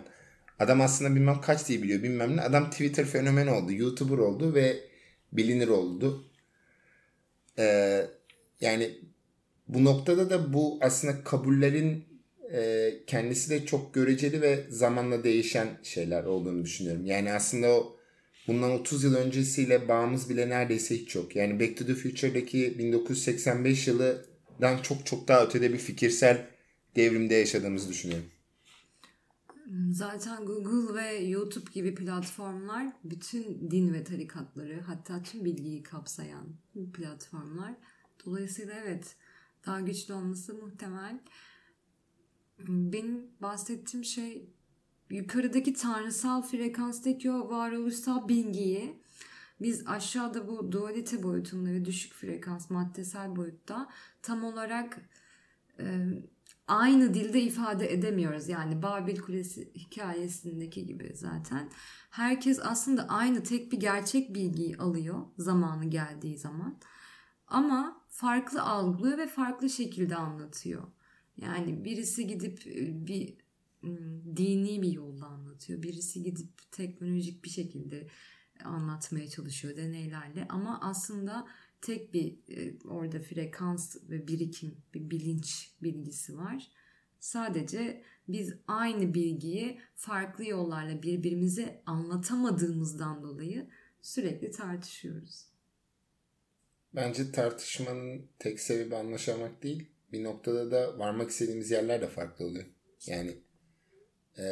Adam 0.59 0.80
aslında 0.80 1.14
bilmem 1.14 1.40
kaç 1.40 1.68
diye 1.68 1.82
biliyor 1.82 2.02
bilmem 2.02 2.36
ne. 2.36 2.42
Adam 2.42 2.70
Twitter 2.70 3.04
fenomeni 3.06 3.50
oldu. 3.50 3.72
YouTuber 3.72 4.18
oldu 4.18 4.54
ve 4.54 4.76
bilinir 5.32 5.68
oldu. 5.68 6.24
Ee, 7.59 8.06
yani 8.61 8.98
bu 9.68 9.84
noktada 9.84 10.30
da 10.30 10.52
bu 10.52 10.78
aslında 10.80 11.24
kabullerin 11.24 12.04
e, 12.52 12.90
kendisi 13.06 13.50
de 13.50 13.66
çok 13.66 13.94
göreceli 13.94 14.42
ve 14.42 14.64
zamanla 14.68 15.24
değişen 15.24 15.68
şeyler 15.82 16.24
olduğunu 16.24 16.64
düşünüyorum. 16.64 17.06
Yani 17.06 17.32
aslında 17.32 17.68
o 17.68 17.96
bundan 18.46 18.70
30 18.70 19.04
yıl 19.04 19.14
öncesiyle 19.14 19.88
bağımız 19.88 20.30
bile 20.30 20.48
neredeyse 20.48 20.94
hiç 20.94 21.14
yok. 21.14 21.36
Yani 21.36 21.61
Back 21.61 21.76
to 21.76 21.86
the 21.86 21.94
Future'daki 21.94 22.78
1985 22.78 23.88
yılıdan 23.88 24.82
çok 24.82 25.06
çok 25.06 25.28
daha 25.28 25.44
ötede 25.44 25.72
bir 25.72 25.78
fikirsel 25.78 26.46
devrimde 26.96 27.34
yaşadığımızı 27.34 27.88
düşünüyorum. 27.88 28.26
Zaten 29.91 30.47
Google 30.47 30.95
ve 30.95 31.19
YouTube 31.19 31.71
gibi 31.73 31.95
platformlar 31.95 32.93
bütün 33.05 33.71
din 33.71 33.93
ve 33.93 34.05
tarikatları 34.05 34.81
hatta 34.81 35.23
tüm 35.23 35.45
bilgiyi 35.45 35.83
kapsayan 35.83 36.47
platformlar. 36.95 37.75
Dolayısıyla 38.27 38.75
evet 38.75 39.16
daha 39.66 39.81
güçlü 39.81 40.14
olması 40.14 40.55
muhtemel. 40.55 41.21
Benim 42.69 43.27
bahsettiğim 43.41 44.05
şey 44.05 44.51
yukarıdaki 45.11 45.73
tanrısal 45.73 46.43
frekanstaki 46.43 47.31
o 47.31 47.51
varoluşsal 47.51 48.29
bilgiyi 48.29 49.03
biz 49.61 49.87
aşağıda 49.87 50.49
bu 50.49 50.73
dualite 50.73 51.23
boyutunda 51.23 51.71
ve 51.71 51.85
düşük 51.85 52.12
frekans 52.12 52.71
maddesel 52.71 53.37
boyutta 53.37 53.89
tam 54.23 54.45
olarak 54.45 54.99
e, 55.79 56.09
aynı 56.69 57.14
dilde 57.14 57.41
ifade 57.41 57.93
edemiyoruz. 57.93 58.49
Yani 58.49 58.83
Babil 58.83 59.16
Kulesi 59.16 59.73
hikayesindeki 59.75 60.87
gibi 60.87 61.12
zaten. 61.14 61.71
Herkes 62.11 62.61
aslında 62.62 63.09
aynı 63.09 63.43
tek 63.43 63.73
bir 63.73 63.81
gerçek 63.81 64.35
bilgiyi 64.35 64.77
alıyor 64.77 65.27
zamanı 65.39 65.85
geldiği 65.85 66.39
zaman. 66.39 66.81
Ama 67.47 68.05
farklı 68.09 68.62
algılıyor 68.62 69.19
ve 69.19 69.27
farklı 69.27 69.71
şekilde 69.71 70.16
anlatıyor. 70.16 70.83
Yani 71.37 71.85
birisi 71.85 72.27
gidip 72.27 72.66
e, 72.66 73.07
bir 73.07 73.37
dini 74.37 74.83
bir 74.83 74.93
yolda 74.93 75.27
anlatıyor. 75.27 75.83
Birisi 75.83 76.23
gidip 76.23 76.73
teknolojik 76.73 77.45
bir 77.45 77.51
şekilde 77.51 78.09
anlatmaya 78.64 79.29
çalışıyor 79.29 79.77
deneylerle. 79.77 80.47
Ama 80.49 80.81
aslında 80.83 81.47
tek 81.81 82.14
bir 82.14 82.39
e, 82.49 82.79
orada 82.89 83.20
frekans 83.20 83.97
ve 84.11 84.29
birikim, 84.29 84.76
bir 84.95 85.11
bilinç 85.11 85.72
bilgisi 85.83 86.37
var. 86.37 86.72
Sadece 87.20 88.03
biz 88.29 88.55
aynı 88.66 89.14
bilgiyi 89.14 89.81
farklı 89.95 90.45
yollarla 90.45 91.03
birbirimize 91.03 91.83
anlatamadığımızdan 91.87 93.22
dolayı 93.22 93.68
sürekli 94.03 94.51
tartışıyoruz. 94.51 95.45
Bence 96.95 97.33
tartışmanın 97.33 98.29
tek 98.39 98.61
sebebi 98.61 98.97
anlaşamak 98.97 99.62
değil. 99.62 99.91
Bir 100.12 100.24
noktada 100.24 100.70
da 100.70 100.99
varmak 100.99 101.31
istediğimiz 101.31 101.70
yerler 101.70 102.01
de 102.01 102.09
farklı 102.09 102.45
oluyor. 102.45 102.66
Yani 103.07 103.39
e, 104.39 104.45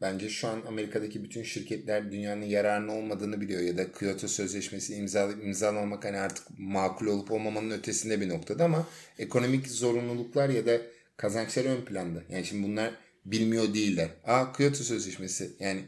Bence 0.00 0.28
şu 0.28 0.48
an 0.48 0.62
Amerika'daki 0.68 1.24
bütün 1.24 1.42
şirketler 1.42 2.12
dünyanın 2.12 2.42
yararına 2.44 2.92
olmadığını 2.92 3.40
biliyor 3.40 3.60
ya 3.60 3.76
da 3.76 3.92
Kyoto 3.92 4.28
Sözleşmesi 4.28 4.94
imzalayıp 4.94 5.44
imzalamak 5.44 6.04
hani 6.04 6.18
artık 6.18 6.46
makul 6.58 7.06
olup 7.06 7.30
olmamanın 7.30 7.70
ötesinde 7.70 8.20
bir 8.20 8.28
noktada 8.28 8.64
ama 8.64 8.88
ekonomik 9.18 9.68
zorunluluklar 9.68 10.48
ya 10.48 10.66
da 10.66 10.80
kazançlar 11.16 11.64
ön 11.64 11.84
planda. 11.84 12.22
Yani 12.28 12.44
şimdi 12.44 12.66
bunlar 12.66 12.94
bilmiyor 13.24 13.74
değiller. 13.74 14.08
Aa 14.24 14.52
Kyoto 14.52 14.84
Sözleşmesi 14.84 15.50
yani 15.58 15.84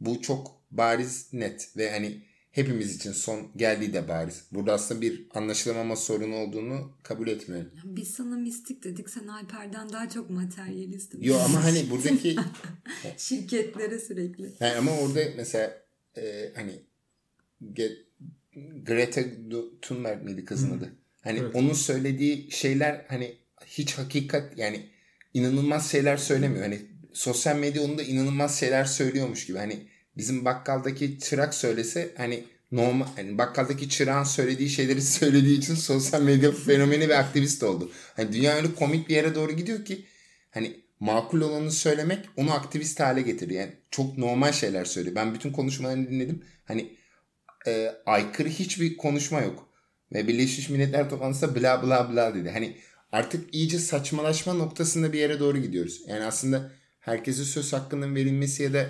bu 0.00 0.22
çok 0.22 0.62
bariz 0.70 1.32
net 1.32 1.76
ve 1.76 1.90
hani 1.90 2.22
hepimiz 2.52 2.96
için 2.96 3.12
son 3.12 3.50
geldiği 3.56 3.92
de 3.92 4.08
bariz. 4.08 4.44
Burada 4.52 4.72
aslında 4.72 5.00
bir 5.00 5.26
anlaşılamama 5.34 5.96
sorunu 5.96 6.36
olduğunu 6.36 6.92
kabul 7.02 7.28
etmiyorum. 7.28 7.70
Biz 7.84 8.10
sana 8.10 8.36
mistik 8.36 8.84
dedik. 8.84 9.10
Sen 9.10 9.26
Alper'den 9.26 9.92
daha 9.92 10.08
çok 10.08 10.30
materyalist. 10.30 11.14
Yo 11.20 11.38
ama 11.38 11.64
hani 11.64 11.90
buradaki 11.90 12.36
şirketlere 13.16 13.98
sürekli. 13.98 14.52
Yani 14.60 14.74
ama 14.74 14.98
orada 14.98 15.20
mesela 15.36 15.82
e, 16.16 16.52
hani 16.54 16.72
Ge 17.72 17.92
Greta 18.82 19.20
Thunberg 19.82 20.22
miydi 20.22 20.44
kızın 20.44 20.70
hmm. 20.70 20.78
adı? 20.78 20.92
Hani 21.20 21.38
evet. 21.38 21.54
onun 21.54 21.72
söylediği 21.72 22.50
şeyler 22.50 23.04
hani 23.08 23.36
hiç 23.66 23.94
hakikat 23.94 24.58
yani 24.58 24.86
inanılmaz 25.34 25.90
şeyler 25.90 26.16
söylemiyor. 26.16 26.62
Hani 26.62 26.80
sosyal 27.12 27.56
medya 27.56 27.82
onun 27.82 27.98
da 27.98 28.02
inanılmaz 28.02 28.60
şeyler 28.60 28.84
söylüyormuş 28.84 29.46
gibi. 29.46 29.58
Hani 29.58 29.86
bizim 30.16 30.44
bakkaldaki 30.44 31.18
çırak 31.18 31.54
söylese 31.54 32.14
hani 32.16 32.44
normal 32.72 33.06
hani 33.16 33.38
bakkaldaki 33.38 33.88
çırağın 33.88 34.24
söylediği 34.24 34.70
şeyleri 34.70 35.02
söylediği 35.20 35.58
için 35.58 35.74
sosyal 35.74 36.22
medya 36.22 36.52
fenomeni 36.52 37.08
ve 37.08 37.18
aktivist 37.18 37.62
oldu. 37.62 37.90
Hani 38.16 38.32
dünya 38.32 38.54
öyle 38.54 38.74
komik 38.74 39.08
bir 39.08 39.14
yere 39.14 39.34
doğru 39.34 39.52
gidiyor 39.52 39.84
ki 39.84 40.04
hani 40.50 40.80
makul 41.00 41.40
olanı 41.40 41.72
söylemek 41.72 42.28
onu 42.36 42.52
aktivist 42.54 43.00
hale 43.00 43.22
getiriyor. 43.22 43.60
Yani 43.60 43.72
çok 43.90 44.18
normal 44.18 44.52
şeyler 44.52 44.84
söylüyor. 44.84 45.16
Ben 45.16 45.34
bütün 45.34 45.52
konuşmalarını 45.52 46.10
dinledim. 46.10 46.44
Hani 46.64 46.96
e, 47.66 47.92
aykırı 48.06 48.48
hiçbir 48.48 48.96
konuşma 48.96 49.40
yok. 49.40 49.68
Ve 50.14 50.28
Birleşmiş 50.28 50.68
Milletler 50.68 51.10
toplantısında 51.10 51.54
bla 51.54 51.82
bla 51.82 52.12
bla 52.12 52.34
dedi. 52.34 52.50
Hani 52.50 52.76
artık 53.12 53.54
iyice 53.54 53.78
saçmalaşma 53.78 54.54
noktasında 54.54 55.12
bir 55.12 55.18
yere 55.18 55.40
doğru 55.40 55.58
gidiyoruz. 55.58 56.02
Yani 56.06 56.24
aslında 56.24 56.72
herkese 57.00 57.44
söz 57.44 57.72
hakkının 57.72 58.14
verilmesi 58.14 58.62
ya 58.62 58.72
da 58.72 58.86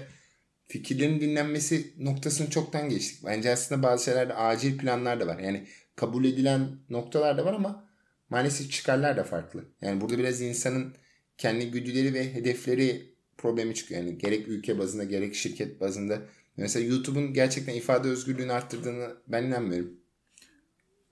fikirlerin 0.72 1.20
dinlenmesi 1.20 1.94
noktasını 1.98 2.50
çoktan 2.50 2.88
geçtik. 2.88 3.24
Bence 3.24 3.50
aslında 3.50 3.82
bazı 3.82 4.04
şeylerde 4.04 4.34
acil 4.34 4.78
planlar 4.78 5.20
da 5.20 5.26
var. 5.26 5.38
Yani 5.38 5.66
kabul 5.96 6.24
edilen 6.24 6.78
noktalar 6.90 7.38
da 7.38 7.44
var 7.44 7.54
ama 7.54 7.88
maalesef 8.30 8.70
çıkarlar 8.70 9.16
da 9.16 9.24
farklı. 9.24 9.64
Yani 9.80 10.00
burada 10.00 10.18
biraz 10.18 10.40
insanın 10.40 10.94
kendi 11.38 11.70
güdüleri 11.70 12.14
ve 12.14 12.34
hedefleri 12.34 13.14
problemi 13.38 13.74
çıkıyor. 13.74 14.00
Yani 14.00 14.18
gerek 14.18 14.48
ülke 14.48 14.78
bazında 14.78 15.04
gerek 15.04 15.34
şirket 15.34 15.80
bazında. 15.80 16.22
Mesela 16.56 16.86
YouTube'un 16.86 17.32
gerçekten 17.32 17.74
ifade 17.74 18.08
özgürlüğünü 18.08 18.52
arttırdığını 18.52 19.16
ben 19.28 19.42
inanmıyorum. 19.44 20.00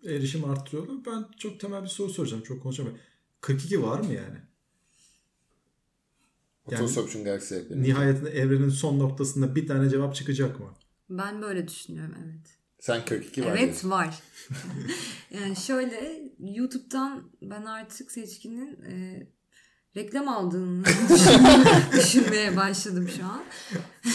Erişim 0.04 0.44
arttırıyorlar. 0.44 0.96
Ben 1.06 1.24
çok 1.38 1.60
temel 1.60 1.82
bir 1.82 1.88
soru 1.88 2.10
soracağım. 2.10 2.42
Çok 2.42 2.62
konuşamam. 2.62 2.98
42 3.40 3.82
var 3.82 4.00
mı 4.00 4.14
yani? 4.14 4.49
Yani, 6.72 6.82
Otostopçun 6.82 7.24
Galaxy 7.24 7.54
Nihayetinde 7.70 8.30
evrenin 8.30 8.68
son 8.68 8.98
noktasında 8.98 9.54
bir 9.54 9.66
tane 9.66 9.90
cevap 9.90 10.14
çıkacak 10.14 10.60
mı? 10.60 10.66
Ben 11.10 11.42
böyle 11.42 11.68
düşünüyorum 11.68 12.14
evet. 12.24 12.60
Sen 12.80 13.04
42 13.04 13.44
var. 13.44 13.50
Evet 13.50 13.60
diyorsun. 13.60 13.90
var. 13.90 14.22
yani 15.30 15.56
şöyle 15.56 16.22
YouTube'dan 16.38 17.22
ben 17.42 17.64
artık 17.64 18.10
seçkinin 18.10 18.82
e, 18.82 19.26
reklam 19.96 20.28
aldığını 20.28 20.84
düşünmeye 21.92 22.56
başladım 22.56 23.08
şu 23.16 23.24
an. 23.24 23.42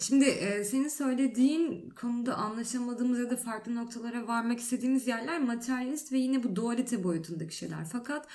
Şimdi 0.00 0.24
e, 0.24 0.64
senin 0.64 0.88
söylediğin 0.88 1.90
konuda 1.90 2.34
anlaşamadığımız 2.34 3.18
ya 3.18 3.30
da 3.30 3.36
farklı 3.36 3.74
noktalara 3.74 4.28
varmak 4.28 4.60
istediğimiz 4.60 5.06
yerler 5.06 5.40
materyalist 5.40 6.12
ve 6.12 6.18
yine 6.18 6.42
bu 6.42 6.56
dualite 6.56 7.04
boyutundaki 7.04 7.56
şeyler. 7.56 7.84
Fakat 7.92 8.26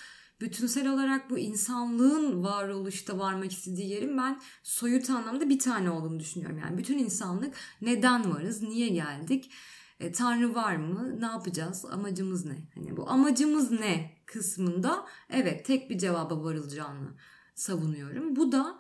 bütünsel 0.42 0.88
olarak 0.94 1.30
bu 1.30 1.38
insanlığın 1.38 2.44
varoluşta 2.44 3.20
varmak 3.20 3.52
istediği 3.52 3.90
yerin 3.90 4.18
ben 4.18 4.42
soyut 4.64 5.10
anlamda 5.10 5.50
bir 5.50 5.60
tane 5.60 5.90
olduğunu 5.90 6.20
düşünüyorum. 6.20 6.58
Yani 6.58 6.78
bütün 6.78 6.98
insanlık 6.98 7.56
neden 7.82 8.34
varız, 8.34 8.62
niye 8.62 8.88
geldik, 8.88 9.52
E, 10.00 10.12
Tanrı 10.12 10.56
var 10.56 10.76
mı? 10.76 11.22
Ne 11.22 11.26
yapacağız? 11.26 11.86
Amacımız 11.86 12.46
ne? 12.46 12.58
Hani 12.76 12.98
bu 12.98 13.10
amacımız 13.10 13.72
ne 13.72 14.12
kısmında 14.26 15.06
evet 15.30 15.66
tek 15.66 15.90
bir 15.90 15.98
cevaba 15.98 16.44
varılacağını 16.44 17.10
savunuyorum. 17.56 18.36
Bu 18.36 18.52
da 18.52 18.80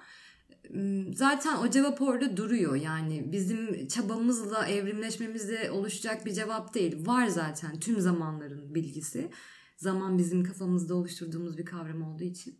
zaten 1.13 1.57
o 1.57 1.69
cevap 1.69 2.01
orada 2.01 2.37
duruyor. 2.37 2.75
Yani 2.75 3.31
bizim 3.31 3.87
çabamızla 3.87 4.67
evrimleşmemizle 4.67 5.71
oluşacak 5.71 6.25
bir 6.25 6.33
cevap 6.33 6.73
değil. 6.73 7.07
Var 7.07 7.27
zaten 7.27 7.79
tüm 7.79 7.99
zamanların 7.99 8.75
bilgisi. 8.75 9.31
Zaman 9.77 10.17
bizim 10.17 10.43
kafamızda 10.43 10.95
oluşturduğumuz 10.95 11.57
bir 11.57 11.65
kavram 11.65 12.01
olduğu 12.01 12.23
için. 12.23 12.59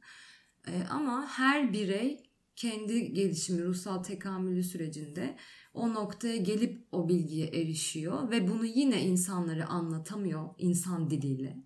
Ee, 0.67 0.83
ama 0.89 1.27
her 1.27 1.73
birey 1.73 2.23
kendi 2.55 3.13
gelişimi, 3.13 3.63
ruhsal 3.63 4.03
tekamülü 4.03 4.63
sürecinde 4.63 5.37
o 5.73 5.93
noktaya 5.93 6.37
gelip 6.37 6.87
o 6.91 7.09
bilgiye 7.09 7.47
erişiyor 7.47 8.31
ve 8.31 8.47
bunu 8.47 8.65
yine 8.65 9.05
insanlara 9.05 9.67
anlatamıyor 9.67 10.49
insan 10.57 11.09
diliyle. 11.09 11.57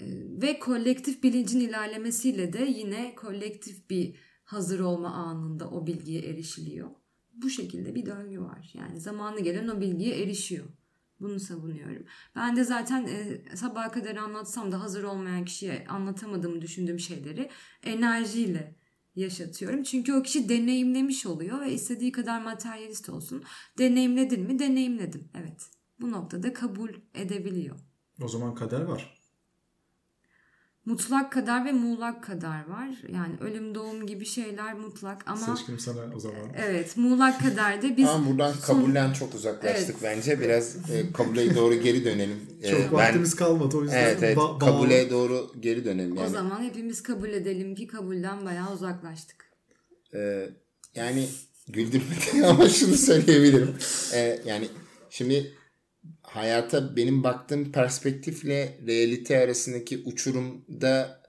Ee, 0.00 0.06
ve 0.42 0.58
kolektif 0.58 1.22
bilincin 1.22 1.60
ilerlemesiyle 1.60 2.52
de 2.52 2.64
yine 2.64 3.14
kolektif 3.14 3.90
bir 3.90 4.16
hazır 4.44 4.80
olma 4.80 5.10
anında 5.10 5.70
o 5.70 5.86
bilgiye 5.86 6.20
erişiliyor. 6.20 6.90
Bu 7.34 7.50
şekilde 7.50 7.94
bir 7.94 8.06
döngü 8.06 8.40
var. 8.40 8.70
Yani 8.74 9.00
zamanı 9.00 9.40
gelen 9.40 9.68
o 9.68 9.80
bilgiye 9.80 10.22
erişiyor. 10.22 10.66
Bunu 11.20 11.40
savunuyorum. 11.40 12.04
Ben 12.36 12.56
de 12.56 12.64
zaten 12.64 13.06
e, 13.06 13.56
sabaha 13.56 13.90
kadar 13.90 14.16
anlatsam 14.16 14.72
da 14.72 14.80
hazır 14.80 15.04
olmayan 15.04 15.44
kişiye 15.44 15.86
anlatamadığımı 15.88 16.62
düşündüğüm 16.62 17.00
şeyleri 17.00 17.50
enerjiyle 17.82 18.76
yaşatıyorum. 19.16 19.82
Çünkü 19.82 20.12
o 20.14 20.22
kişi 20.22 20.48
deneyimlemiş 20.48 21.26
oluyor 21.26 21.60
ve 21.60 21.72
istediği 21.72 22.12
kadar 22.12 22.42
materyalist 22.42 23.08
olsun. 23.08 23.42
Deneyimledin 23.78 24.42
mi? 24.42 24.58
Deneyimledim. 24.58 25.28
Evet. 25.34 25.70
Bu 26.00 26.10
noktada 26.10 26.52
kabul 26.52 26.90
edebiliyor. 27.14 27.76
O 28.22 28.28
zaman 28.28 28.54
kader 28.54 28.80
var 28.80 29.15
mutlak 30.86 31.32
kadar 31.32 31.64
ve 31.64 31.72
muğlak 31.72 32.24
kadar 32.24 32.68
var. 32.68 32.88
Yani 33.12 33.34
ölüm 33.40 33.74
doğum 33.74 34.06
gibi 34.06 34.26
şeyler 34.26 34.74
mutlak 34.74 35.22
ama 35.26 35.56
seçkim 35.56 35.78
sana 35.78 36.00
o 36.16 36.20
zaman. 36.20 36.36
Evet, 36.56 36.96
muğlak 36.96 37.40
kadar 37.40 37.82
da 37.82 37.96
biz 37.96 38.08
Ama 38.08 38.30
buradan 38.30 38.54
kabulden 38.66 39.06
son... 39.06 39.14
çok 39.14 39.34
uzaklaştık 39.34 39.96
evet. 40.00 40.16
bence. 40.16 40.40
Biraz 40.40 40.76
e, 40.90 41.12
kabule 41.12 41.54
doğru 41.54 41.74
geri 41.74 42.04
dönelim. 42.04 42.36
E, 42.62 42.70
çok 42.70 42.80
ben... 42.80 42.92
vaktimiz 42.92 43.36
kalmadı 43.36 43.76
o 43.76 43.82
yüzden. 43.82 44.02
Evet, 44.02 44.18
evet. 44.22 44.36
Ba- 44.36 44.58
kabule 44.58 45.10
doğru 45.10 45.52
geri 45.60 45.84
dönelim 45.84 46.14
yani. 46.16 46.26
O 46.26 46.30
zaman 46.30 46.62
hepimiz 46.62 47.02
kabul 47.02 47.28
edelim 47.28 47.74
ki 47.74 47.86
kabulden 47.86 48.44
bayağı 48.44 48.72
uzaklaştık. 48.72 49.50
Ee, 50.14 50.48
yani 50.94 51.28
güldürmek 51.68 52.34
ama 52.44 52.68
şunu 52.68 52.94
söyleyebilirim. 52.96 53.74
Ee, 54.14 54.40
yani 54.46 54.68
şimdi 55.10 55.52
hayata 56.26 56.96
benim 56.96 57.24
baktığım 57.24 57.72
perspektifle 57.72 58.78
realite 58.86 59.38
arasındaki 59.38 59.98
uçurumda 59.98 61.22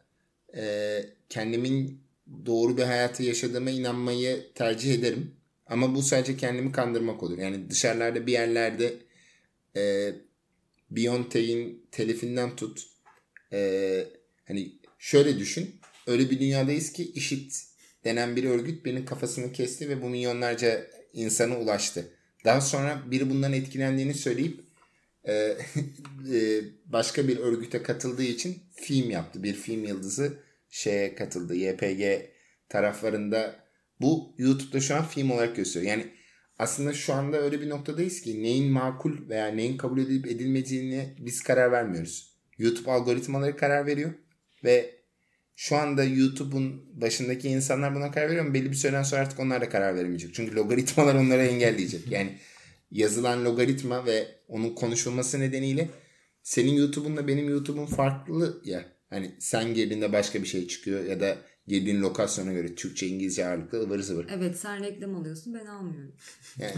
e, 0.56 1.00
kendimin 1.30 2.02
doğru 2.46 2.78
bir 2.78 2.84
hayatı 2.84 3.24
yaşadığıma 3.24 3.70
inanmayı 3.70 4.54
tercih 4.56 4.94
ederim. 4.94 5.32
Ama 5.68 5.96
bu 5.96 6.02
sadece 6.02 6.38
kendimi 6.38 6.72
kandırmak 6.72 7.24
olur. 7.24 7.38
Yani 7.38 7.70
dışarılarda 7.70 8.28
bir 8.28 8.32
yerlerde 8.32 8.94
e, 9.76 10.14
Beyonce'in 10.92 11.88
telifinden 11.92 12.56
tut. 12.56 12.84
E, 13.54 14.04
hani 14.48 14.72
şöyle 15.00 15.40
düşün. 15.40 15.76
Öyle 16.08 16.30
bir 16.30 16.40
dünyadayız 16.40 16.94
ki 16.94 17.12
işit 17.12 17.64
denen 18.04 18.36
bir 18.36 18.44
örgüt 18.44 18.86
benim 18.86 19.06
kafasını 19.06 19.52
kesti 19.52 19.90
ve 19.90 20.02
bu 20.02 20.10
milyonlarca 20.10 20.88
insana 21.14 21.60
ulaştı. 21.60 22.10
Daha 22.46 22.62
sonra 22.62 23.04
biri 23.12 23.30
bundan 23.30 23.54
etkilendiğini 23.54 24.14
söyleyip 24.14 24.67
e, 25.28 25.34
e, 26.34 26.62
başka 26.86 27.28
bir 27.28 27.38
örgüte 27.38 27.84
katıldığı 27.84 28.24
için 28.24 28.58
film 28.72 29.10
yaptı. 29.10 29.44
Bir 29.44 29.54
film 29.54 29.86
yıldızı 29.86 30.34
şeye 30.70 31.16
katıldı. 31.16 31.56
YPG 31.56 32.22
taraflarında 32.70 33.56
bu 34.02 34.36
YouTube'da 34.38 34.80
şu 34.80 34.96
an 34.96 35.06
film 35.06 35.32
olarak 35.32 35.56
gösteriyor. 35.56 35.92
Yani 35.92 36.08
aslında 36.60 36.94
şu 36.94 37.14
anda 37.14 37.38
öyle 37.38 37.62
bir 37.62 37.70
noktadayız 37.70 38.22
ki 38.22 38.44
neyin 38.44 38.72
makul 38.72 39.30
veya 39.30 39.48
neyin 39.48 39.78
kabul 39.78 40.00
edilip 40.00 40.28
edilmediğini 40.28 41.16
biz 41.20 41.44
karar 41.44 41.72
vermiyoruz. 41.72 42.38
YouTube 42.58 42.92
algoritmaları 42.92 43.58
karar 43.58 43.86
veriyor 43.86 44.14
ve 44.64 44.98
şu 45.56 45.76
anda 45.76 46.04
YouTube'un 46.04 47.02
başındaki 47.02 47.50
insanlar 47.50 47.96
buna 47.96 48.12
karar 48.12 48.28
veriyor 48.28 48.46
ama 48.46 48.54
belli 48.54 48.72
bir 48.72 48.76
süreden 48.76 49.04
sonra 49.04 49.22
artık 49.22 49.40
onlar 49.40 49.62
da 49.62 49.70
karar 49.70 49.96
veremeyecek. 49.96 50.34
Çünkü 50.34 50.56
logaritmalar 50.56 51.16
onları 51.16 51.42
engelleyecek. 51.46 52.12
Yani 52.12 52.38
yazılan 52.92 53.46
logaritma 53.46 54.06
ve 54.06 54.28
onun 54.48 54.76
konuşulması 54.76 55.40
nedeniyle 55.40 55.90
senin 56.44 56.72
YouTube'unla 56.72 57.28
benim 57.28 57.50
YouTube'um 57.50 57.86
farklı 57.86 58.62
ya. 58.66 58.86
Hani 59.10 59.36
sen 59.40 59.74
girdiğinde 59.74 60.14
başka 60.14 60.42
bir 60.42 60.48
şey 60.48 60.68
çıkıyor 60.68 61.06
ya 61.06 61.20
da 61.20 61.38
girdiğin 61.68 62.02
lokasyona 62.02 62.54
göre 62.54 62.76
Türkçe, 62.76 63.08
İngilizce 63.08 63.48
ağırlıklı 63.48 63.82
ıvır 63.84 64.00
zıvır. 64.00 64.28
Evet 64.32 64.58
sen 64.58 64.84
reklam 64.84 65.16
alıyorsun 65.16 65.54
ben 65.54 65.66
almıyorum. 65.66 66.14
Yani 66.60 66.74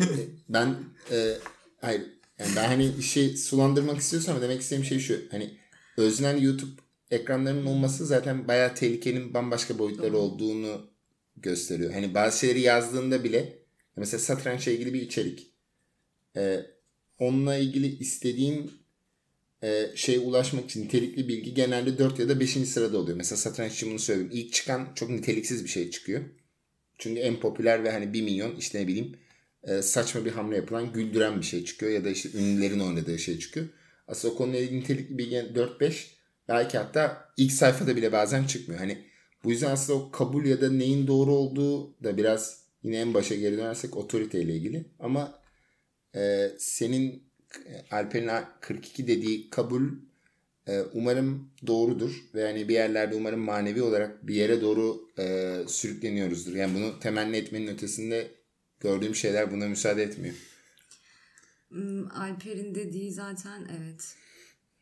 ben 0.49 0.75
e, 1.11 1.37
hayır 1.81 2.01
yani 2.39 2.51
ben 2.55 2.67
hani 2.67 2.91
işi 2.99 3.37
sulandırmak 3.37 3.97
istiyorsam 3.97 4.35
ama 4.35 4.43
demek 4.43 4.61
istediğim 4.61 4.85
şey 4.85 4.99
şu. 4.99 5.21
Hani 5.31 5.57
öznel 5.97 6.41
YouTube 6.41 6.81
ekranlarının 7.11 7.65
olması 7.65 8.05
zaten 8.05 8.47
bayağı 8.47 8.75
tehlikenin 8.75 9.33
bambaşka 9.33 9.79
boyutları 9.79 10.13
Doğru. 10.13 10.21
olduğunu 10.21 10.89
gösteriyor. 11.35 11.93
Hani 11.93 12.13
bazı 12.13 12.39
şeyleri 12.39 12.61
yazdığında 12.61 13.23
bile 13.23 13.59
mesela 13.95 14.19
satrançla 14.19 14.71
ilgili 14.71 14.93
bir 14.93 15.01
içerik 15.01 15.48
e, 16.35 16.65
onunla 17.19 17.55
ilgili 17.55 17.97
istediğim 17.97 18.71
e, 19.63 19.91
şeye 19.95 20.19
ulaşmak 20.19 20.65
için 20.65 20.83
nitelikli 20.83 21.27
bilgi 21.27 21.53
genelde 21.53 21.97
4 21.97 22.19
ya 22.19 22.29
da 22.29 22.39
5. 22.39 22.49
sırada 22.49 22.97
oluyor. 22.97 23.17
Mesela 23.17 23.37
satranç 23.37 23.73
için 23.73 23.89
bunu 23.89 23.99
söyleyeyim. 23.99 24.31
İlk 24.33 24.53
çıkan 24.53 24.87
çok 24.95 25.09
niteliksiz 25.09 25.63
bir 25.63 25.69
şey 25.69 25.91
çıkıyor. 25.91 26.21
Çünkü 26.97 27.19
en 27.19 27.39
popüler 27.39 27.83
ve 27.83 27.91
hani 27.91 28.13
1 28.13 28.21
milyon 28.21 28.55
işte 28.55 28.81
ne 28.81 28.87
bileyim 28.87 29.17
e, 29.63 29.81
saçma 29.81 30.25
bir 30.25 30.31
hamle 30.31 30.55
yapılan 30.55 30.93
güldüren 30.93 31.37
bir 31.41 31.45
şey 31.45 31.65
çıkıyor. 31.65 31.91
Ya 31.91 32.05
da 32.05 32.09
işte 32.09 32.29
ünlülerin 32.33 32.79
oynadığı 32.79 33.19
şey 33.19 33.39
çıkıyor. 33.39 33.65
Aslında 34.07 34.33
o 34.33 34.37
konuyla 34.37 34.59
ilgili 34.59 34.79
nitelikli 34.79 35.17
bilgi 35.17 35.35
4-5 35.35 36.07
belki 36.47 36.77
hatta 36.77 37.31
ilk 37.37 37.51
sayfada 37.51 37.95
bile 37.95 38.11
bazen 38.11 38.43
çıkmıyor. 38.43 38.79
Hani 38.79 38.97
bu 39.43 39.51
yüzden 39.51 39.71
aslında 39.71 39.99
o 39.99 40.11
kabul 40.11 40.45
ya 40.45 40.61
da 40.61 40.71
neyin 40.71 41.07
doğru 41.07 41.31
olduğu 41.31 42.03
da 42.03 42.17
biraz 42.17 42.63
yine 42.83 42.97
en 42.97 43.13
başa 43.13 43.35
geri 43.35 43.57
dönersek 43.57 43.97
otoriteyle 43.97 44.55
ilgili. 44.55 44.85
Ama 44.99 45.38
e, 46.15 46.51
senin 46.57 47.23
Alper'in 47.91 48.29
42 48.61 49.07
dediği 49.07 49.49
kabul 49.49 49.91
e, 50.67 50.81
umarım 50.93 51.51
doğrudur 51.67 52.25
ve 52.33 52.41
yani 52.41 52.69
bir 52.69 52.73
yerlerde 52.73 53.15
umarım 53.15 53.39
manevi 53.39 53.81
olarak 53.81 54.27
bir 54.27 54.35
yere 54.35 54.61
doğru 54.61 55.09
e, 55.19 55.55
sürükleniyoruzdur. 55.67 56.55
Yani 56.55 56.75
bunu 56.75 56.99
temenni 56.99 57.37
etmenin 57.37 57.67
ötesinde 57.67 58.31
gördüğüm 58.79 59.15
şeyler 59.15 59.51
buna 59.51 59.67
müsaade 59.67 60.03
etmiyor. 60.03 60.35
Hmm, 61.69 62.11
Alper'in 62.11 62.75
dediği 62.75 63.11
zaten 63.11 63.67
evet. 63.79 64.15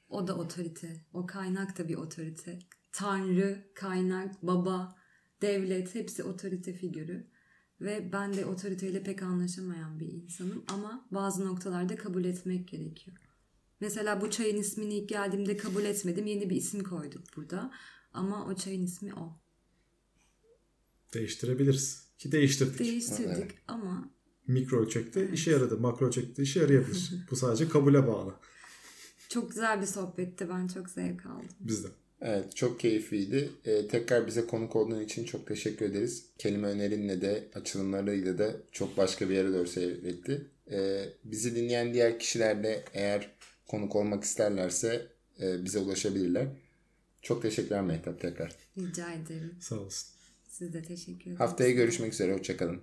O 0.10 0.28
da 0.28 0.36
otorite. 0.36 0.88
O 1.14 1.26
kaynak 1.26 1.78
da 1.78 1.88
bir 1.88 1.96
otorite. 1.96 2.60
Tanrı, 2.92 3.58
kaynak, 3.74 4.44
baba, 4.44 4.96
devlet 5.42 5.96
hepsi 5.96 6.24
otorite 6.24 6.74
figürü. 6.74 7.28
Ve 7.82 8.10
ben 8.14 8.34
de 8.34 8.46
otoriteyle 8.46 9.04
pek 9.04 9.24
anlaşamayan 9.24 10.00
bir 10.00 10.08
insanım 10.08 10.64
ama 10.68 11.08
bazı 11.12 11.46
noktalarda 11.46 11.96
kabul 11.96 12.26
etmek 12.26 12.68
gerekiyor. 12.68 13.18
Mesela 13.80 14.22
bu 14.22 14.30
çayın 14.30 14.58
ismini 14.58 14.98
ilk 14.98 15.10
geldiğimde 15.10 15.58
kabul 15.58 15.84
etmedim. 15.84 16.26
Yeni 16.26 16.50
bir 16.50 16.56
isim 16.56 16.84
koyduk 16.84 17.24
burada. 17.36 17.72
Ama 18.14 18.46
o 18.46 18.56
çayın 18.56 18.86
ismi 18.86 19.16
o. 19.16 19.40
Değiştirebiliriz. 21.14 22.08
Ki 22.18 22.32
değiştirdik. 22.32 22.80
Değiştirdik 22.80 23.38
evet. 23.38 23.56
ama 23.68 24.10
mikro 24.48 24.82
ölçekte 24.82 25.20
evet. 25.20 25.34
işe 25.34 25.52
yaradı. 25.52 25.78
Makro 25.78 26.08
ölçekte 26.08 26.44
işe 26.44 26.60
yarayabilir. 26.60 27.14
bu 27.32 27.36
sadece 27.36 27.70
kabule 27.70 28.08
bağlı. 28.08 28.36
Çok 29.30 29.50
güzel 29.50 29.82
bir 29.82 29.86
sohbetti. 29.86 30.50
Ben 30.50 30.68
çok 30.68 30.90
zevk 30.90 31.26
aldım. 31.26 31.50
Biz 31.60 31.84
de. 31.84 31.88
Evet 32.22 32.56
çok 32.56 32.80
keyifliydi. 32.80 33.50
Ee, 33.66 33.88
tekrar 33.88 34.28
bize 34.28 34.48
konuk 34.48 34.76
olduğun 34.76 35.02
için 35.02 35.24
çok 35.24 35.48
teşekkür 35.48 35.86
ederiz. 35.86 36.26
Kelime 36.38 36.68
önerinle 36.68 37.22
de 37.22 37.44
açılımlarıyla 37.56 38.38
da 38.38 38.52
çok 38.72 38.98
başka 38.98 39.30
bir 39.30 39.36
yere 39.36 39.54
doğru 39.54 39.68
seyretti. 39.68 40.46
Ee, 40.72 41.06
bizi 41.24 41.56
dinleyen 41.56 41.94
diğer 41.94 42.20
kişiler 42.20 42.64
de 42.64 42.84
eğer 42.94 43.30
konuk 43.68 43.96
olmak 43.96 44.24
isterlerse 44.24 45.08
e, 45.42 45.66
bize 45.66 45.80
ulaşabilirler. 45.80 46.48
Çok 47.22 47.42
teşekkürler 47.42 47.82
Mehtap 47.82 48.22
tekrar. 48.22 48.56
Rica 48.78 49.14
ederim. 49.14 49.56
Sağ 49.60 49.76
olsun. 49.76 50.10
Siz 50.50 50.74
de 50.74 50.84
teşekkür 50.84 51.22
ederim. 51.22 51.38
Haftaya 51.38 51.72
görüşmek 51.72 52.14
üzere. 52.14 52.34
Hoşçakalın. 52.34 52.82